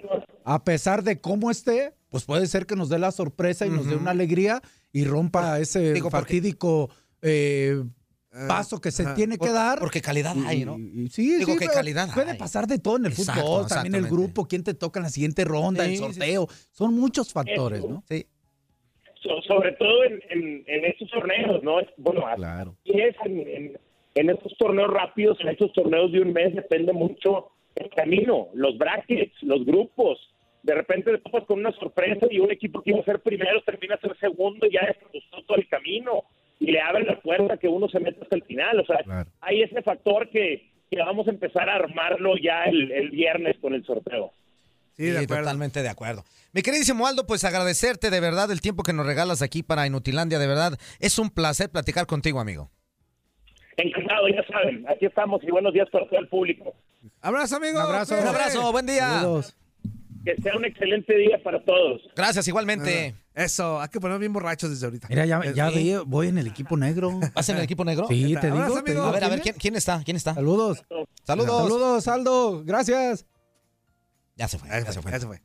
a 0.45 0.65
pesar 0.65 1.05
de 1.05 1.21
cómo 1.21 1.51
esté, 1.51 1.93
pues 2.09 2.25
puede 2.25 2.47
ser 2.49 2.67
que 2.67 2.75
nos 2.75 2.89
dé 2.89 2.99
la 2.99 3.13
sorpresa 3.13 3.67
y 3.67 3.71
nos 3.71 3.87
dé 3.87 3.95
una 3.95 4.11
alegría 4.11 4.63
y 4.93 5.05
rompa 5.05 5.61
ese 5.61 5.93
Digo, 5.93 6.11
porque- 6.11 6.25
fatídico 6.25 6.91
eh, 7.23 7.85
paso 8.49 8.81
que 8.81 8.91
se 8.91 9.05
tiene 9.15 9.35
que 9.35 9.39
Por- 9.47 9.53
dar. 9.53 9.79
porque 9.81 10.01
calidad 10.01 10.35
hay, 10.47 10.65
¿no? 10.65 10.79
Y- 10.79 11.03
y- 11.05 11.09
sí, 11.09 11.37
Digo 11.39 11.53
sí, 11.55 11.59
que 11.59 11.67
calidad 11.67 12.09
Puede 12.15 12.33
hay. 12.33 12.39
pasar 12.39 12.67
de 12.67 12.79
todo 12.79 12.97
en 12.97 13.07
el 13.07 13.13
Exacto, 13.13 13.41
fútbol, 13.43 13.67
también 13.69 13.95
el 13.97 14.07
grupo, 14.09 14.47
quién 14.47 14.63
te 14.63 14.75
toca 14.75 15.01
en 15.01 15.05
la 15.05 15.11
siguiente 15.11 15.45
ronda, 15.45 15.85
Sí, 15.85 15.91
el 15.91 15.97
sí. 15.97 16.03
sorteo. 16.05 16.47
Son 16.71 16.95
muchos 16.95 17.33
factores, 17.33 17.85
¿no? 17.85 18.05
Sí. 18.09 18.27
So- 19.23 19.43
sobre 19.43 19.73
todo 19.73 20.05
en, 20.05 20.23
en, 20.31 20.65
en 20.67 20.85
estos 20.87 21.11
torneos, 21.11 21.63
¿no? 21.63 21.81
Es- 21.81 21.89
Bueno, 21.99 22.23
Claro. 22.37 22.77
es 22.85 23.17
en, 23.25 23.39
en, 23.41 23.79
en 24.15 24.31
estos 24.31 24.57
torneos 24.59 24.91
rápidos, 24.91 25.39
en 25.41 25.49
estos 25.49 25.73
torneos 25.73 26.11
de 26.13 26.21
un 26.23 26.33
mes, 26.33 26.55
depende 26.55 26.93
mucho 26.93 27.49
el 27.75 27.91
camino, 27.91 28.49
los 28.55 28.79
brackets, 28.79 29.35
los 29.43 29.65
grupos. 29.67 30.19
De 30.63 30.75
repente 30.75 31.11
te 31.13 31.19
topas 31.19 31.45
con 31.47 31.59
una 31.61 31.73
sorpresa 31.73 32.27
y 32.31 32.39
un 32.39 32.51
equipo 32.51 32.83
que 32.83 32.91
iba 32.91 33.01
a 33.01 33.05
ser 33.05 33.21
primero 33.21 33.63
termina 33.63 33.95
a 33.97 34.01
ser 34.01 34.17
segundo 34.21 34.67
y 34.67 34.73
ya 34.73 34.81
desajustó 34.87 35.43
todo 35.47 35.57
el 35.59 35.67
camino 35.69 36.25
y 36.61 36.71
le 36.71 36.81
abre 36.81 37.05
la 37.05 37.19
puerta 37.21 37.57
que 37.57 37.67
uno 37.67 37.89
se 37.89 37.99
mete 37.99 38.23
hasta 38.23 38.37
el 38.37 38.45
final. 38.45 38.79
O 38.79 38.85
sea, 38.85 38.99
hay 39.41 39.63
ese 39.63 39.83
factor 39.83 40.29
que, 40.31 40.71
que 40.91 40.99
vamos 40.99 41.27
a 41.27 41.31
empezar 41.31 41.69
a 41.69 41.75
armarlo 41.77 42.35
ya 42.37 42.65
el, 42.65 42.93
el 42.93 43.11
viernes 43.11 43.57
con 43.61 43.75
el 43.75 43.85
sorteo. 43.85 44.33
Sí, 44.97 45.11
totalmente 45.27 45.83
de 45.83 45.89
acuerdo. 45.89 46.25
Mi 46.53 46.61
queridísimo 46.63 47.07
Aldo, 47.07 47.27
pues 47.27 47.45
agradecerte 47.45 48.11
de 48.11 48.21
verdad 48.21 48.51
el 48.51 48.61
tiempo 48.61 48.83
que 48.83 48.93
nos 48.93 49.07
regalas 49.07 49.41
aquí 49.41 49.63
para 49.63 49.87
Inutilandia, 49.87 50.39
de 50.39 50.47
verdad. 50.47 50.79
Es 50.99 51.19
un 51.19 51.31
placer 51.31 51.71
platicar 51.71 52.07
contigo, 52.07 52.39
amigo. 52.39 52.71
Encantado, 53.79 54.29
ya 54.29 54.45
saben, 54.47 54.85
aquí 54.87 55.07
estamos 55.07 55.43
y 55.43 55.51
buenos 55.51 55.73
días 55.73 55.89
para 55.91 56.07
todo 56.07 56.21
el 56.21 56.29
público. 56.29 56.75
Abrazo, 57.23 57.57
amigo. 57.57 57.79
Un 57.79 57.87
abrazo. 57.87 58.21
Un 58.21 58.27
abrazo, 58.27 58.73
buen 58.73 58.85
día. 58.85 59.23
Que 60.25 60.37
sea 60.43 60.55
un 60.57 60.65
excelente 60.67 61.17
día 61.17 61.43
para 61.43 61.65
todos. 61.65 62.03
Gracias, 62.15 62.47
igualmente. 62.49 63.15
Eso, 63.35 63.81
hay 63.81 63.89
que 63.89 64.01
poner 64.01 64.19
bien 64.19 64.33
borrachos 64.33 64.69
desde 64.71 64.85
ahorita. 64.87 65.09
Mira, 65.09 65.25
ya, 65.25 65.41
Eh, 65.41 65.53
ya 65.55 65.71
vi, 65.71 65.95
voy 66.07 66.29
en 66.29 66.37
el 66.39 66.47
equipo 66.47 66.77
negro. 66.77 67.19
¿Vas 67.35 67.49
en 67.49 67.57
el 67.57 67.63
equipo 67.63 67.85
negro? 67.85 68.07
Sí, 68.09 68.35
te 68.41 68.49
Abrazo, 68.49 68.57
digo. 68.57 68.75
te 68.75 68.79
amigo. 68.81 68.85
digo. 68.87 69.03
A 69.07 69.13
ver, 69.13 69.25
a 69.25 69.29
ver, 69.29 69.41
¿quién 69.41 69.55
¿quién, 69.55 69.61
quién 69.61 69.77
está? 69.77 70.03
¿Quién 70.05 70.17
está? 70.19 70.31
es? 70.31 70.37
Saludos. 70.37 70.85
Saludos. 71.25 71.63
Saludos, 71.63 72.09
Aldo. 72.09 72.65
Gracias. 72.65 73.27
Ya 74.37 74.49
se 74.49 74.59
fue, 74.59 74.69
ya 74.69 74.93
se 74.93 75.01
fue. 75.03 75.11
Ya 75.13 75.21
se 75.21 75.27
fue. 75.27 75.41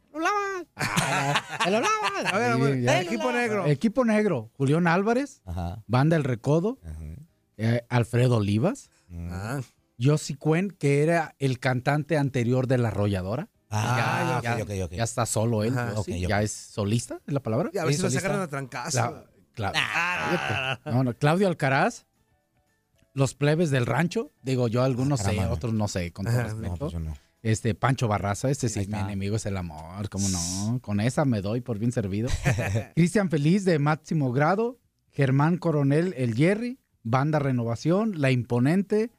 ¡Te 1.63 1.71
lo 1.71 1.79
lavas! 1.79 2.33
A 2.33 2.37
ver, 2.37 2.51
a 2.51 2.55
ver, 2.57 2.75
Sí, 2.75 2.81
ya. 2.83 3.01
equipo 3.01 3.31
negro. 3.31 3.65
Equipo 3.65 4.05
negro. 4.05 4.51
Julián 4.57 4.87
Álvarez. 4.87 5.41
Ajá. 5.45 5.83
Banda 5.87 6.15
El 6.15 6.23
Recodo. 6.23 6.79
eh, 7.57 7.81
Alfredo 7.89 8.37
Olivas. 8.37 8.89
Ah. 9.29 9.61
Yossi 9.97 10.35
Cuen, 10.35 10.71
que 10.71 11.03
era 11.03 11.35
el 11.39 11.59
cantante 11.59 12.17
anterior 12.17 12.67
de 12.67 12.77
La 12.77 12.89
Arrolladora. 12.89 13.49
Ah, 13.75 14.41
ya, 14.43 14.87
ya 14.89 15.03
está 15.03 15.25
solo 15.25 15.63
él. 15.63 15.77
Ajá. 15.77 15.93
Ya 16.07 16.41
es 16.41 16.51
solista, 16.51 17.19
¿es 17.27 17.33
la 17.33 17.41
palabra? 17.41 17.69
Y 17.73 17.77
a 17.77 17.85
si 17.91 18.01
lo 18.01 18.09
sacaron 18.09 18.41
a 18.41 18.47
trancazo. 18.47 18.97
Cla- 18.97 19.25
Cla- 19.55 19.71
Ah. 19.75 20.79
No, 20.85 21.03
no, 21.03 21.13
Claudio 21.13 21.47
Alcaraz. 21.47 22.05
Los 23.13 23.33
plebes 23.33 23.69
del 23.71 23.85
rancho. 23.85 24.31
Digo, 24.41 24.67
yo 24.67 24.83
algunos 24.83 25.21
sé, 25.21 25.35
caramba. 25.35 25.53
otros 25.53 25.73
no 25.73 25.87
sé, 25.87 26.11
con 26.11 26.25
todo 26.25 26.35
Ajá. 26.35 26.43
respeto. 26.43 26.69
No, 26.71 26.77
pues 26.91 26.93
no. 26.95 27.13
Este, 27.41 27.75
Pancho 27.75 28.07
Barraza, 28.07 28.49
este 28.49 28.67
sí, 28.69 28.87
mi 28.87 28.97
enemigo 28.97 29.35
es 29.35 29.45
el 29.45 29.55
amor, 29.55 30.09
¿cómo 30.09 30.27
no? 30.29 30.79
Con 30.81 30.99
esa 30.99 31.25
me 31.25 31.41
doy 31.41 31.61
por 31.61 31.77
bien 31.77 31.91
servido. 31.91 32.27
Cristian 32.95 33.29
Feliz 33.29 33.63
de 33.65 33.77
máximo 33.77 34.31
grado, 34.33 34.79
Germán 35.11 35.57
Coronel, 35.57 36.13
el 36.17 36.33
Jerry, 36.35 36.79
Banda 37.07 37.37
Renovación, 37.39 38.19
La 38.19 38.31
Imponente, 38.31 39.11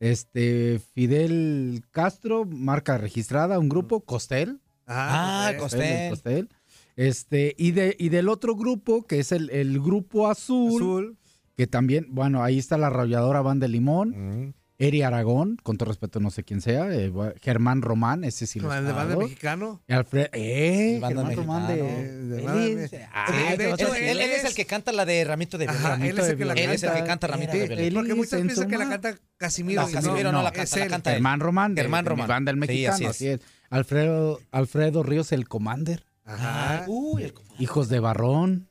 este, 0.00 0.80
Fidel 0.92 1.82
Castro, 1.92 2.44
marca 2.44 2.98
registrada, 2.98 3.58
un 3.60 3.68
grupo, 3.68 4.00
Costel. 4.00 4.60
Ah, 4.86 5.52
eh, 5.54 5.56
Costel. 5.56 6.10
Costel. 6.10 6.48
Este, 6.96 7.54
y, 7.56 7.70
de, 7.70 7.94
y 7.98 8.08
del 8.08 8.28
otro 8.28 8.56
grupo, 8.56 9.06
que 9.06 9.20
es 9.20 9.30
el, 9.30 9.50
el 9.50 9.80
grupo 9.80 10.28
azul, 10.28 10.82
Azul. 10.82 11.18
que 11.56 11.68
también, 11.68 12.06
bueno, 12.10 12.42
ahí 12.42 12.58
está 12.58 12.76
la 12.76 12.88
arrolladora 12.88 13.40
Banda 13.40 13.66
de 13.66 13.72
Limón, 13.72 14.10
Mm. 14.48 14.54
Eri 14.80 15.02
Aragón, 15.02 15.56
con 15.64 15.76
todo 15.76 15.88
respeto, 15.88 16.20
no 16.20 16.30
sé 16.30 16.44
quién 16.44 16.60
sea, 16.60 16.88
eh, 16.94 17.12
Germán 17.42 17.82
Román, 17.82 18.22
ese 18.22 18.46
sí 18.46 18.60
lo 18.60 18.72
¿El 18.72 18.84
de 18.86 18.92
banda 18.92 19.16
mexicano? 19.16 19.82
Alfred, 19.88 20.28
eh, 20.32 20.98
banda 21.00 21.26
Germán 21.26 21.36
Román 21.36 21.66
de, 21.66 21.82
mexicano. 21.82 21.98
él 21.98 22.28
De 22.30 22.42
banda 22.42 22.98
ah, 23.12 23.26
Sí, 23.28 23.56
de 23.56 23.70
hecho, 23.72 23.94
Él, 23.94 24.20
él 24.20 24.30
es 24.30 24.44
el 24.44 24.54
que 24.54 24.66
canta 24.66 24.92
la 24.92 25.04
de 25.04 25.24
Ramito 25.24 25.58
de 25.58 25.66
Ajá, 25.66 25.96
Violeta. 25.96 26.06
él 26.06 26.18
es 26.20 26.28
el 26.30 26.38
que 26.38 26.44
la 26.44 26.52
Él 26.54 26.70
es 26.70 26.82
el 26.84 26.90
que 26.90 26.94
canta. 26.98 27.06
canta 27.08 27.26
Ramito 27.26 27.52
de 27.52 27.86
él 27.88 27.94
Porque 27.94 28.14
piensan 28.14 28.50
su 28.50 28.66
que 28.68 28.78
la 28.78 28.88
canta 28.88 29.18
Casimiro. 29.36 29.82
No, 29.82 29.90
Casimiro 29.90 30.30
no 30.32 30.42
la 30.42 30.50
es 30.50 30.54
canta, 30.54 30.78
la 30.78 30.86
canta 30.88 31.10
él. 31.10 31.14
Germán 31.16 31.40
Román, 31.40 31.74
de, 31.74 31.82
Germán 31.82 32.04
de 32.04 32.10
mi 32.10 32.14
Román. 32.14 32.28
banda 32.28 32.50
el 32.52 32.56
Sí, 32.56 32.60
mexicano, 32.60 32.94
así 32.94 33.04
es. 33.04 33.10
así 33.10 33.26
es. 33.28 33.40
Alfredo, 33.70 34.38
Alfredo 34.52 35.02
Ríos, 35.02 35.32
el 35.32 35.48
Commander. 35.48 36.04
Ajá. 36.24 36.84
Uy, 36.86 37.24
el 37.24 37.34
Hijos 37.58 37.88
de 37.88 37.98
Barrón. 37.98 38.68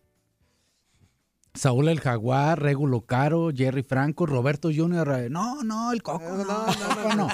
Saúl 1.57 1.87
el 1.89 1.99
Jaguar, 1.99 2.61
Régulo 2.61 3.01
Caro, 3.01 3.49
Jerry 3.55 3.83
Franco, 3.83 4.25
Roberto 4.25 4.69
Junior. 4.73 5.09
eh, 5.17 5.29
No, 5.29 5.63
no, 5.63 5.91
el 5.91 6.01
Coco. 6.03 6.23
No, 6.23 6.45
no, 6.45 7.15
no. 7.15 7.27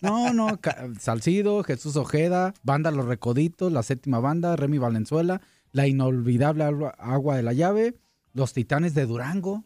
No, 0.00 0.32
no, 0.32 0.58
Salcido, 1.00 1.62
Jesús 1.64 1.96
Ojeda, 1.96 2.54
Banda 2.62 2.90
Los 2.90 3.06
Recoditos, 3.06 3.72
La 3.72 3.82
Séptima 3.82 4.20
Banda, 4.20 4.56
Remy 4.56 4.78
Valenzuela, 4.78 5.40
La 5.72 5.86
Inolvidable 5.86 6.64
Agua- 6.98 7.36
de 7.36 7.42
la 7.42 7.52
Llave, 7.52 7.96
Los 8.32 8.52
Titanes 8.52 8.94
de 8.94 9.06
Durango 9.06 9.62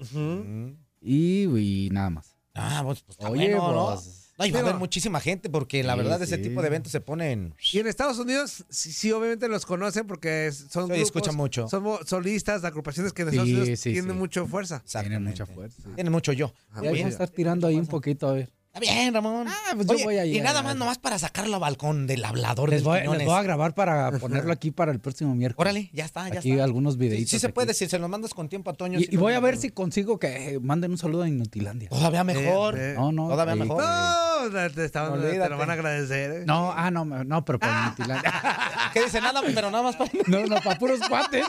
y, 1.01 1.45
y 1.59 1.89
nada 1.91 2.11
más. 2.11 2.37
Ah, 2.55 2.83
pues, 2.85 3.03
pues 3.03 3.19
Oye, 3.21 3.55
bueno, 3.57 3.73
¿no? 3.73 3.87
pues, 3.95 4.22
No, 4.43 4.47
y 4.47 4.51
va 4.51 4.59
a 4.59 4.61
Pero- 4.63 4.69
haber 4.71 4.79
muchísima 4.81 5.21
gente 5.21 5.49
porque 5.51 5.83
la 5.83 5.95
Sí, 5.95 5.99
verdad 5.99 6.23
ese 6.23 6.37
sí. 6.37 6.43
tipo 6.43 6.61
de 6.61 6.69
eventos 6.69 6.93
se 6.93 7.01
ponen... 7.01 7.55
Y 7.73 7.79
en 7.79 7.87
Estados 7.87 8.19
Unidos, 8.19 8.65
sí, 8.69 8.93
sí, 8.93 9.13
obviamente 9.13 9.49
los 9.49 9.65
conocen 9.67 10.07
porque 10.07 10.51
son 10.53 10.87
grupos, 10.89 11.03
escuchan 11.03 11.37
mucho. 11.37 11.69
Son 11.69 11.83
mo- 11.83 12.01
solistas 12.05 12.63
de 12.63 12.69
agrupaciones 12.69 13.13
que 13.13 13.23
en 13.23 13.29
Sí, 13.31 13.37
Estados 13.37 13.51
Unidos 13.59 13.79
sí, 13.81 13.93
tienen 13.93 14.11
sí. 14.13 14.17
mucha 14.19 14.45
fuerza. 14.45 14.83
Tienen 14.85 15.23
mucha 15.25 15.47
fuerza. 15.47 15.83
Tienen 15.95 16.13
mucho 16.13 16.33
yo. 16.33 16.53
Ah, 16.73 16.81
Ya 16.83 16.91
vamos 16.91 17.05
a 17.07 17.09
estar 17.09 17.29
tirando 17.29 17.67
ahí 17.67 17.77
un 17.77 17.87
poquito 17.87 18.29
a 18.29 18.33
ver. 18.33 18.51
Está 18.75 18.81
bien, 18.81 19.13
Ramón. 19.13 19.47
Ah, 19.49 19.73
pues 19.75 19.87
yo 19.87 19.99
voy 20.03 20.17
a 20.17 20.25
y 20.25 20.31
llegar. 20.33 20.47
nada 20.47 20.63
más 20.63 20.77
nomás 20.77 20.97
para 20.97 21.19
sacarlo 21.19 21.57
a 21.57 21.59
balcón 21.59 22.07
del 22.07 22.25
hablador 22.25 22.71
Les 22.71 22.83
voy, 22.83 23.01
les 23.01 23.03
Quiñones. 23.03 23.27
voy 23.27 23.37
a 23.37 23.43
grabar 23.43 23.75
para 23.75 24.11
ponerlo 24.19 24.51
aquí 24.51 24.71
para 24.71 24.93
el 24.93 24.99
próximo 24.99 25.35
miércoles. 25.35 25.61
Órale, 25.71 25.91
ya 25.93 26.07
está, 26.07 26.27
ya 26.31 26.39
Aquí 26.39 26.53
está. 26.53 26.65
algunos 26.65 26.95
Sí, 26.95 27.01
videitos. 27.01 27.31
sí 27.31 27.39
se 27.39 27.49
aquí. 27.49 27.53
puede, 27.53 27.75
si 27.75 27.87
se 27.87 27.99
lo 27.99 28.09
mandas 28.09 28.33
con 28.33 28.49
tiempo 28.49 28.71
a 28.71 28.73
Toño. 28.73 28.99
Y, 28.99 29.05
sí 29.05 29.09
y 29.13 29.17
voy 29.19 29.35
a 29.35 29.41
ver 29.41 29.59
si 29.59 29.69
consigo 29.73 30.19
que 30.19 30.55
eh, 30.55 30.59
manden 30.59 30.93
un 30.93 30.97
saludo 30.97 31.25
a 31.25 31.29
Inutilandia. 31.29 31.91
Todavía 31.91 32.25
mejor. 32.25 32.79
Eh, 32.79 32.93
eh. 32.93 32.95
No, 32.97 33.13
no. 33.13 33.29
Todavía 33.29 33.57
mejor. 33.57 33.83
No, 33.85 34.71
te, 34.71 34.85
estaban- 34.87 35.21
te 35.21 35.49
lo 35.51 35.59
van 35.59 35.69
a 35.69 35.73
agradecer. 35.75 36.31
¿eh? 36.31 36.45
No, 36.47 36.73
ah, 36.75 36.91
no, 36.91 37.05
no, 37.05 37.45
pero 37.45 37.59
para 37.59 37.89
Inutilandia. 37.89 38.33
¿Qué 38.95 39.03
dice? 39.05 39.21
Nada, 39.21 39.43
pero 39.55 39.71
nada 39.71 39.85
más 39.85 39.97
para... 39.97 40.11
No, 40.29 40.47
no, 40.47 40.57
para 40.63 40.79
puros 40.79 40.99
cuates. 41.07 41.45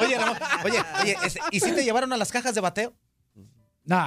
Oye, 0.00 0.16
Ramón, 0.16 0.36
oye, 0.64 0.78
oye, 1.02 1.16
¿y 1.50 1.58
si 1.58 1.72
te 1.72 1.82
llevaron 1.82 2.12
a 2.12 2.16
las 2.16 2.30
cajas 2.30 2.54
de 2.54 2.60
bateo? 2.60 2.94
No, 3.90 4.06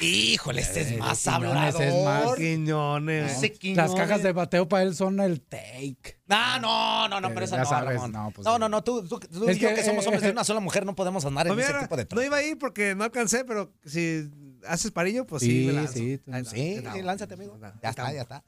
Híjole, 0.00 0.60
este 0.60 0.80
es 0.80 0.90
Eh, 0.90 0.96
más 0.96 1.22
Quiñones 1.22 1.76
hablador. 1.76 1.82
es 1.82 2.04
más- 2.04 2.34
Quiñones. 2.34 3.32
Ese 3.36 3.52
Quiñones. 3.52 3.90
Las 3.90 3.94
cajas 3.94 4.22
de 4.24 4.32
bateo 4.32 4.68
para 4.68 4.82
él 4.82 4.96
son 4.96 5.20
el 5.20 5.40
take. 5.40 6.18
No, 6.26 6.58
no, 6.58 7.08
no, 7.08 7.20
no, 7.20 7.28
pero 7.28 7.42
Eh, 7.42 7.44
esa 7.44 7.56
ya 7.58 7.62
no, 7.62 7.68
sabes, 7.68 8.02
no, 8.10 8.32
pues, 8.34 8.44
no, 8.44 8.58
no, 8.58 8.68
no, 8.68 8.82
tú, 8.82 9.06
tú, 9.06 9.20
tú 9.20 9.48
Es 9.48 9.56
y 9.56 9.60
yo 9.60 9.68
que, 9.68 9.76
que 9.76 9.84
somos 9.84 10.04
eh, 10.04 10.08
hombres 10.08 10.22
de 10.24 10.32
una 10.32 10.42
sola 10.42 10.58
mujer 10.58 10.84
no 10.84 10.96
podemos 10.96 11.24
andar 11.24 11.46
en 11.46 11.54
Pues 11.54 11.64
ese 11.64 11.72
mira, 11.74 11.84
tipo 11.84 11.96
de 11.96 12.02
no 12.02 12.08
trato. 12.08 12.22
iba 12.24 12.36
a 12.38 12.42
ir 12.42 12.58
porque 12.58 12.96
no 12.96 13.04
alcancé, 13.04 13.44
pero 13.44 13.72
si 13.84 14.28
haces 14.66 14.90
parillo, 14.90 15.24
pues 15.26 15.42
sí, 15.42 15.68
Sí, 15.68 15.76
me 15.76 15.86
sí, 15.86 16.18
tú- 16.18 16.32
Sí, 16.50 16.74
está. 16.78 16.92
sí, 16.92 17.02
lánzate, 17.02 17.34
amigo. 17.34 17.56
Ya 17.80 17.90
está, 17.90 18.12
ya 18.12 18.22
está. 18.22 18.42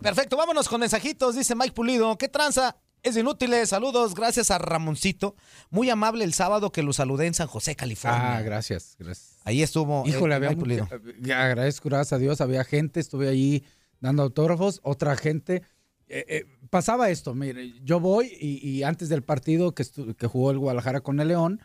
Perfecto, 0.00 0.36
vámonos 0.36 0.68
con 0.68 0.80
mensajitos, 0.80 1.34
dice 1.34 1.56
Mike 1.56 1.72
Pulido. 1.72 2.16
¿Qué 2.16 2.28
tranza? 2.28 2.76
Es 3.02 3.16
inútiles. 3.16 3.68
Saludos, 3.68 4.14
gracias 4.14 4.50
a 4.50 4.58
Ramoncito. 4.58 5.36
Muy 5.70 5.88
amable 5.90 6.24
el 6.24 6.34
sábado 6.34 6.72
que 6.72 6.82
lo 6.82 6.92
saludé 6.92 7.26
en 7.26 7.34
San 7.34 7.46
José, 7.46 7.76
California. 7.76 8.38
Ah, 8.38 8.42
gracias, 8.42 8.96
gracias. 8.98 9.38
Ahí 9.44 9.62
estuvo. 9.62 10.04
Híjole, 10.06 10.34
eh, 10.34 10.36
había 10.36 10.50
mucha- 10.50 11.44
agradezco, 11.44 11.88
gracias 11.88 12.12
a 12.14 12.18
Dios, 12.18 12.40
había 12.40 12.64
gente, 12.64 13.00
estuve 13.00 13.28
allí 13.28 13.64
dando 14.00 14.22
autógrafos, 14.24 14.80
otra 14.82 15.16
gente. 15.16 15.62
Eh, 16.08 16.24
eh, 16.28 16.44
pasaba 16.70 17.10
esto, 17.10 17.34
mire, 17.34 17.74
yo 17.82 18.00
voy 18.00 18.32
y, 18.40 18.66
y 18.66 18.82
antes 18.82 19.08
del 19.10 19.22
partido 19.22 19.74
que, 19.74 19.84
que 20.16 20.26
jugó 20.26 20.50
el 20.50 20.58
Guadalajara 20.58 21.00
con 21.02 21.20
el 21.20 21.28
León, 21.28 21.60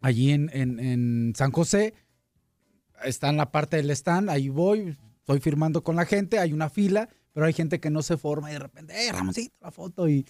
allí 0.00 0.32
en, 0.32 0.50
en- 0.52 0.80
en 0.80 1.32
San 1.36 1.52
José, 1.52 1.94
está 3.04 3.28
en 3.30 3.36
la 3.36 3.50
parte 3.52 3.76
del 3.76 3.90
stand, 3.90 4.30
ahí 4.30 4.48
voy, 4.48 4.96
estoy 5.20 5.40
firmando 5.40 5.82
con 5.84 5.96
la 5.96 6.06
gente, 6.06 6.38
hay 6.38 6.52
una 6.52 6.70
fila, 6.70 7.08
pero 7.36 7.44
hay 7.44 7.52
gente 7.52 7.80
que 7.80 7.90
no 7.90 8.00
se 8.00 8.16
forma 8.16 8.48
y 8.48 8.54
de 8.54 8.60
repente, 8.60 8.94
eh, 9.06 9.12
Ramoncito, 9.12 9.54
la 9.60 9.70
foto 9.70 10.08
y... 10.08 10.24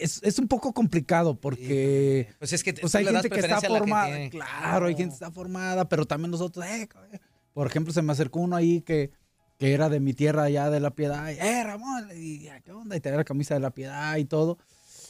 Es, 0.00 0.20
es 0.22 0.38
un 0.38 0.48
poco 0.48 0.72
complicado 0.72 1.38
porque 1.38 2.28
Pues 2.38 2.54
es 2.54 2.64
que 2.64 2.72
pues 2.72 2.90
tú 2.92 2.96
hay 2.98 3.04
gente 3.04 3.28
que 3.28 3.40
está 3.40 3.60
que 3.60 3.68
formada, 3.68 4.06
tiene- 4.06 4.30
claro, 4.30 4.86
hay 4.86 4.94
gente 4.94 5.10
que 5.10 5.14
está 5.14 5.30
formada, 5.30 5.86
pero 5.86 6.06
también 6.06 6.30
nosotros, 6.30 6.64
eh, 6.66 6.88
co- 6.90 6.98
por 7.52 7.66
ejemplo, 7.66 7.92
se 7.92 8.00
me 8.00 8.10
acercó 8.12 8.40
uno 8.40 8.56
ahí 8.56 8.80
que, 8.80 9.10
que 9.58 9.74
era 9.74 9.90
de 9.90 10.00
mi 10.00 10.14
tierra 10.14 10.44
allá 10.44 10.70
de 10.70 10.80
la 10.80 10.94
piedad, 10.94 11.28
y, 11.30 11.34
eh, 11.38 11.62
Ramón, 11.62 12.08
y, 12.16 12.48
¿qué 12.64 12.72
onda? 12.72 12.96
Y 12.96 13.00
tenía 13.00 13.18
la 13.18 13.24
camisa 13.24 13.52
de 13.52 13.60
la 13.60 13.70
piedad 13.72 14.16
y 14.16 14.24
todo, 14.24 14.56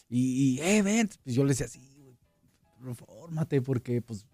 y, 0.08 0.56
y, 0.56 0.60
eh, 0.62 0.82
ven, 0.82 1.08
pues 1.22 1.36
yo 1.36 1.44
le 1.44 1.50
decía 1.50 1.66
así, 1.66 1.80
güey, 2.82 2.94
fórmate, 2.96 3.62
porque 3.62 4.02
pues, 4.02 4.26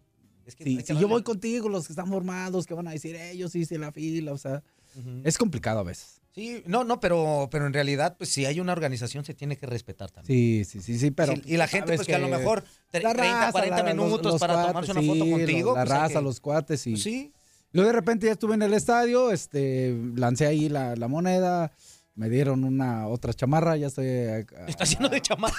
Es 0.46 0.56
que 0.56 0.64
si, 0.64 0.70
hay 0.70 0.76
que 0.78 0.82
si 0.86 0.94
yo 0.94 1.00
darle- 1.02 1.08
voy 1.10 1.22
contigo, 1.22 1.68
los 1.68 1.86
que 1.86 1.92
están 1.92 2.08
formados, 2.08 2.66
que 2.66 2.74
van 2.74 2.88
a 2.88 2.92
decir 2.92 3.14
ellos, 3.14 3.54
hice 3.54 3.78
la 3.78 3.92
fila, 3.92 4.32
o 4.32 4.38
sea, 4.38 4.62
Ujú. 4.96 5.22
es 5.24 5.38
complicado 5.38 5.80
a 5.80 5.82
veces. 5.82 6.20
Sí, 6.32 6.62
no, 6.66 6.84
no, 6.84 7.00
pero, 7.00 7.48
pero 7.50 7.66
en 7.66 7.72
realidad, 7.72 8.16
pues 8.16 8.30
si 8.30 8.46
hay 8.46 8.60
una 8.60 8.72
organización, 8.72 9.24
se 9.24 9.34
tiene 9.34 9.56
que 9.56 9.66
respetar 9.66 10.10
también. 10.12 10.26
Sí, 10.26 10.64
sí, 10.64 10.80
sí, 10.80 10.96
sí, 10.98 11.10
pero... 11.10 11.34
Sí, 11.34 11.42
y 11.44 11.56
la 11.56 11.66
gente, 11.66 11.96
pues 11.96 12.06
que 12.06 12.14
a 12.14 12.18
lo 12.20 12.28
mejor 12.28 12.62
tre- 12.92 13.02
la 13.02 13.12
30, 13.12 13.22
raza, 13.40 13.52
40 13.52 13.82
la- 13.82 13.94
minutos 13.94 14.32
los 14.32 14.40
para 14.40 14.52
cuates, 14.54 14.68
tomarse 14.70 14.92
una 14.92 15.00
sí, 15.00 15.06
foto 15.08 15.30
contigo. 15.30 15.74
La 15.74 15.80
pues, 15.84 15.88
raza, 15.90 16.18
que- 16.18 16.22
los 16.24 16.40
cuates 16.40 16.86
y... 16.86 16.90
Pues 16.92 17.02
sí. 17.02 17.32
Luego 17.72 17.88
de 17.88 17.92
repente 17.94 18.26
ya 18.26 18.32
estuve 18.32 18.54
en 18.54 18.62
el 18.62 18.74
estadio, 18.74 19.32
este, 19.32 19.92
lancé 20.14 20.46
ahí 20.46 20.68
la, 20.68 20.94
la 20.96 21.08
moneda, 21.08 21.72
me 22.14 22.28
dieron 22.28 22.62
una 22.64 23.08
otra 23.08 23.34
chamarra, 23.34 23.76
ya 23.76 23.88
estoy... 23.88 24.06
acá- 24.28 24.66
Está 24.68 24.84
lleno 24.84 25.08
de 25.08 25.20
chamarras. 25.20 25.58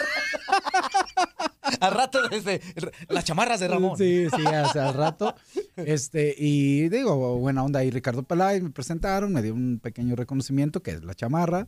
Al 1.80 1.94
rato, 1.94 2.20
desde 2.30 2.62
las 3.10 3.24
chamarras 3.26 3.60
de 3.60 3.68
Ramón. 3.68 3.98
Sí, 3.98 4.26
sí, 4.36 4.46
hace 4.46 4.80
al 4.80 4.94
rato. 4.94 5.34
Este, 5.76 6.36
y 6.38 6.90
digo, 6.90 7.38
buena 7.38 7.64
onda 7.64 7.80
ahí 7.80 7.90
Ricardo 7.92 8.24
Peláez, 8.24 8.62
me 8.62 8.70
presentaron, 8.72 9.32
me 9.34 9.42
dio 9.42 9.54
un 9.54 9.80
pequeño 9.82 10.16
reconocimiento, 10.16 10.82
que 10.84 10.92
es 10.92 11.04
la 11.04 11.14
chamarra 11.16 11.68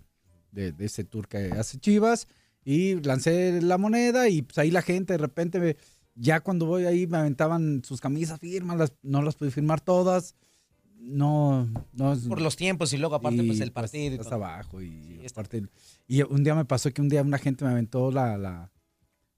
de, 0.52 0.72
de 0.72 0.86
ese 0.86 1.04
tour 1.04 1.28
que 1.28 1.52
hace 1.52 1.80
Chivas, 1.80 2.28
y 2.66 2.96
lancé 3.02 3.62
la 3.62 3.78
moneda 3.78 4.30
y 4.30 4.42
pues 4.44 4.58
ahí 4.58 4.72
la 4.72 4.82
gente 4.82 5.14
de 5.14 5.18
repente, 5.18 5.60
me- 5.60 5.78
ya 6.16 6.42
cuando 6.42 6.66
voy 6.66 6.86
ahí 6.86 7.08
me 7.08 7.18
aventaban 7.18 7.82
sus 7.84 8.00
camisas, 8.00 8.40
firmas, 8.40 8.78
las- 8.78 8.94
no 9.02 9.22
las 9.22 9.36
pude 9.36 9.52
firmar 9.52 9.82
todas, 9.82 10.36
no, 11.00 11.68
no 11.92 12.14
es- 12.14 12.20
Por 12.28 12.40
los 12.42 12.56
tiempos 12.56 12.94
y 12.94 12.98
luego 12.98 13.16
aparte 13.16 13.44
pues 13.44 13.60
y, 13.60 13.62
el 13.64 13.72
partido. 13.72 14.04
y 14.04 14.08
estás 14.16 14.28
todo. 14.28 14.36
abajo 14.36 14.82
y 14.82 15.26
aparte- 15.30 15.68
y 16.08 16.22
un 16.22 16.44
día 16.44 16.56
me 16.56 16.66
pasó 16.66 16.92
que 16.94 17.02
un 17.02 17.10
día 17.10 17.22
una 17.22 17.38
gente 17.40 17.66
me 17.66 17.72
aventó 17.72 18.12
la, 18.12 18.38
la, 18.38 18.72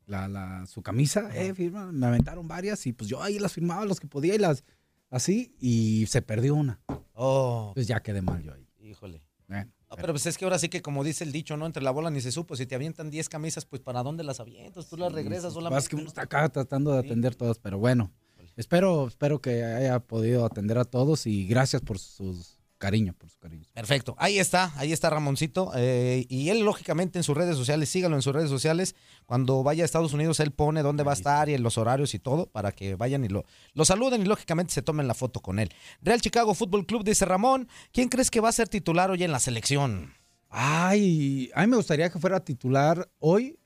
la, 0.07 0.27
la- 0.27 0.65
su 0.67 0.81
camisa, 0.81 1.29
eh, 1.35 1.53
firma, 1.53 1.91
me 1.91 2.05
aventaron 2.07 2.47
varias 2.47 2.85
y 2.87 2.93
pues 2.93 3.09
yo 3.09 3.21
ahí 3.23 3.39
las 3.39 3.53
firmaba 3.53 3.85
los 3.85 3.99
que 3.99 4.07
podía 4.07 4.35
y 4.35 4.37
las 4.39 4.63
así 5.09 5.55
y 5.59 6.05
se 6.07 6.21
perdió 6.21 6.55
una. 6.55 6.79
Oh, 7.13 7.71
Pues 7.73 7.87
ya 7.87 7.99
quedé 8.01 8.21
mal 8.21 8.41
yo 8.43 8.53
ahí. 8.53 8.67
híjole. 8.79 9.21
Bueno, 9.47 9.71
No, 9.89 9.95
pero 9.97 10.11
pues 10.13 10.25
es 10.25 10.37
que 10.37 10.45
ahora 10.45 10.57
sí 10.59 10.69
que 10.69 10.81
como 10.81 11.03
dice 11.03 11.23
el 11.23 11.31
dicho, 11.31 11.55
¿no? 11.57 11.65
Entre 11.67 11.83
la 11.83 11.91
bola 11.91 12.09
ni 12.09 12.19
se 12.21 12.31
supo. 12.31 12.55
Si 12.55 12.65
te 12.65 12.73
avientan 12.75 13.09
10 13.11 13.29
camisas, 13.29 13.65
pues 13.65 13.81
¿para 13.81 14.01
dónde 14.03 14.23
las 14.23 14.39
avientas? 14.39 14.87
Tú 14.89 14.97
las 14.97 15.11
regresas 15.13 15.53
solamente. 15.53 15.83
es 15.83 15.89
que 15.89 15.95
uno 15.95 16.07
está 16.07 16.23
acá 16.23 16.49
tratando 16.49 16.91
de 16.91 16.99
atender 16.99 17.35
todas, 17.35 17.59
pero 17.59 17.77
bueno, 17.77 18.11
espero, 18.55 19.07
espero 19.07 19.39
que 19.41 19.63
haya 19.63 19.99
podido 19.99 20.45
atender 20.45 20.77
a 20.79 20.85
todos 20.85 21.27
y 21.27 21.45
gracias 21.47 21.81
por 21.83 21.99
sus 21.99 22.54
cariño, 22.77 23.13
por 23.13 23.29
su 23.29 23.37
cariño. 23.39 23.65
Perfecto. 23.73 24.15
Ahí 24.17 24.37
está, 24.39 24.71
ahí 24.77 24.91
está 24.91 25.09
Ramoncito. 25.09 25.71
eh, 25.75 26.25
y 26.29 26.49
él, 26.49 26.59
lógicamente, 26.61 27.19
en 27.19 27.23
sus 27.23 27.35
redes 27.35 27.55
sociales, 27.57 27.89
sígalo 27.89 28.15
en 28.15 28.21
sus 28.21 28.33
redes 28.33 28.49
sociales. 28.49 28.95
Cuando 29.25 29.63
vaya 29.63 29.83
a 29.83 29.85
Estados 29.85 30.13
Unidos, 30.13 30.39
él 30.39 30.51
pone 30.51 30.81
dónde 30.83 31.03
va 31.03 31.11
a 31.11 31.15
estar 31.15 31.49
y 31.49 31.53
en 31.53 31.63
los 31.63 31.77
horarios 31.77 32.13
y 32.13 32.19
todo 32.19 32.47
para 32.47 32.71
que 32.71 32.95
vayan 32.95 33.23
y 33.25 33.29
lo, 33.29 33.45
lo 33.73 33.85
saluden 33.85 34.21
y, 34.21 34.25
lógicamente, 34.25 34.73
se 34.73 34.81
tomen 34.81 35.07
la 35.07 35.13
foto 35.13 35.41
con 35.41 35.59
él. 35.59 35.69
Real 36.01 36.21
Chicago 36.21 36.53
Fútbol 36.53 36.85
Club, 36.85 37.03
dice 37.03 37.25
Ramón. 37.25 37.67
¿Quién 37.91 38.09
crees 38.09 38.29
que 38.31 38.39
va 38.41 38.49
a 38.49 38.53
ser 38.53 38.67
titular 38.69 39.11
hoy 39.11 39.23
en 39.23 39.31
la 39.31 39.39
selección? 39.39 40.13
Ay, 40.49 41.51
a 41.53 41.61
mí 41.61 41.67
me 41.67 41.75
gustaría 41.77 42.09
que 42.09 42.19
fuera 42.19 42.39
titular 42.39 43.09
hoy. 43.19 43.59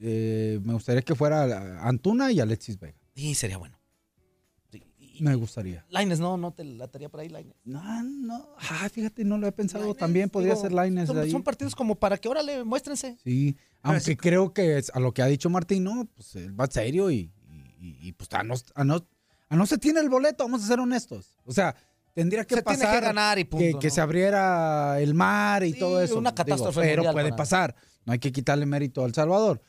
eh, 0.00 0.60
me 0.62 0.72
gustaría 0.74 1.02
que 1.02 1.14
fuera 1.14 1.86
Antuna 1.86 2.30
y 2.32 2.40
Alexis 2.40 2.78
Vega. 2.78 2.98
Sí, 3.14 3.34
sería 3.34 3.56
bueno. 3.58 3.79
Me 5.20 5.34
gustaría. 5.34 5.84
Laines, 5.90 6.18
no, 6.20 6.36
no 6.36 6.52
te 6.52 6.64
lataría 6.64 7.08
por 7.08 7.20
ahí, 7.20 7.28
Laines. 7.28 7.54
No, 7.64 8.02
no. 8.02 8.48
Ah, 8.70 8.88
fíjate, 8.88 9.24
no 9.24 9.38
lo 9.38 9.46
he 9.46 9.52
pensado. 9.52 9.94
También 9.94 10.30
podría 10.30 10.52
Digo, 10.54 10.62
ser 10.62 10.72
Laines 10.72 11.06
son, 11.08 11.18
ahí. 11.18 11.30
son 11.30 11.42
partidos 11.42 11.74
como 11.74 11.94
para 11.94 12.16
que 12.18 12.28
ahora 12.28 12.42
le 12.42 12.64
muéstrense. 12.64 13.16
Sí, 13.22 13.56
aunque 13.82 14.16
creo 14.16 14.52
que 14.52 14.78
es 14.78 14.90
a 14.94 15.00
lo 15.00 15.12
que 15.12 15.22
ha 15.22 15.26
dicho 15.26 15.50
Martín, 15.50 15.84
no, 15.84 16.06
pues 16.14 16.34
él 16.36 16.58
va 16.58 16.66
serio 16.66 17.10
y, 17.10 17.30
y- 17.80 17.98
y, 18.08 18.12
pues 18.12 18.28
a 18.32 18.42
no, 18.42 18.54
a, 18.74 18.84
no, 18.84 19.06
a 19.48 19.56
no 19.56 19.66
se 19.66 19.78
tiene 19.78 20.00
el 20.00 20.08
boleto, 20.08 20.44
vamos 20.44 20.64
a 20.64 20.66
ser 20.66 20.80
honestos. 20.80 21.34
O 21.44 21.52
sea, 21.52 21.74
tendría 22.14 22.44
que 22.44 22.56
Se 22.56 22.62
tiene 22.62 22.78
pasar 22.78 23.00
que 23.00 23.06
ganar 23.06 23.38
y 23.38 23.44
punto, 23.44 23.78
que, 23.78 23.90
se 23.90 24.00
abriera 24.00 25.00
el 25.00 25.14
mar 25.14 25.64
y 25.64 25.74
todo 25.74 26.02
eso. 26.02 26.18
una 26.18 26.34
catástrofe 26.34 26.80
pero 26.80 27.02
mundial 27.02 27.12
puede 27.14 27.32
pasar. 27.32 27.74
No 28.04 28.12
hay 28.12 28.18
que 28.18 28.32
quitarle 28.32 28.64
mérito 28.66 29.02
a 29.02 29.06
El 29.06 29.14
Salvador. 29.14 29.60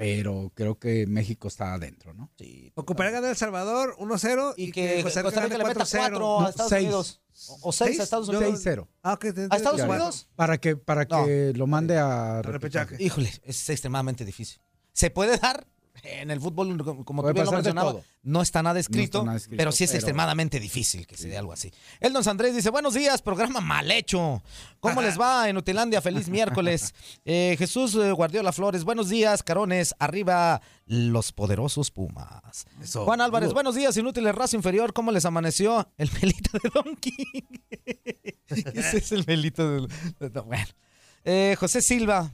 Pero 0.00 0.50
creo 0.54 0.78
que 0.78 1.06
México 1.06 1.46
está 1.46 1.74
adentro, 1.74 2.14
¿no? 2.14 2.30
Sí. 2.38 2.72
Ocupará 2.74 3.10
ganar 3.10 3.28
El 3.28 3.36
Salvador 3.36 3.96
1-0 3.98 4.54
y, 4.56 4.72
que 4.72 5.02
Costa 5.02 5.22
Costa 5.22 5.42
Rica 5.42 5.58
le 5.58 5.64
meta 5.64 5.80
4-0. 5.84 5.98
cuatro 5.98 6.40
a 6.40 6.48
Estados 6.48 6.70
seis. 6.70 6.84
Unidos. 6.84 7.20
O, 7.48 7.68
o 7.68 7.72
seis 7.72 8.00
a 8.00 8.02
Estados 8.04 8.28
Unidos. 8.30 8.64
6-0. 8.64 8.88
Ah, 9.02 9.12
ok, 9.12 9.20
te- 9.34 9.48
¿A 9.50 9.56
Estados 9.56 9.82
Unidos? 9.82 10.30
Para 10.36 10.56
que, 10.56 10.74
para 10.76 11.04
No. 11.04 11.26
que 11.26 11.52
lo 11.54 11.66
mande 11.66 11.98
a 11.98 12.40
repechaje. 12.40 12.92
repechaje. 12.92 13.04
Híjole, 13.04 13.30
es 13.44 13.68
extremadamente 13.68 14.24
difícil. 14.24 14.62
Se 14.94 15.10
puede 15.10 15.36
dar 15.36 15.66
en 16.02 16.30
el 16.30 16.40
fútbol, 16.40 17.04
como 17.04 17.22
tú 17.22 17.32
bien 17.32 17.44
lo 17.44 18.02
no 18.22 18.42
está 18.42 18.62
nada 18.62 18.78
escrito, 18.78 19.24
nada 19.24 19.36
escrito, 19.38 19.56
pero 19.58 19.72
sí 19.72 19.84
es 19.84 19.90
pero- 19.90 19.98
extremadamente 19.98 20.60
difícil 20.60 21.06
que 21.06 21.16
se 21.16 21.28
dé 21.28 21.38
algo 21.38 21.52
así. 21.52 21.72
El 22.00 22.12
Don 22.12 22.26
Andrés 22.28 22.54
dice, 22.54 22.70
buenos 22.70 22.94
días, 22.94 23.22
programa 23.22 23.60
mal 23.60 23.90
hecho. 23.90 24.42
¿Cómo 24.80 25.00
les 25.02 25.18
va 25.18 25.48
en 25.48 25.56
Utilandia? 25.56 26.00
Feliz 26.00 26.28
miércoles. 26.30 26.94
Eh, 27.24 27.56
Jesús 27.58 27.94
eh, 27.96 28.12
Guardiola 28.12 28.52
Flores, 28.52 28.84
buenos 28.84 29.08
días, 29.08 29.42
carones. 29.42 29.94
Arriba 29.98 30.60
los 30.86 31.32
poderosos 31.32 31.90
Pumas. 31.90 32.66
Eso. 32.82 33.04
Juan 33.04 33.20
Álvarez, 33.20 33.48
Hugo. 33.48 33.54
buenos 33.54 33.74
días, 33.74 33.96
inútiles 33.96 34.34
raza 34.34 34.56
inferior. 34.56 34.92
¿Cómo 34.92 35.12
les 35.12 35.24
amaneció 35.24 35.88
el 35.98 36.08
pelito 36.10 36.58
de 36.62 36.70
Don 36.74 36.96
King? 36.96 37.14
Ese 38.48 38.98
es 38.98 39.12
el 39.12 39.24
pelito 39.24 39.68
de... 39.70 39.88
no, 40.32 40.42
bueno. 40.44 40.66
Eh, 41.24 41.54
José 41.58 41.82
Silva, 41.82 42.30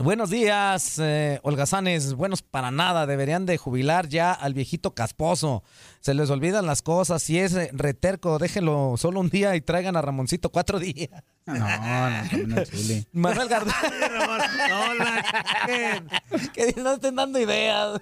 Buenos 0.00 0.30
días, 0.30 1.00
eh, 1.00 1.40
holgazanes. 1.42 2.14
Buenos 2.14 2.42
para 2.42 2.70
nada. 2.70 3.04
Deberían 3.04 3.46
de 3.46 3.58
jubilar 3.58 4.08
ya 4.08 4.32
al 4.32 4.54
viejito 4.54 4.94
casposo. 4.94 5.64
Se 6.00 6.14
les 6.14 6.30
olvidan 6.30 6.66
las 6.66 6.82
cosas. 6.82 7.20
Si 7.20 7.36
es 7.38 7.52
eh, 7.54 7.70
reterco, 7.72 8.38
déjenlo 8.38 8.94
solo 8.96 9.18
un 9.18 9.28
día 9.28 9.56
y 9.56 9.60
traigan 9.60 9.96
a 9.96 10.02
Ramoncito 10.02 10.50
cuatro 10.50 10.78
días. 10.78 11.10
No, 11.46 11.58
no, 11.58 12.64
Zuli. 12.64 13.06
Manuel 13.12 13.48
Gardel. 13.48 13.74
que 16.54 16.74
no 16.80 16.92
estén 16.92 17.16
dando 17.16 17.40
ideas. 17.40 18.00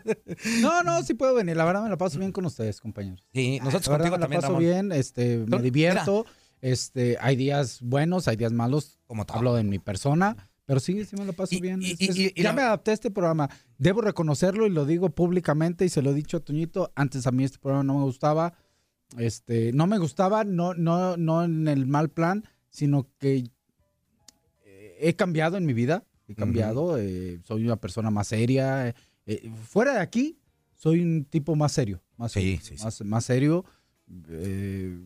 No, 0.60 0.82
no, 0.82 1.02
sí 1.02 1.14
puedo 1.14 1.34
venir. 1.34 1.56
La 1.56 1.64
verdad 1.64 1.82
me 1.82 1.88
la 1.88 1.96
paso 1.96 2.18
bien 2.18 2.30
con 2.30 2.44
ustedes, 2.44 2.78
compañeros. 2.78 3.24
Sí, 3.32 3.58
nosotros 3.60 3.88
La 3.88 3.96
contigo 3.96 4.16
me 4.16 4.18
la 4.18 4.24
también, 4.24 4.40
paso 4.42 4.52
Ramón. 4.52 4.62
bien, 4.62 4.92
este, 4.92 5.38
me 5.38 5.60
divierto 5.60 6.26
Este, 6.60 7.16
hay 7.22 7.36
días 7.36 7.80
buenos, 7.80 8.28
hay 8.28 8.36
días 8.36 8.52
malos. 8.52 8.98
Como 9.06 9.24
Hablo 9.28 9.54
de 9.54 9.64
mi 9.64 9.78
persona. 9.78 10.36
Pero 10.66 10.80
sí, 10.80 11.04
sí 11.04 11.16
me 11.16 11.24
lo 11.24 11.32
paso 11.32 11.58
bien. 11.60 11.80
Es- 11.82 12.00
es- 12.00 12.16
y- 12.18 12.32
y 12.34 12.42
ya 12.42 12.50
la- 12.50 12.52
me 12.54 12.62
adapté 12.62 12.90
a 12.90 12.94
este 12.94 13.10
programa. 13.10 13.48
Debo 13.78 14.00
reconocerlo 14.00 14.66
y 14.66 14.70
lo 14.70 14.84
digo 14.84 15.08
públicamente 15.10 15.84
y 15.84 15.88
se 15.88 16.02
lo 16.02 16.10
he 16.10 16.14
dicho 16.14 16.36
a 16.38 16.40
Toñito. 16.40 16.92
Antes 16.96 17.26
a 17.26 17.30
mí 17.32 17.44
este 17.44 17.58
programa 17.58 17.84
no 17.84 17.98
me 17.98 18.04
gustaba. 18.04 18.52
Este, 19.16 19.72
no 19.72 19.86
me 19.86 19.98
gustaba, 19.98 20.42
no, 20.42 20.74
no, 20.74 21.16
no 21.16 21.44
en 21.44 21.68
el 21.68 21.86
mal 21.86 22.08
plan, 22.10 22.44
sino 22.68 23.06
que 23.18 23.44
eh, 24.64 24.96
he 25.00 25.14
cambiado 25.14 25.56
en 25.56 25.64
mi 25.66 25.72
vida. 25.72 26.04
He 26.28 26.34
cambiado. 26.34 26.98
eh, 26.98 27.38
soy 27.44 27.64
una 27.64 27.76
persona 27.76 28.10
más 28.10 28.26
seria. 28.28 28.88
eh, 29.28 29.50
fuera 29.68 29.94
de 29.94 30.00
aquí, 30.00 30.38
soy 30.74 31.00
un 31.00 31.24
tipo 31.24 31.54
más 31.54 31.70
serio. 31.72 32.02
Más, 32.16 32.32
serio, 32.32 32.58
más, 32.82 33.00
más 33.04 33.24
serio. 33.24 33.64
Eh, 34.28 34.98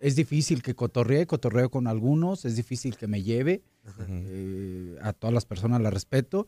es 0.00 0.16
difícil 0.16 0.62
que 0.62 0.74
cotorree, 0.74 1.26
cotorreo 1.26 1.70
con 1.70 1.86
algunos, 1.86 2.44
es 2.44 2.56
difícil 2.56 2.96
que 2.96 3.06
me 3.06 3.22
lleve. 3.22 3.62
Eh, 4.08 4.96
a 5.02 5.12
todas 5.12 5.32
las 5.34 5.44
personas 5.46 5.80
las 5.80 5.92
respeto. 5.92 6.46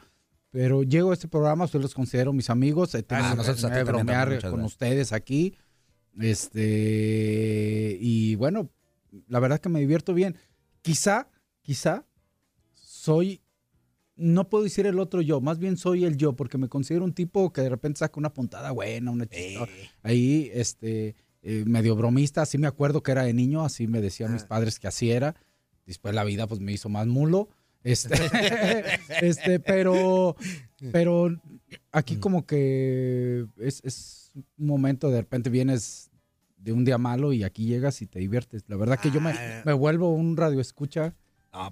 Pero 0.50 0.82
llego 0.82 1.10
a 1.10 1.14
este 1.14 1.28
programa, 1.28 1.64
ustedes 1.64 1.82
los 1.82 1.94
considero 1.94 2.32
mis 2.32 2.50
amigos. 2.50 2.94
He 2.94 3.02
tenido 3.04 3.28
Ah, 3.28 3.34
nosotros 3.36 3.64
a 3.64 3.68
también, 3.68 3.86
bromear 3.86 4.28
con 4.40 4.50
gracias. 4.50 4.66
ustedes 4.66 5.12
aquí. 5.12 5.54
Este, 6.18 7.96
y 8.00 8.34
bueno, 8.36 8.70
la 9.28 9.40
verdad 9.40 9.60
que 9.60 9.68
me 9.68 9.80
divierto 9.80 10.14
bien. 10.14 10.36
Quizá, 10.82 11.28
quizá 11.62 12.06
soy, 12.74 13.40
no 14.16 14.48
puedo 14.48 14.64
decir 14.64 14.86
el 14.86 14.98
otro 14.98 15.20
yo, 15.22 15.40
más 15.40 15.58
bien 15.58 15.76
soy 15.76 16.04
el 16.04 16.16
yo, 16.16 16.34
porque 16.34 16.58
me 16.58 16.68
considero 16.68 17.04
un 17.04 17.12
tipo 17.14 17.52
que 17.52 17.60
de 17.62 17.68
repente 17.68 17.98
saca 17.98 18.18
una 18.18 18.32
puntada 18.32 18.70
buena, 18.72 19.10
una 19.10 19.26
chistosa. 19.26 19.70
Ahí, 20.02 20.50
este, 20.52 21.14
eh, 21.42 21.64
medio 21.66 21.96
bromista, 21.96 22.42
así 22.42 22.58
me 22.58 22.66
acuerdo 22.66 23.02
que 23.02 23.12
era 23.12 23.22
de 23.24 23.32
niño, 23.32 23.64
así 23.64 23.86
me 23.86 24.00
decían 24.00 24.32
mis 24.32 24.44
padres 24.44 24.78
que 24.78 24.88
así 24.88 25.10
era. 25.10 25.34
Después 25.86 26.14
la 26.14 26.24
vida 26.24 26.46
pues 26.46 26.60
me 26.60 26.72
hizo 26.72 26.88
más 26.88 27.06
mulo. 27.06 27.48
Este, 27.82 28.14
este, 29.22 29.58
pero, 29.60 30.36
pero 30.92 31.40
aquí 31.92 32.16
como 32.20 32.46
que 32.46 33.46
es, 33.58 33.80
es 33.84 34.32
un 34.58 34.66
momento, 34.66 35.10
de 35.10 35.20
repente 35.22 35.50
vienes 35.50 36.10
de 36.58 36.72
un 36.72 36.84
día 36.84 36.98
malo 36.98 37.32
y 37.32 37.42
aquí 37.42 37.64
llegas 37.64 38.02
y 38.02 38.06
te 38.06 38.18
diviertes. 38.18 38.64
La 38.68 38.76
verdad 38.76 38.98
que 39.00 39.10
yo 39.10 39.20
me, 39.20 39.32
me 39.64 39.72
vuelvo 39.72 40.12
un 40.14 40.36
radio 40.36 40.60
escucha 40.60 41.14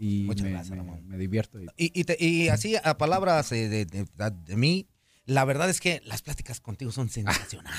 y 0.00 0.24
me, 0.44 0.50
me- 0.76 0.82
me 1.02 1.18
divierto. 1.18 1.60
y- 1.60 1.66
Y, 1.76 2.04
te- 2.04 2.16
y 2.18 2.48
así, 2.48 2.74
a 2.82 2.96
palabras 2.96 3.52
eh, 3.52 3.68
de, 3.68 3.84
de- 3.84 4.06
de 4.46 4.56
mí, 4.56 4.86
la 5.28 5.44
verdad 5.44 5.68
es 5.68 5.78
que 5.80 6.00
las 6.06 6.22
pláticas 6.22 6.60
contigo 6.60 6.90
son 6.90 7.10
sensacionales. 7.10 7.78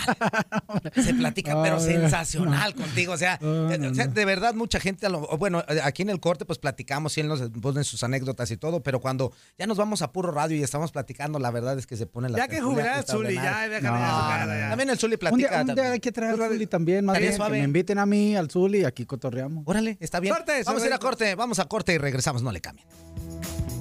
Se 1.03 1.13
platica, 1.15 1.61
pero 1.63 1.79
sensacional 1.79 2.73
no. 2.75 2.83
contigo. 2.83 3.13
O 3.13 3.17
sea, 3.17 3.39
No, 3.41 3.71
eh, 3.71 3.87
o 3.89 3.93
sea, 3.95 4.05
de 4.07 4.23
verdad, 4.25 4.53
mucha 4.53 4.79
gente, 4.79 5.07
a 5.07 5.09
lo- 5.09 5.23
o 5.29 5.37
bueno, 5.37 5.63
eh, 5.67 5.79
aquí 5.83 6.03
en 6.03 6.09
el 6.11 6.19
corte, 6.19 6.45
pues 6.45 6.59
platicamos 6.59 7.17
y 7.17 7.21
él 7.21 7.27
nos 7.27 7.41
pone 7.61 7.83
sus 7.83 8.03
anécdotas 8.03 8.51
y 8.51 8.57
todo, 8.57 8.83
pero 8.83 8.99
cuando 9.01 9.33
ya 9.57 9.65
nos 9.65 9.77
vamos 9.77 10.01
a 10.03 10.11
puro 10.11 10.31
radio 10.31 10.57
y 10.57 10.63
estamos 10.63 10.91
platicando, 10.91 11.39
la 11.39 11.49
verdad 11.49 11.77
es 11.79 11.87
que 11.87 11.97
se 11.97 12.05
pone 12.05 12.29
la 12.29 12.37
Ya 12.37 12.47
que 12.47 12.57
al 12.57 12.63
Zuli, 13.05 13.33
ya, 13.33 13.67
déjame 13.67 13.99
ya 13.99 14.45
ya. 14.45 14.69
También 14.69 14.89
el 14.91 14.99
Zuli 14.99 15.15
Un 15.15 15.19
platica. 15.19 15.49
día, 15.49 15.61
un 15.61 15.75
día 15.75 15.91
hay 15.91 15.99
que 15.99 16.11
traer 16.11 16.39
al 16.39 16.49
Zuli 16.51 16.67
también, 16.67 17.03
más 17.03 17.15
Estaría 17.15 17.29
bien, 17.31 17.37
suave. 17.37 17.57
que 17.57 17.61
me 17.61 17.65
inviten 17.65 17.97
a 17.97 18.05
mí, 18.05 18.35
al 18.35 18.49
Zuli, 18.51 18.81
y 18.81 18.85
aquí 18.85 19.05
cotorreamos. 19.05 19.63
Órale, 19.65 19.97
está 19.99 20.19
bien. 20.19 20.35
Corte, 20.35 20.61
vamos 20.65 20.83
a 20.83 20.85
ir 20.85 20.93
a 20.93 20.99
corte, 20.99 21.35
vamos 21.35 21.57
a 21.59 21.65
corte 21.65 21.93
y 21.93 21.97
regresamos, 21.97 22.43
no 22.43 22.51
le 22.51 22.61
cambien. 22.61 22.87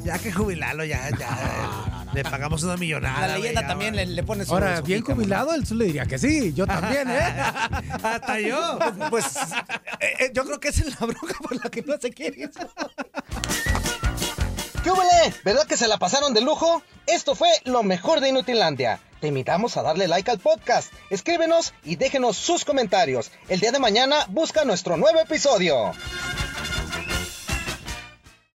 Ya 0.04 0.18
que 0.18 0.32
jubilarlo, 0.32 0.84
ya, 0.86 1.10
ya. 1.18 1.94
Le 2.14 2.22
pagamos 2.24 2.62
una 2.62 2.76
millonada. 2.76 3.26
La 3.26 3.38
leyenda 3.38 3.66
también 3.66 3.94
le, 3.94 4.06
le 4.06 4.22
pone 4.22 4.44
su 4.44 4.52
Ahora, 4.52 4.78
su 4.78 4.84
bien 4.84 5.02
jubilado, 5.02 5.54
el 5.54 5.66
Zuli 5.66 5.86
diría 5.86 6.06
que 6.06 6.18
sí, 6.18 6.52
yo 6.54 6.66
también, 6.66 7.08
¿eh? 7.10 7.18
Hasta 8.02 8.40
yo. 8.40 8.78
Pues 9.10 9.36
eh, 10.00 10.14
eh, 10.20 10.30
yo 10.34 10.44
creo 10.44 10.60
que 10.60 10.68
esa 10.68 10.82
es 10.82 11.00
la 11.00 11.06
bronca 11.06 11.34
por 11.40 11.62
la 11.62 11.70
que 11.70 11.82
no 11.82 11.98
se 11.98 12.10
quiere 12.10 12.44
eso. 12.44 12.60
¿Qué 14.82 14.90
hubole? 14.90 15.34
¿Verdad 15.44 15.66
que 15.66 15.76
se 15.76 15.88
la 15.88 15.98
pasaron 15.98 16.32
de 16.34 16.40
lujo? 16.40 16.82
Esto 17.06 17.34
fue 17.34 17.48
lo 17.64 17.82
mejor 17.82 18.20
de 18.20 18.30
Inutilandia. 18.30 19.00
Te 19.20 19.28
invitamos 19.28 19.76
a 19.76 19.82
darle 19.82 20.06
like 20.06 20.30
al 20.30 20.38
podcast, 20.38 20.92
escríbenos 21.10 21.74
y 21.84 21.96
déjenos 21.96 22.36
sus 22.36 22.64
comentarios. 22.64 23.32
El 23.48 23.60
día 23.60 23.72
de 23.72 23.80
mañana 23.80 24.24
busca 24.28 24.64
nuestro 24.64 24.96
nuevo 24.96 25.20
episodio. 25.20 25.92